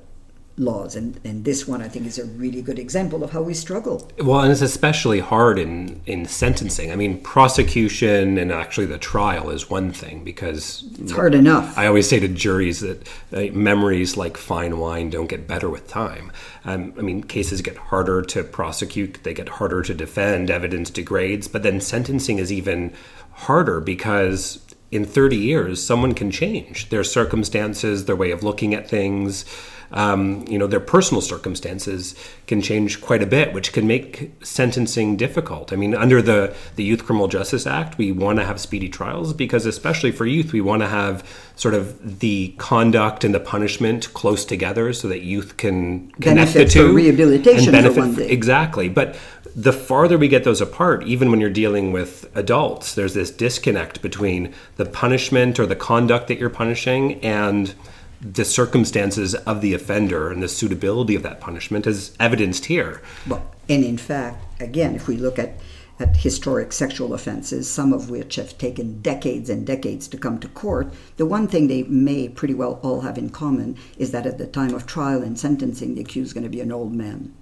laws. 0.58 0.96
And, 0.96 1.20
and 1.24 1.44
this 1.46 1.68
one, 1.68 1.82
I 1.82 1.88
think, 1.88 2.06
is 2.06 2.20
a 2.20 2.26
really 2.26 2.62
good 2.62 2.78
example 2.78 3.24
of 3.24 3.32
how 3.32 3.42
we 3.42 3.54
struggle. 3.54 4.10
Well, 4.20 4.42
and 4.42 4.52
it's 4.52 4.62
especially 4.62 5.20
hard 5.20 5.58
in, 5.58 6.02
in 6.06 6.26
sentencing. 6.26 6.92
I 6.92 6.96
mean, 6.96 7.20
prosecution 7.22 8.38
and 8.38 8.52
actually 8.52 8.86
the 8.86 8.98
trial 8.98 9.50
is 9.50 9.70
one 9.70 9.92
thing 9.92 10.24
because 10.24 10.84
it's 11.00 11.12
hard 11.12 11.36
enough. 11.36 11.78
I 11.78 11.88
always 11.88 12.08
say 12.08 12.20
to 12.20 12.28
juries 12.28 12.82
that 12.82 13.08
uh, 13.34 13.54
memories, 13.54 14.18
like 14.18 14.38
fine 14.38 14.78
wine, 14.78 15.10
don't 15.10 15.28
get 15.28 15.48
better 15.48 15.70
with 15.70 15.88
time. 15.88 16.32
Um, 16.66 16.94
I 16.98 17.02
mean, 17.02 17.24
cases 17.24 17.62
get 17.62 17.78
harder 17.78 18.22
to 18.22 18.44
prosecute, 18.44 19.24
they 19.24 19.34
get 19.34 19.50
harder 19.50 19.82
to 19.84 19.94
defend, 19.94 20.52
evidence 20.52 20.90
degrades, 20.90 21.48
but 21.48 21.64
then 21.64 21.82
sentencing 21.82 22.38
is 22.38 22.52
even 22.52 22.94
harder 23.32 23.80
because 23.80 24.60
in 24.92 25.06
30 25.06 25.38
years, 25.38 25.84
someone 25.84 26.14
can 26.14 26.30
change 26.30 26.90
their 26.90 27.04
circumstances, 27.04 28.06
their 28.06 28.16
way 28.16 28.32
of 28.32 28.44
looking 28.44 28.74
at 28.74 28.90
things 28.90 29.46
um, 29.94 30.46
you 30.48 30.58
know, 30.58 30.68
their 30.68 30.80
personal 30.80 31.22
circumstances 31.22 32.16
can 32.48 32.62
change 32.62 33.02
quite 33.02 33.22
a 33.22 33.26
bit, 33.26 33.54
which 33.54 33.74
can 33.74 33.88
make 33.88 34.32
sentencing 34.42 35.18
difficult. 35.18 35.74
I 35.74 35.76
mean, 35.76 35.94
under 35.94 36.22
the, 36.22 36.56
the 36.76 36.84
Youth 36.84 37.04
Criminal 37.06 37.28
Justice 37.28 37.68
Act, 37.68 37.98
we 37.98 38.12
want 38.12 38.40
to 38.40 38.46
have 38.46 38.60
speedy 38.60 38.88
trials 38.88 39.34
because, 39.34 39.66
especially 39.66 40.12
for 40.12 40.26
youth, 40.26 40.54
we 40.54 40.62
want 40.62 40.82
to 40.82 40.88
have 40.88 41.28
sort 41.56 41.74
of 41.74 42.20
the 42.20 42.56
conduct 42.58 43.24
and 43.24 43.36
the 43.36 43.40
punishment 43.40 44.14
close 44.14 44.46
together 44.46 44.94
so 44.94 45.08
that 45.10 45.22
youth 45.22 45.58
can 45.58 46.10
connect 46.12 46.54
benefit 46.54 46.68
the 46.68 46.74
two 46.74 46.88
for 46.88 46.94
rehabilitation 46.94 47.76
and 47.76 47.84
benefit 47.84 47.94
for 47.94 48.00
one 48.00 48.16
thing. 48.16 48.30
exactly. 48.30 48.88
But 48.88 49.18
the 49.56 49.74
farther 49.74 50.18
we 50.18 50.28
get 50.28 50.44
those 50.44 50.62
apart, 50.62 51.04
even 51.04 51.30
when 51.30 51.40
you're 51.40 51.50
dealing 51.50 51.92
with 51.92 52.30
adults, 52.36 52.96
there's 52.96 53.14
this 53.14 53.32
disconnect 53.32 54.02
between 54.02 54.54
the 54.78 54.86
punishment 54.86 55.60
or 55.60 55.66
the 55.66 55.76
conduct 55.76 56.28
that 56.28 56.40
you're 56.40 56.50
punishing 56.50 57.20
and 57.22 57.74
the 58.22 58.46
circumstances 58.46 59.34
of 59.34 59.62
the 59.62 59.74
offender 59.74 60.32
and 60.32 60.44
the 60.44 60.48
suitability 60.48 61.16
of 61.16 61.24
that 61.24 61.42
punishment 61.42 61.88
as 61.88 62.16
evidenced 62.20 62.66
here. 62.66 63.02
Well, 63.28 63.44
and 63.68 63.84
in 63.84 63.98
fact, 63.98 64.62
again, 64.62 64.96
if 64.96 65.08
we 65.08 65.18
look 65.18 65.40
at, 65.40 65.60
at 66.00 66.18
historic 66.18 66.72
sexual 66.72 67.14
offenses, 67.14 67.70
some 67.70 67.94
of 67.94 68.10
which 68.10 68.36
have 68.36 68.58
taken 68.58 69.02
decades 69.02 69.50
and 69.50 69.66
decades 69.66 70.08
to 70.10 70.18
come 70.18 70.40
to 70.40 70.48
court, 70.50 70.94
the 71.18 71.26
one 71.26 71.48
thing 71.48 71.68
they 71.68 71.84
may 71.84 72.30
pretty 72.30 72.54
well 72.54 72.80
all 72.84 73.02
have 73.02 73.18
in 73.18 73.32
common 73.32 73.76
is 73.98 74.12
that 74.12 74.28
at 74.28 74.38
the 74.38 74.48
time 74.48 74.76
of 74.76 74.86
trial 74.86 75.24
and 75.24 75.40
sentencing, 75.40 75.96
the 75.96 76.02
accused 76.02 76.28
is 76.28 76.34
going 76.34 76.44
to 76.44 76.50
be 76.50 76.62
an 76.62 76.72
old 76.72 76.94
man 76.94 77.34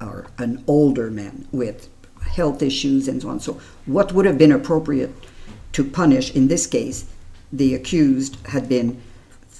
or 0.00 0.26
an 0.38 0.64
older 0.66 1.10
man 1.10 1.46
with 1.52 1.88
health 2.22 2.62
issues 2.62 3.08
and 3.08 3.22
so 3.22 3.28
on. 3.28 3.40
So, 3.40 3.60
what 3.86 4.12
would 4.12 4.26
have 4.26 4.38
been 4.38 4.52
appropriate 4.52 5.14
to 5.72 5.84
punish 5.84 6.34
in 6.34 6.48
this 6.48 6.66
case? 6.66 7.06
The 7.52 7.74
accused 7.74 8.36
had 8.46 8.68
been 8.68 9.00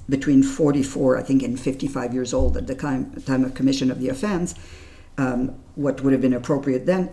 between 0.09 0.43
44, 0.43 1.19
I 1.19 1.23
think, 1.23 1.43
and 1.43 1.59
55 1.59 2.15
years 2.15 2.33
old 2.33 2.57
at 2.57 2.67
the 2.67 2.75
time, 2.75 3.13
of 3.45 3.55
commission 3.55 3.91
of 3.91 4.01
the 4.01 4.09
offense, 4.09 4.55
um, 5.19 5.55
what 5.75 6.03
would 6.03 6.13
have 6.13 6.23
been 6.23 6.35
appropriate 6.35 6.87
then. 6.87 7.13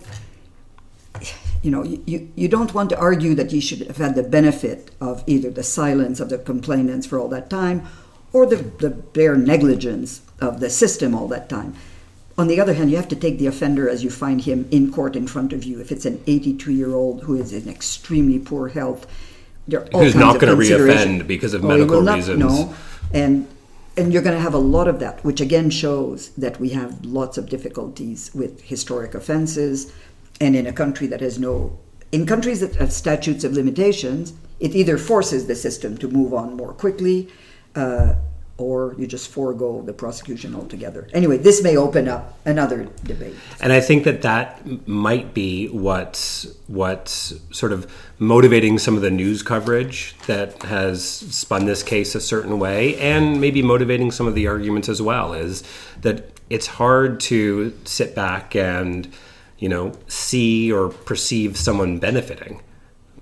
You 1.62 1.72
know, 1.72 1.84
you, 1.84 2.32
you 2.36 2.48
don't 2.48 2.74
want 2.74 2.90
to 2.92 3.00
argue 3.00 3.34
that 3.36 3.52
you 3.52 3.60
should 3.60 3.80
have 3.88 3.98
had 3.98 4.16
the 4.16 4.24
benefit 4.24 4.92
of 5.02 5.24
either 5.28 5.50
the 5.50 5.64
silence 5.64 6.20
of 6.20 6.30
the 6.30 6.38
complainants 6.38 7.08
for 7.08 7.20
all 7.20 7.28
that 7.30 7.50
time 7.50 7.88
or 8.32 8.46
the, 8.46 8.58
the 8.58 8.90
bare 8.90 9.36
negligence 9.36 10.22
of 10.40 10.60
the 10.60 10.70
system 10.70 11.16
all 11.16 11.28
that 11.30 11.50
time. 11.50 11.74
On 12.38 12.48
the 12.48 12.60
other 12.60 12.74
hand, 12.74 12.92
you 12.92 12.98
have 12.98 13.08
to 13.10 13.16
take 13.16 13.38
the 13.40 13.48
offender 13.48 13.90
as 13.90 14.04
you 14.04 14.10
find 14.10 14.42
him 14.42 14.68
in 14.70 14.92
court 14.92 15.16
in 15.16 15.26
front 15.26 15.54
of 15.54 15.64
you. 15.64 15.80
If 15.80 15.92
it's 15.92 16.06
an 16.06 16.22
82 16.28 16.72
year 16.74 16.94
old 16.94 17.24
who 17.24 17.36
is 17.36 17.54
in 17.54 17.70
extremely 17.70 18.40
poor 18.40 18.68
health, 18.68 19.08
there 19.68 19.82
are 19.82 19.88
all 19.94 20.04
Who's 20.04 20.16
not 20.16 20.40
going 20.40 20.56
to 20.56 20.62
reoffend 20.62 21.28
because 21.28 21.54
of 21.54 21.64
Oh, 21.64 21.68
medical 21.70 22.02
not- 22.02 22.16
reasons. 22.18 22.40
No, 22.40 22.74
and 23.14 23.48
and 23.98 24.12
you're 24.12 24.22
going 24.22 24.36
to 24.36 24.42
have 24.42 24.54
a 24.54 24.58
lot 24.58 24.90
of 24.90 25.00
that, 25.00 25.24
which 25.24 25.40
again 25.40 25.70
shows 25.70 26.30
that 26.38 26.60
we 26.60 26.70
have 26.70 27.06
lots 27.06 27.38
of 27.38 27.48
difficulties 27.50 28.30
with 28.36 28.60
historic 28.64 29.16
offenses, 29.16 29.94
and 30.42 30.54
in 30.54 30.68
a 30.68 30.74
country 30.74 31.08
that 31.08 31.22
has 31.22 31.40
no, 31.40 31.80
in 32.12 32.26
countries 32.26 32.60
that 32.60 32.76
have 32.76 32.92
statutes 32.92 33.46
of 33.46 33.54
limitations, 33.54 34.34
it 34.60 34.76
either 34.76 34.98
forces 34.98 35.48
the 35.48 35.56
system 35.56 35.98
to 36.00 36.10
move 36.10 36.34
on 36.34 36.58
more 36.58 36.74
quickly, 36.74 37.30
uh, 37.76 38.16
or 38.58 38.96
you 38.98 39.06
just 39.06 39.28
forego 39.30 39.82
the 39.82 39.92
prosecution 39.92 40.56
altogether. 40.56 41.10
Anyway, 41.14 41.38
this 41.38 41.62
may 41.62 41.76
open 41.76 42.08
up 42.08 42.38
another 42.46 42.88
debate. 43.04 43.36
And 43.60 43.74
I 43.74 43.82
think 43.82 44.06
that 44.06 44.22
that 44.22 44.88
might 44.88 45.34
be 45.34 45.68
what's 45.68 46.48
what's 46.68 47.34
sort 47.52 47.74
of 47.74 47.92
motivating 48.18 48.80
some 48.80 48.96
of 48.96 49.02
the 49.02 49.12
news 49.12 49.44
coverage 49.44 50.16
that 50.28 50.64
has 50.64 51.04
spun 51.06 51.66
this 51.66 51.84
case 51.84 52.16
a 52.16 52.22
certain 52.22 52.58
way, 52.58 52.96
and 52.98 53.42
maybe 53.42 53.62
motivating 53.62 54.10
some 54.12 54.28
of 54.28 54.36
the 54.36 54.48
arguments 54.48 54.88
as 54.88 55.02
well. 55.02 55.34
Is 55.34 55.64
that 56.02 56.32
it's 56.50 56.68
hard 56.68 57.20
to 57.20 57.78
sit 57.84 58.16
back 58.16 58.56
and 58.56 59.12
you 59.60 59.68
know 59.68 59.92
see 60.08 60.72
or 60.72 60.90
perceive 60.90 61.58
someone 61.58 62.00
benefiting 62.00 62.62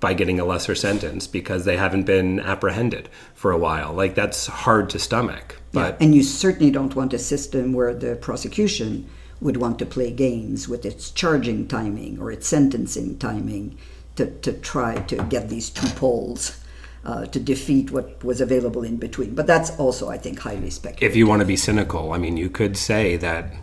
by 0.03 0.13
getting 0.13 0.37
a 0.37 0.43
lesser 0.43 0.75
sentence 0.75 1.27
because 1.27 1.63
they 1.63 1.77
haven't 1.77 2.03
been 2.03 2.37
apprehended 2.41 3.07
for 3.33 3.51
a 3.51 3.57
while. 3.57 3.93
Like 3.93 4.15
that's 4.15 4.47
hard 4.47 4.89
to 4.89 4.99
stomach. 4.99 5.55
But 5.71 5.95
and 6.01 6.13
you 6.13 6.23
certainly 6.23 6.71
don't 6.71 6.93
want 6.93 7.13
a 7.13 7.17
system 7.17 7.71
where 7.71 7.93
the 7.95 8.17
prosecution 8.17 9.09
would 9.39 9.55
want 9.55 9.79
to 9.79 9.85
play 9.85 10.11
games 10.11 10.67
with 10.67 10.85
its 10.85 11.09
charging 11.09 11.69
timing 11.69 12.19
or 12.19 12.33
its 12.33 12.45
sentencing 12.49 13.17
timing 13.17 13.77
to, 14.17 14.29
to 14.41 14.51
try 14.51 14.95
to 15.03 15.15
get 15.35 15.47
these 15.47 15.69
two 15.69 15.87
poles 15.95 16.59
uh, 17.05 17.25
to 17.27 17.39
defeat 17.39 17.89
what 17.89 18.21
was 18.25 18.41
available 18.41 18.83
in 18.83 18.97
between. 18.97 19.33
But 19.33 19.47
that's 19.47 19.71
also, 19.77 20.09
I 20.09 20.17
think, 20.17 20.39
highly 20.39 20.69
speculative. 20.69 21.11
if 21.11 21.15
you 21.15 21.27
want 21.27 21.39
to 21.39 21.45
be 21.45 21.55
cynical, 21.55 22.11
I 22.11 22.17
mean, 22.17 22.35
you 22.35 22.49
could 22.49 22.75
say 22.75 23.15
that 23.17 23.53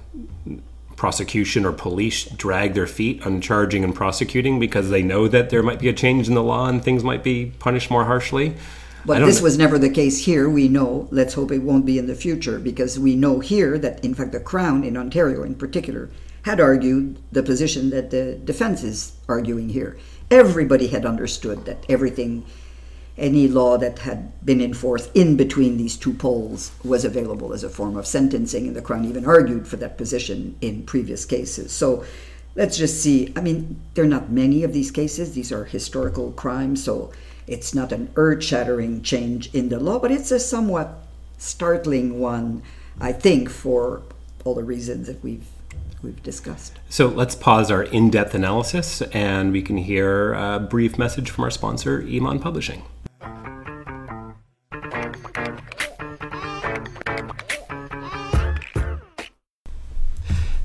prosecution 1.01 1.65
or 1.65 1.73
police 1.73 2.25
drag 2.25 2.75
their 2.75 2.87
feet 2.87 3.25
on 3.25 3.41
charging 3.41 3.83
and 3.83 3.95
prosecuting 3.95 4.61
because 4.61 4.91
they 4.91 5.03
know 5.03 5.27
that 5.27 5.49
there 5.49 5.63
might 5.63 5.79
be 5.79 5.89
a 5.89 5.95
change 5.95 6.29
in 6.29 6.35
the 6.35 6.43
law 6.43 6.69
and 6.69 6.85
things 6.85 7.03
might 7.03 7.25
be 7.25 7.47
punished 7.59 7.91
more 7.91 8.05
harshly. 8.05 8.55
But 9.07 9.21
this 9.21 9.39
know. 9.39 9.45
was 9.45 9.57
never 9.57 9.79
the 9.79 9.89
case 9.89 10.27
here. 10.27 10.51
We 10.51 10.69
know, 10.69 11.09
let's 11.11 11.33
hope 11.33 11.53
it 11.53 11.63
won't 11.63 11.87
be 11.87 11.97
in 11.97 12.07
the 12.07 12.15
future, 12.15 12.59
because 12.59 12.99
we 12.99 13.17
know 13.17 13.41
here 13.41 13.79
that, 13.79 14.05
in 14.05 14.15
fact, 14.15 14.33
the 14.33 14.41
Crown 14.41 14.85
in 14.85 14.99
Ontario 14.99 15.43
in 15.43 15.55
particular 15.55 16.11
had 16.43 16.61
argued 16.61 17.17
the 17.33 17.43
position 17.43 17.89
that 17.89 18.11
the 18.11 18.35
defense 18.45 18.83
is 18.83 19.13
arguing 19.27 19.71
here. 19.71 19.97
Everybody 20.31 20.89
had 20.89 21.07
understood 21.07 21.65
that 21.65 21.83
everything, 21.89 22.45
any 23.21 23.47
law 23.47 23.77
that 23.77 24.01
had 24.01 24.45
been 24.45 24.61
in 24.61 24.75
force 24.75 25.11
in 25.15 25.37
between 25.37 25.77
these 25.77 25.97
two 25.97 26.15
poles 26.15 26.73
was 26.83 27.05
available 27.05 27.53
as 27.53 27.63
a 27.63 27.69
form 27.69 27.97
of 27.97 28.07
sentencing, 28.07 28.67
and 28.67 28.75
the 28.75 28.83
Crown 28.83 29.05
even 29.05 29.27
argued 29.27 29.69
for 29.69 29.77
that 29.77 29.99
position 29.99 30.57
in 30.61 30.83
previous 30.85 31.25
cases. 31.25 31.71
So 31.71 32.05
let's 32.55 32.79
just 32.79 33.03
see. 33.03 33.33
I 33.37 33.43
mean, 33.43 33.81
there 33.95 34.05
are 34.05 34.09
not 34.09 34.31
many 34.31 34.65
of 34.65 34.73
these 34.73 34.91
cases, 34.91 35.35
these 35.35 35.53
are 35.53 35.65
historical 35.65 36.33
crimes, 36.33 36.83
so 36.83 37.13
it's 37.47 37.75
not 37.75 37.93
an 37.93 38.11
earth 38.17 38.43
shattering 38.43 39.03
change 39.03 39.55
in 39.55 39.69
the 39.69 39.79
law, 39.79 39.99
but 39.99 40.11
it's 40.11 40.31
a 40.31 40.41
somewhat 40.41 41.07
startling 41.37 42.19
one, 42.21 42.63
I 43.01 43.13
think, 43.13 43.51
for 43.51 44.03
all 44.45 44.55
the 44.55 44.65
reasons 44.65 45.09
that 45.09 45.23
we've, 45.23 45.47
we've 46.03 46.23
discussed. 46.23 46.79
So 46.89 47.09
let's 47.09 47.35
pause 47.35 47.71
our 47.71 47.83
in 47.83 48.09
depth 48.11 48.35
analysis 48.35 49.03
and 49.13 49.53
we 49.53 49.63
can 49.63 49.77
hear 49.77 50.33
a 50.33 50.59
brief 50.59 50.97
message 50.97 51.31
from 51.31 51.45
our 51.45 51.51
sponsor, 51.51 52.01
Emond 52.01 52.41
Publishing. 52.41 52.83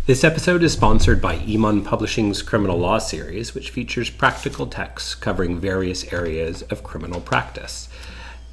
This 0.08 0.24
episode 0.24 0.62
is 0.62 0.72
sponsored 0.72 1.20
by 1.20 1.38
Emond 1.38 1.84
Publishing's 1.84 2.44
Criminal 2.44 2.78
Law 2.78 3.00
series, 3.00 3.56
which 3.56 3.72
features 3.72 4.12
practical 4.12 4.68
texts 4.68 5.16
covering 5.16 5.60
various 5.60 6.14
areas 6.14 6.62
of 6.62 6.84
criminal 6.84 7.20
practice. 7.20 7.90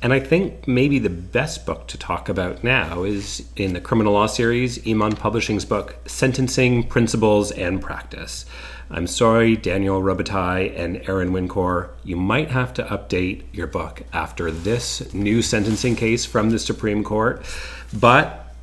And 0.00 0.14
I 0.14 0.20
think 0.20 0.66
maybe 0.66 0.98
the 0.98 1.10
best 1.10 1.66
book 1.66 1.88
to 1.88 1.98
talk 1.98 2.30
about 2.30 2.64
now 2.64 3.02
is 3.02 3.46
in 3.54 3.74
the 3.74 3.82
criminal 3.82 4.14
law 4.14 4.28
series, 4.28 4.78
Emond 4.86 5.18
Publishing's 5.18 5.66
book, 5.66 5.96
Sentencing 6.06 6.84
Principles 6.84 7.50
and 7.52 7.82
Practice. 7.82 8.46
I'm 8.90 9.06
sorry, 9.06 9.54
Daniel 9.54 10.00
Robitaille 10.00 10.74
and 10.74 11.06
Aaron 11.06 11.34
Wincor, 11.34 11.90
you 12.02 12.16
might 12.16 12.50
have 12.50 12.72
to 12.74 12.82
update 12.84 13.42
your 13.52 13.66
book 13.66 14.04
after 14.14 14.50
this 14.50 15.12
new 15.12 15.42
sentencing 15.42 15.96
case 15.96 16.24
from 16.24 16.48
the 16.48 16.58
Supreme 16.58 17.04
Court. 17.04 17.44
But 17.92 18.54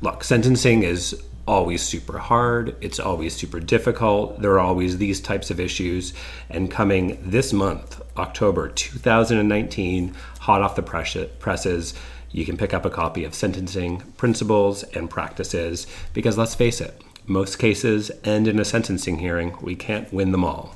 look, 0.00 0.22
sentencing 0.22 0.84
is 0.84 1.20
always 1.46 1.82
super 1.82 2.18
hard. 2.18 2.76
It's 2.80 2.98
always 2.98 3.34
super 3.34 3.60
difficult. 3.60 4.40
There 4.40 4.52
are 4.52 4.60
always 4.60 4.98
these 4.98 5.20
types 5.20 5.50
of 5.50 5.60
issues. 5.60 6.12
And 6.50 6.70
coming 6.70 7.18
this 7.22 7.52
month, 7.52 8.00
October 8.16 8.68
2019, 8.68 10.14
hot 10.40 10.62
off 10.62 10.76
the 10.76 10.82
press- 10.82 11.16
presses, 11.38 11.94
you 12.30 12.44
can 12.44 12.56
pick 12.56 12.74
up 12.74 12.84
a 12.84 12.90
copy 12.90 13.24
of 13.24 13.34
Sentencing 13.34 14.00
Principles 14.16 14.82
and 14.82 15.08
Practices 15.08 15.86
because 16.12 16.36
let's 16.36 16.54
face 16.54 16.80
it, 16.80 17.00
most 17.26 17.58
cases 17.58 18.10
end 18.24 18.46
in 18.46 18.60
a 18.60 18.64
sentencing 18.64 19.18
hearing. 19.18 19.56
We 19.60 19.74
can't 19.74 20.12
win 20.12 20.32
them 20.32 20.44
all. 20.44 20.74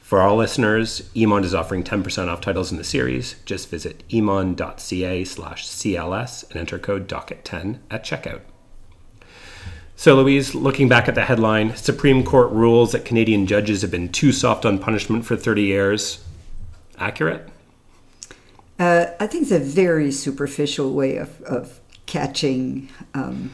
For 0.00 0.20
our 0.20 0.34
listeners, 0.34 1.10
Emond 1.14 1.44
is 1.44 1.54
offering 1.54 1.84
10% 1.84 2.28
off 2.28 2.40
titles 2.40 2.72
in 2.72 2.78
the 2.78 2.84
series. 2.84 3.36
Just 3.44 3.68
visit 3.68 4.04
emond.ca 4.10 5.24
slash 5.24 5.66
CLS 5.66 6.50
and 6.50 6.58
enter 6.58 6.78
code 6.78 7.08
DOCKET10 7.08 7.80
at 7.90 8.04
checkout. 8.04 8.40
So, 9.98 10.14
Louise, 10.14 10.54
looking 10.54 10.88
back 10.88 11.08
at 11.08 11.16
the 11.16 11.24
headline, 11.24 11.74
Supreme 11.74 12.22
Court 12.22 12.52
rules 12.52 12.92
that 12.92 13.04
Canadian 13.04 13.48
judges 13.48 13.82
have 13.82 13.90
been 13.90 14.10
too 14.10 14.30
soft 14.30 14.64
on 14.64 14.78
punishment 14.78 15.26
for 15.26 15.36
30 15.36 15.62
years. 15.62 16.24
Accurate? 17.00 17.48
Uh, 18.78 19.06
I 19.18 19.26
think 19.26 19.42
it's 19.42 19.50
a 19.50 19.58
very 19.58 20.12
superficial 20.12 20.92
way 20.94 21.16
of, 21.16 21.42
of 21.42 21.80
catching 22.06 22.90
um, 23.12 23.50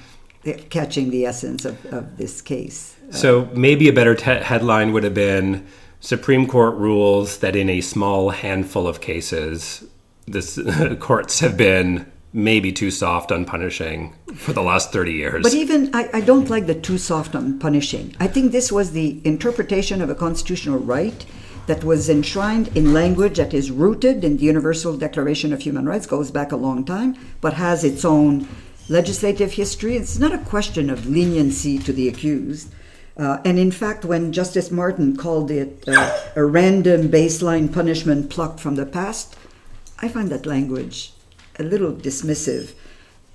catching 0.68 1.08
the 1.08 1.24
essence 1.24 1.64
of, 1.64 1.82
of 1.86 2.18
this 2.18 2.42
case. 2.42 2.94
So, 3.08 3.48
maybe 3.54 3.88
a 3.88 3.94
better 3.94 4.14
te- 4.14 4.44
headline 4.44 4.92
would 4.92 5.04
have 5.04 5.14
been 5.14 5.66
Supreme 6.00 6.46
Court 6.46 6.74
rules 6.74 7.38
that 7.38 7.56
in 7.56 7.70
a 7.70 7.80
small 7.80 8.28
handful 8.28 8.86
of 8.86 9.00
cases, 9.00 9.82
the 10.26 10.94
courts 11.00 11.40
have 11.40 11.56
been 11.56 12.04
maybe 12.34 12.72
too 12.72 12.90
soft 12.90 13.30
on 13.30 13.44
punishing 13.44 14.12
for 14.34 14.52
the 14.52 14.62
last 14.62 14.92
30 14.92 15.12
years. 15.12 15.42
But 15.44 15.54
even 15.54 15.94
I, 15.94 16.10
I 16.12 16.20
don't 16.20 16.50
like 16.50 16.66
the 16.66 16.74
too 16.74 16.98
soft 16.98 17.36
on 17.36 17.60
punishing. 17.60 18.14
I 18.18 18.26
think 18.26 18.50
this 18.50 18.72
was 18.72 18.90
the 18.90 19.22
interpretation 19.24 20.02
of 20.02 20.10
a 20.10 20.16
constitutional 20.16 20.80
right 20.80 21.24
that 21.66 21.84
was 21.84 22.10
enshrined 22.10 22.76
in 22.76 22.92
language 22.92 23.36
that 23.38 23.54
is 23.54 23.70
rooted 23.70 24.24
in 24.24 24.36
the 24.36 24.44
Universal 24.44 24.98
Declaration 24.98 25.52
of 25.52 25.62
Human 25.62 25.86
Rights, 25.86 26.06
goes 26.06 26.32
back 26.32 26.50
a 26.50 26.56
long 26.56 26.84
time, 26.84 27.16
but 27.40 27.54
has 27.54 27.84
its 27.84 28.04
own 28.04 28.48
legislative 28.88 29.52
history. 29.52 29.96
It's 29.96 30.18
not 30.18 30.34
a 30.34 30.38
question 30.38 30.90
of 30.90 31.06
leniency 31.06 31.78
to 31.78 31.92
the 31.92 32.08
accused. 32.08 32.74
Uh, 33.16 33.38
and 33.44 33.60
in 33.60 33.70
fact, 33.70 34.04
when 34.04 34.32
Justice 34.32 34.72
Martin 34.72 35.16
called 35.16 35.52
it 35.52 35.84
uh, 35.86 36.20
a 36.34 36.44
random 36.44 37.08
baseline 37.08 37.72
punishment 37.72 38.28
plucked 38.28 38.58
from 38.58 38.74
the 38.74 38.84
past, 38.84 39.36
I 40.00 40.08
find 40.08 40.30
that 40.30 40.46
language 40.46 41.12
a 41.58 41.62
little 41.62 41.92
dismissive 41.92 42.72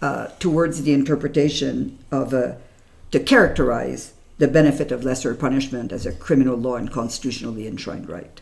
uh, 0.02 0.28
towards 0.40 0.84
the 0.84 0.94
interpretation 0.94 1.98
of 2.12 2.34
a, 2.34 2.58
to 3.12 3.20
characterize 3.20 4.14
the 4.38 4.48
benefit 4.48 4.92
of 4.92 5.04
lesser 5.04 5.36
punishment 5.36 5.92
as 5.92 6.06
a 6.06 6.12
criminal 6.12 6.56
law 6.56 6.76
and 6.76 6.92
constitutionally 6.92 7.68
enshrined 7.68 8.10
right. 8.10 8.42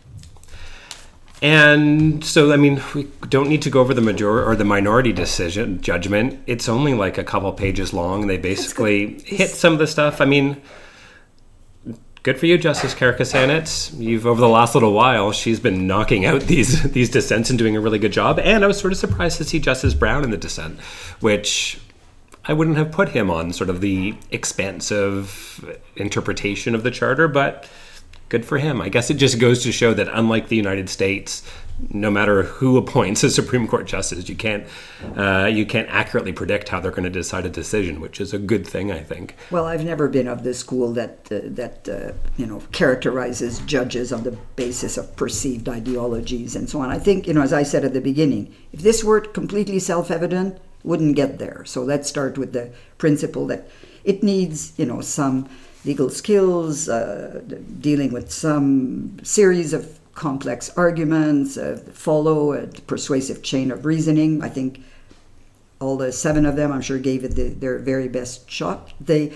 And 1.41 2.23
so, 2.25 2.51
I 2.51 2.57
mean, 2.57 2.82
we 2.95 3.07
don't 3.30 3.47
need 3.47 3.61
to 3.63 3.69
go 3.69 3.80
over 3.80 3.93
the 3.93 4.01
majority 4.01 4.47
or 4.47 4.55
the 4.55 4.65
minority 4.65 5.13
decision 5.13 5.82
judgment. 5.82 6.39
It's 6.47 6.67
only 6.67 6.95
like 6.95 7.17
a 7.17 7.23
couple 7.23 7.51
pages 7.53 7.93
long. 7.93 8.25
They 8.25 8.38
basically 8.38 9.21
hit 9.21 9.49
some 9.49 9.73
of 9.73 9.80
the 9.80 9.86
stuff. 9.86 10.19
I 10.19 10.25
mean, 10.25 10.59
good 12.28 12.38
for 12.38 12.45
you, 12.45 12.57
Justice 12.57 12.93
Karakatsanis. 12.93 13.97
You've 13.97 14.25
over 14.25 14.41
the 14.41 14.49
last 14.49 14.75
little 14.75 14.91
while, 14.91 15.32
she's 15.32 15.61
been 15.61 15.88
knocking 15.88 16.25
out 16.25 16.41
these 16.41 16.84
these 16.91 17.09
dissents 17.09 17.49
and 17.49 17.57
doing 17.57 17.78
a 17.78 17.80
really 17.80 17.99
good 17.99 18.11
job. 18.11 18.38
And 18.39 18.65
I 18.65 18.67
was 18.67 18.78
sort 18.78 18.91
of 18.91 18.99
surprised 18.99 19.38
to 19.38 19.45
see 19.45 19.59
Justice 19.59 19.93
Brown 19.93 20.25
in 20.25 20.32
the 20.32 20.36
dissent, 20.36 20.78
which 21.21 21.80
I 22.43 22.51
wouldn't 22.51 22.75
have 22.75 22.91
put 22.91 23.07
him 23.07 23.32
on 23.32 23.53
sort 23.53 23.69
of 23.69 23.80
the 23.80 24.13
expansive 24.30 25.73
interpretation 25.95 26.75
of 26.75 26.84
the 26.84 26.91
charter, 26.91 27.30
but 27.30 27.65
good 28.28 28.45
for 28.45 28.57
him. 28.57 28.82
I 28.82 28.89
guess 28.89 29.09
it 29.09 29.13
just 29.13 29.39
goes 29.39 29.63
to 29.63 29.71
show 29.71 29.93
that 29.93 30.09
unlike 30.11 30.49
the 30.49 30.57
United 30.57 30.89
States, 30.89 31.49
no 31.91 32.09
matter 32.09 32.43
who 32.43 32.78
appoints 32.78 33.23
a 33.23 33.30
Supreme 33.30 33.67
Court 33.67 33.86
justice, 33.86 34.28
you 34.28 34.36
can't 34.36 34.65
uh, 35.15 35.45
you 35.45 35.65
can't 35.65 35.88
accurately 35.89 36.34
predict 36.34 36.69
how 36.69 36.80
they're 36.80 36.91
going 36.91 37.03
to 37.03 37.09
decide 37.09 37.45
a 37.45 37.49
decision, 37.49 37.99
which 37.99 38.19
is 38.19 38.34
a 38.34 38.39
good 38.39 38.65
thing, 38.67 38.91
I 38.91 39.01
think. 39.01 39.36
Well, 39.51 39.65
I've 39.65 39.86
never 39.86 40.07
been 40.07 40.28
of 40.28 40.43
the 40.43 40.53
school 40.53 40.91
that 40.93 41.28
uh, 41.32 41.39
that 41.43 41.88
uh, 41.88 42.13
you 42.38 42.45
know 42.45 42.61
characterizes 42.71 43.59
judges 43.59 44.11
on 44.11 44.23
the 44.23 44.32
basis 44.55 44.97
of 44.97 45.15
perceived 45.15 45.69
ideologies 45.69 46.55
and 46.55 46.69
so 46.69 46.82
on. 46.82 46.89
I 46.89 46.99
think 46.99 47.28
you 47.28 47.34
know, 47.34 47.41
as 47.41 47.53
I 47.53 47.63
said 47.63 47.86
at 47.86 47.93
the 47.93 48.01
beginning, 48.01 48.53
if 48.73 48.82
this 48.82 49.03
were 49.03 49.21
completely 49.21 49.80
self-evident, 49.80 50.59
wouldn't 50.84 51.15
get 51.15 51.38
there. 51.38 51.63
So 51.65 51.84
let's 51.84 52.09
start 52.09 52.38
with 52.38 52.53
the 52.53 52.71
principle 52.97 53.45
that 53.47 53.69
it 54.03 54.23
needs 54.23 54.73
you 54.78 54.86
know 54.86 55.01
some 55.01 55.47
legal 55.86 56.09
skills, 56.09 56.89
uh, 56.89 57.41
dealing 57.80 58.11
with 58.11 58.32
some 58.32 59.17
series 59.23 59.73
of 59.73 59.97
complex 60.18 60.72
arguments, 60.76 61.57
uh, 61.57 61.80
follow 61.93 62.51
a 62.51 62.65
persuasive 62.68 63.43
chain 63.43 63.72
of 63.72 63.86
reasoning. 63.86 64.43
I 64.43 64.49
think 64.49 64.84
all 65.80 65.95
the 65.95 66.11
seven 66.11 66.45
of 66.45 66.55
them, 66.55 66.72
I'm 66.72 66.82
sure, 66.82 66.97
gave 66.97 67.24
it 67.24 67.36
the, 67.36 67.49
their 67.49 67.78
very 67.78 68.09
best 68.09 68.49
shot. 68.49 68.91
The, 68.99 69.32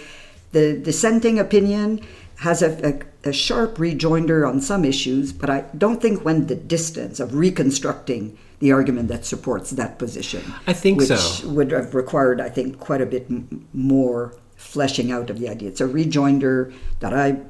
the 0.51 0.77
dissenting 0.77 1.37
opinion 1.37 2.01
has 2.39 2.63
a, 2.63 3.03
a, 3.23 3.29
a, 3.29 3.31
sharp 3.31 3.77
rejoinder 3.77 4.43
on 4.43 4.59
some 4.59 4.83
issues, 4.83 5.31
but 5.31 5.51
I 5.51 5.65
don't 5.77 6.01
think 6.01 6.25
went 6.25 6.47
the 6.47 6.55
distance 6.55 7.19
of 7.19 7.35
reconstructing 7.35 8.35
the 8.57 8.71
argument 8.71 9.07
that 9.09 9.23
supports 9.23 9.69
that 9.71 9.99
position. 9.99 10.41
I 10.65 10.73
think 10.73 10.97
which 10.97 11.09
so. 11.09 11.47
would 11.49 11.69
have 11.69 11.93
required, 11.93 12.41
I 12.41 12.49
think, 12.49 12.79
quite 12.79 13.01
a 13.01 13.05
bit 13.05 13.27
m- 13.29 13.67
more 13.71 14.33
fleshing 14.55 15.11
out 15.11 15.29
of 15.29 15.37
the 15.37 15.47
idea. 15.47 15.69
It's 15.69 15.81
a 15.81 15.85
rejoinder 15.87 16.73
that 17.01 17.13
I 17.13 17.41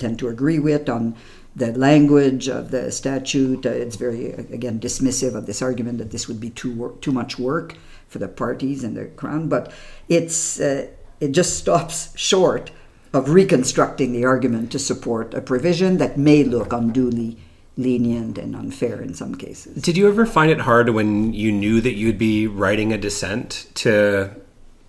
tend 0.00 0.18
to 0.18 0.28
agree 0.28 0.58
with 0.58 0.88
on 0.88 1.14
the 1.54 1.72
language 1.72 2.48
of 2.48 2.70
the 2.70 2.90
statute. 2.92 3.66
Uh, 3.66 3.70
it's 3.70 3.96
very, 3.96 4.32
again, 4.32 4.80
dismissive 4.80 5.34
of 5.34 5.46
this 5.46 5.62
argument 5.62 5.98
that 5.98 6.10
this 6.10 6.28
would 6.28 6.40
be 6.40 6.50
too 6.50 6.72
wor- 6.74 6.96
too 7.00 7.12
much 7.12 7.38
work 7.38 7.76
for 8.08 8.18
the 8.18 8.28
parties 8.28 8.82
and 8.84 8.96
the 8.96 9.06
crown, 9.06 9.48
but 9.48 9.72
it's 10.08 10.60
uh, 10.60 10.88
it 11.20 11.32
just 11.32 11.58
stops 11.58 12.16
short 12.18 12.70
of 13.12 13.30
reconstructing 13.30 14.12
the 14.12 14.24
argument 14.24 14.70
to 14.72 14.78
support 14.78 15.34
a 15.34 15.40
provision 15.40 15.98
that 15.98 16.16
may 16.16 16.44
look 16.44 16.72
unduly 16.72 17.36
lenient 17.76 18.38
and 18.38 18.54
unfair 18.54 19.00
in 19.00 19.14
some 19.14 19.34
cases. 19.34 19.82
Did 19.82 19.96
you 19.96 20.08
ever 20.08 20.26
find 20.26 20.50
it 20.50 20.60
hard 20.60 20.90
when 20.90 21.32
you 21.32 21.50
knew 21.50 21.80
that 21.80 21.94
you'd 21.94 22.18
be 22.18 22.46
writing 22.46 22.92
a 22.92 22.98
dissent 22.98 23.66
to 23.76 24.34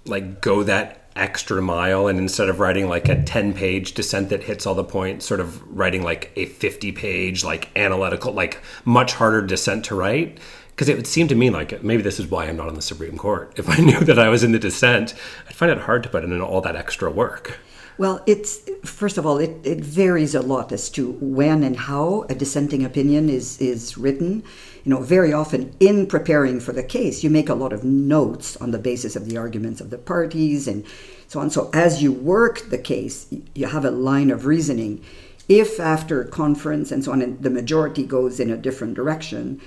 like 0.06 0.42
go 0.42 0.64
that 0.64 1.01
extra 1.16 1.62
mile 1.62 2.08
and 2.08 2.18
instead 2.20 2.48
of 2.48 2.60
writing 2.60 2.88
like 2.88 3.10
a 3.10 3.22
10 3.22 3.54
page 3.54 3.94
dissent 3.94 4.30
that 4.30 4.44
hits 4.44 4.66
all 4.66 4.76
the 4.76 4.84
points 4.84 5.26
sort 5.26 5.40
of 5.40 5.62
writing 5.78 6.04
like 6.04 6.32
a 6.36 6.46
50 6.46 6.92
page 6.94 7.44
like 7.44 7.70
analytical 7.76 8.32
like 8.32 8.62
much 8.86 9.14
harder 9.14 9.42
dissent 9.42 9.84
to 9.86 9.96
write 9.96 10.40
because 10.82 10.90
it 10.90 10.96
would 10.96 11.06
seem 11.06 11.28
to 11.28 11.36
me 11.36 11.50
like 11.50 11.84
maybe 11.84 12.02
this 12.02 12.20
is 12.20 12.28
why 12.28 12.46
I'm 12.46 12.58
not 12.58 12.68
on 12.68 12.74
the 12.74 12.82
Supreme 12.82 13.18
Court. 13.18 13.54
If 13.56 13.70
I 13.70 13.76
knew 13.84 14.00
that 14.00 14.18
I 14.18 14.30
was 14.30 14.44
in 14.44 14.52
the 14.52 14.58
dissent, 14.58 15.14
I'd 15.48 15.54
find 15.54 15.72
it 15.72 15.78
hard 15.78 16.02
to 16.04 16.10
put 16.10 16.24
in 16.24 16.42
all 16.42 16.62
that 16.62 16.76
extra 16.76 17.12
work. 17.12 17.60
Well, 17.98 18.24
it's 18.26 18.68
first 18.84 19.20
of 19.20 19.26
all, 19.26 19.38
it, 19.38 19.60
it 19.64 19.82
varies 19.82 20.34
a 20.34 20.42
lot 20.42 20.72
as 20.72 20.90
to 20.92 21.12
when 21.22 21.64
and 21.64 21.76
how 21.76 22.26
a 22.30 22.34
dissenting 22.34 22.84
opinion 22.84 23.30
is 23.30 23.62
is 23.62 23.96
written. 23.96 24.44
You 24.84 24.92
know, 24.92 25.02
very 25.02 25.32
often 25.32 25.76
in 25.80 26.08
preparing 26.08 26.60
for 26.60 26.72
the 26.72 26.84
case, 26.84 27.24
you 27.24 27.30
make 27.30 27.50
a 27.50 27.56
lot 27.56 27.74
of 27.74 27.84
notes 27.84 28.58
on 28.58 28.72
the 28.72 28.80
basis 28.80 29.16
of 29.16 29.28
the 29.28 29.38
arguments 29.38 29.82
of 29.82 29.90
the 29.90 29.98
parties 29.98 30.68
and 30.68 30.86
so 31.28 31.40
on. 31.40 31.50
So 31.50 31.70
as 31.74 32.02
you 32.02 32.12
work 32.12 32.70
the 32.70 32.78
case, 32.78 33.28
you 33.54 33.68
have 33.68 33.86
a 33.86 33.92
line 33.92 34.32
of 34.32 34.46
reasoning. 34.46 35.04
If 35.48 35.80
after 35.80 36.24
conference 36.24 36.92
and 36.92 37.04
so 37.04 37.12
on, 37.12 37.22
and 37.22 37.42
the 37.42 37.50
majority 37.50 38.06
goes 38.06 38.40
in 38.40 38.50
a 38.50 38.58
different 38.58 38.96
direction, 38.96 39.62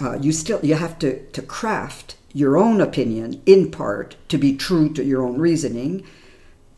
uh, 0.00 0.18
you 0.20 0.32
still 0.32 0.60
you 0.62 0.74
have 0.74 0.98
to 1.00 1.24
to 1.30 1.42
craft 1.42 2.16
your 2.32 2.56
own 2.58 2.80
opinion 2.80 3.42
in 3.46 3.70
part 3.70 4.16
to 4.28 4.36
be 4.36 4.54
true 4.56 4.92
to 4.92 5.02
your 5.02 5.22
own 5.22 5.38
reasoning 5.38 6.04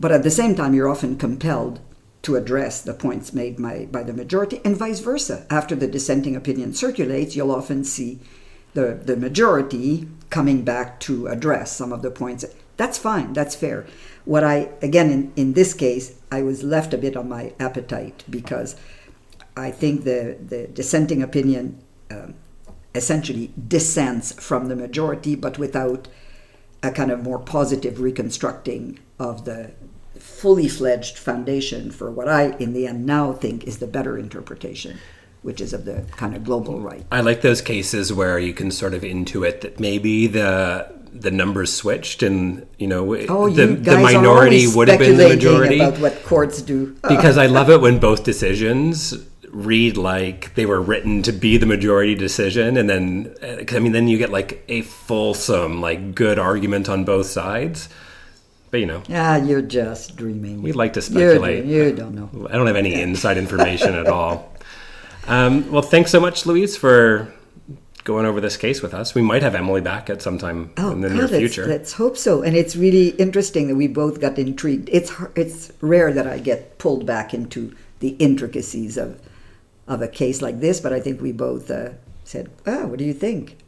but 0.01 0.12
at 0.12 0.22
the 0.22 0.31
same 0.31 0.55
time, 0.55 0.74
you're 0.74 0.89
often 0.89 1.16
compelled 1.16 1.81
to 2.29 2.37
address 2.37 2.83
the 2.83 2.93
points 2.93 3.33
made 3.33 3.57
by, 3.57 3.87
by 3.91 4.03
the 4.03 4.12
majority, 4.12 4.61
and 4.62 4.76
vice 4.76 5.01
versa. 5.01 5.47
After 5.49 5.74
the 5.74 5.89
dissenting 5.89 6.37
opinion 6.37 6.74
circulates, 6.74 7.35
you'll 7.35 7.51
often 7.51 7.85
see 7.85 8.20
the, 8.74 9.01
the 9.03 9.16
majority 9.16 10.07
coming 10.29 10.62
back 10.62 11.01
to 11.01 11.26
address 11.26 11.74
some 11.74 11.91
of 11.91 12.03
the 12.03 12.11
points. 12.11 12.45
That's 12.76 12.99
fine, 12.99 13.33
that's 13.33 13.55
fair. 13.55 13.87
What 14.26 14.45
I, 14.45 14.68
again, 14.83 15.11
in, 15.11 15.33
in 15.37 15.53
this 15.55 15.72
case, 15.72 16.20
I 16.31 16.43
was 16.43 16.62
left 16.62 16.93
a 16.93 16.99
bit 16.99 17.16
on 17.16 17.31
my 17.31 17.55
appetite 17.59 18.24
because 18.29 18.76
I 19.57 19.70
think 19.70 20.05
the, 20.05 20.37
the 20.39 20.66
dissenting 20.66 21.22
opinion 21.22 21.83
um, 22.11 22.35
essentially 22.95 23.55
dissents 23.57 24.33
from 24.33 24.68
the 24.68 24.76
majority, 24.76 25.35
but 25.35 25.57
without 25.57 26.09
a 26.83 26.91
kind 26.91 27.11
of 27.11 27.22
more 27.22 27.39
positive 27.39 28.01
reconstructing 28.01 28.99
of 29.18 29.47
the 29.47 29.70
fully 30.21 30.69
fledged 30.69 31.19
foundation 31.19 31.91
for 31.91 32.11
what 32.11 32.29
I, 32.29 32.57
in 32.59 32.73
the 32.73 32.87
end, 32.87 33.07
now 33.07 33.33
think 33.33 33.64
is 33.64 33.79
the 33.79 33.87
better 33.87 34.19
interpretation, 34.19 34.99
which 35.43 35.61
is 35.61 35.73
of 35.73 35.85
the 35.85 36.05
kind 36.16 36.35
of 36.35 36.45
global 36.45 36.81
right. 36.81 37.05
I 37.11 37.21
like 37.21 37.43
those 37.43 37.61
cases 37.61 38.12
where 38.12 38.39
you 38.39 38.53
can 38.53 38.71
sort 38.71 38.95
of 38.95 39.03
intuit 39.03 39.61
that 39.62 39.81
maybe 39.81 40.27
the 40.27 40.99
the 41.11 41.31
numbers 41.31 41.73
switched 41.73 42.23
and 42.23 42.66
you 42.79 42.87
know 42.87 43.16
oh, 43.29 43.49
the, 43.49 43.69
you 43.69 43.77
the 43.77 43.99
minority 43.99 44.66
would 44.66 44.89
have 44.89 44.99
been 44.99 45.16
the 45.16 45.29
majority. 45.29 45.81
about 45.81 45.99
what 46.01 46.23
courts 46.25 46.61
do. 46.62 46.97
Because 47.09 47.39
I 47.45 47.47
love 47.47 47.71
it 47.71 47.81
when 47.81 47.99
both 47.99 48.25
decisions 48.25 49.14
read 49.51 49.97
like 49.97 50.55
they 50.55 50.66
were 50.66 50.81
written 50.81 51.23
to 51.23 51.33
be 51.33 51.57
the 51.57 51.66
majority 51.66 52.14
decision 52.14 52.77
and 52.77 52.89
then 52.89 53.35
uh, 53.43 53.75
i 53.75 53.79
mean 53.79 53.93
then 53.93 54.07
you 54.07 54.19
get 54.19 54.31
like 54.31 54.62
a 54.69 54.83
fulsome 54.83 55.81
like 55.81 56.14
good 56.14 56.39
argument 56.39 56.89
on 56.89 57.05
both 57.05 57.27
sides 57.27 57.89
but 58.71 58.81
you 58.81 58.87
know. 58.87 59.03
Yeah 59.09 59.37
you're 59.37 59.62
just 59.62 60.16
dreaming. 60.16 60.62
We 60.62 60.73
like 60.73 60.95
to 60.95 61.03
speculate. 61.03 61.64
you 61.64 61.85
you 61.85 61.93
don't 61.93 62.14
know. 62.14 62.49
I 62.49 62.53
don't 62.53 62.66
have 62.66 62.77
any 62.77 62.95
inside 63.01 63.37
information 63.37 63.95
at 63.95 64.07
all. 64.16 64.53
Um, 65.27 65.71
well 65.71 65.83
thanks 65.83 66.11
so 66.11 66.21
much 66.21 66.47
louise 66.47 66.77
for 66.77 67.33
going 68.09 68.25
over 68.25 68.41
this 68.41 68.57
case 68.57 68.81
with 68.81 68.95
us. 68.95 69.14
We 69.14 69.21
might 69.21 69.43
have 69.43 69.55
Emilie 69.55 69.83
back 69.83 70.09
at 70.09 70.23
some 70.23 70.39
time 70.39 70.73
oh, 70.79 70.93
in 70.93 71.03
the 71.03 71.09
God, 71.09 71.14
near 71.14 71.27
let's, 71.27 71.37
future. 71.37 71.66
let's 71.66 71.93
hope 71.93 72.16
so. 72.16 72.43
And 72.43 72.57
it's 72.57 72.75
really 72.75 73.09
interesting 73.11 73.69
that 73.69 73.77
we 73.77 73.87
both 73.87 74.19
got 74.19 74.39
intrigued. 74.39 74.89
It's 74.91 75.12
it's 75.37 75.73
rare 75.83 76.12
that 76.14 76.27
i 76.27 76.39
get 76.39 76.79
pulled 76.79 77.05
back 77.05 77.35
into 77.35 77.75
the 78.01 78.11
intricacies 78.19 78.97
of 78.97 79.21
of 79.87 80.03
a 80.03 80.09
case 80.09 80.41
like 80.43 80.61
this, 80.61 80.81
but 80.81 80.93
I 80.93 81.01
think 81.01 81.21
we 81.21 81.33
both 81.33 81.71
uh, 81.71 81.91
said, 82.25 82.51
"Oh, 82.66 82.87
what 82.87 82.99
do 82.99 83.05
you 83.05 83.14
think?" 83.14 83.59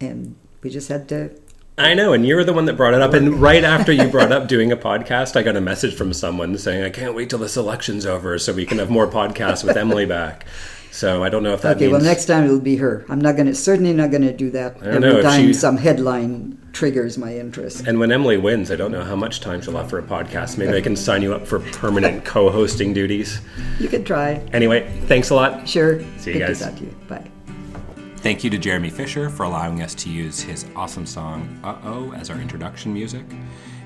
And 0.00 0.34
we 0.62 0.70
just 0.70 0.88
had 0.88 1.08
to. 1.10 1.30
I 1.76 1.94
know, 1.94 2.12
and 2.12 2.24
you 2.24 2.36
were 2.36 2.44
the 2.44 2.52
one 2.52 2.66
that 2.66 2.76
brought 2.76 2.94
it 2.94 3.02
up. 3.02 3.14
And 3.14 3.40
right 3.40 3.64
after 3.64 3.90
you 3.90 4.08
brought 4.08 4.30
up 4.30 4.46
doing 4.46 4.70
a 4.70 4.76
podcast, 4.76 5.34
I 5.34 5.42
got 5.42 5.56
a 5.56 5.60
message 5.60 5.94
from 5.94 6.12
someone 6.12 6.56
saying, 6.56 6.84
"I 6.84 6.90
can't 6.90 7.14
wait 7.14 7.30
till 7.30 7.40
this 7.40 7.56
election's 7.56 8.06
over 8.06 8.38
so 8.38 8.52
we 8.52 8.64
can 8.64 8.78
have 8.78 8.90
more 8.90 9.08
podcasts 9.08 9.64
with 9.64 9.76
Emilie 9.76 10.06
back." 10.06 10.46
So 10.92 11.24
I 11.24 11.28
don't 11.28 11.42
know 11.42 11.52
if 11.54 11.62
that 11.62 11.74
okay, 11.76 11.86
means. 11.86 11.92
well, 11.94 12.02
next 12.02 12.26
time 12.26 12.44
it'll 12.44 12.60
be 12.60 12.76
her. 12.76 13.04
I'm 13.08 13.20
not 13.20 13.34
going 13.34 13.48
to 13.48 13.54
certainly 13.56 13.92
not 13.92 14.12
going 14.12 14.22
to 14.22 14.32
do 14.32 14.52
that 14.52 14.76
every 14.80 15.00
know, 15.00 15.20
time 15.20 15.46
she- 15.48 15.52
some 15.52 15.76
headline 15.76 16.56
triggers 16.72 17.18
my 17.18 17.36
interest. 17.36 17.88
And 17.88 17.98
when 17.98 18.12
Emilie 18.12 18.36
wins, 18.36 18.70
I 18.70 18.76
don't 18.76 18.92
know 18.92 19.02
how 19.02 19.16
much 19.16 19.40
time 19.40 19.60
she'll 19.60 19.76
have 19.76 19.90
for 19.90 19.98
a 19.98 20.04
podcast. 20.04 20.56
Maybe 20.56 20.76
I 20.76 20.80
can 20.80 20.94
sign 20.94 21.22
you 21.22 21.34
up 21.34 21.48
for 21.48 21.58
permanent 21.58 22.24
co-hosting 22.24 22.92
duties. 22.94 23.40
You 23.80 23.88
could 23.88 24.06
try. 24.06 24.40
Anyway, 24.52 24.88
thanks 25.06 25.30
a 25.30 25.34
lot. 25.34 25.68
Sure. 25.68 26.00
See 26.18 26.30
you 26.32 26.38
Good 26.38 26.46
guys. 26.46 26.58
To 26.58 26.64
talk 26.66 26.76
to 26.76 26.84
you. 26.84 26.94
Bye. 27.08 27.33
Thank 28.24 28.42
you 28.42 28.48
to 28.48 28.56
Jeremy 28.56 28.88
Fisher 28.88 29.28
for 29.28 29.42
allowing 29.42 29.82
us 29.82 29.94
to 29.96 30.08
use 30.08 30.40
his 30.40 30.64
awesome 30.74 31.04
song 31.04 31.60
Uh 31.62 31.76
Oh 31.84 32.14
as 32.14 32.30
our 32.30 32.40
introduction 32.40 32.90
music. 32.90 33.26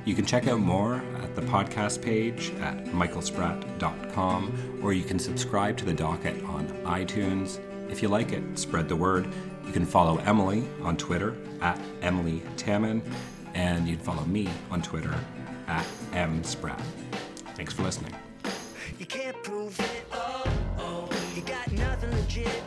You 0.04 0.14
can 0.14 0.24
check 0.24 0.46
out 0.46 0.60
more 0.60 1.02
at 1.24 1.34
the 1.34 1.42
podcast 1.42 2.00
page 2.00 2.52
at 2.60 2.84
michaelspratt.com 2.84 4.80
or 4.80 4.92
you 4.92 5.02
can 5.02 5.18
subscribe 5.18 5.76
to 5.78 5.84
the 5.84 5.92
docket 5.92 6.40
on 6.44 6.68
iTunes. 6.84 7.58
If 7.90 8.00
you 8.00 8.06
like 8.06 8.30
it, 8.30 8.56
spread 8.56 8.88
the 8.88 8.94
word. 8.94 9.26
You 9.66 9.72
can 9.72 9.84
follow 9.84 10.18
Emilie 10.18 10.62
on 10.82 10.96
Twitter 10.96 11.34
at 11.60 11.76
Emilie 12.00 12.44
Taman, 12.56 13.02
and 13.54 13.88
you 13.88 13.96
can 13.96 14.04
follow 14.04 14.24
me 14.24 14.48
on 14.70 14.82
Twitter 14.82 15.16
at 15.66 15.84
mspratt. 16.12 16.80
Thanks 17.56 17.74
for 17.74 17.82
listening. 17.82 18.14
You 19.00 19.06
can't 19.06 19.42
prove 19.42 19.80
it. 19.80 20.06
Oh, 20.12 20.44
oh. 20.78 21.08
You 21.34 21.42
got 21.42 21.70
nothing 21.72 22.12
legit. 22.12 22.62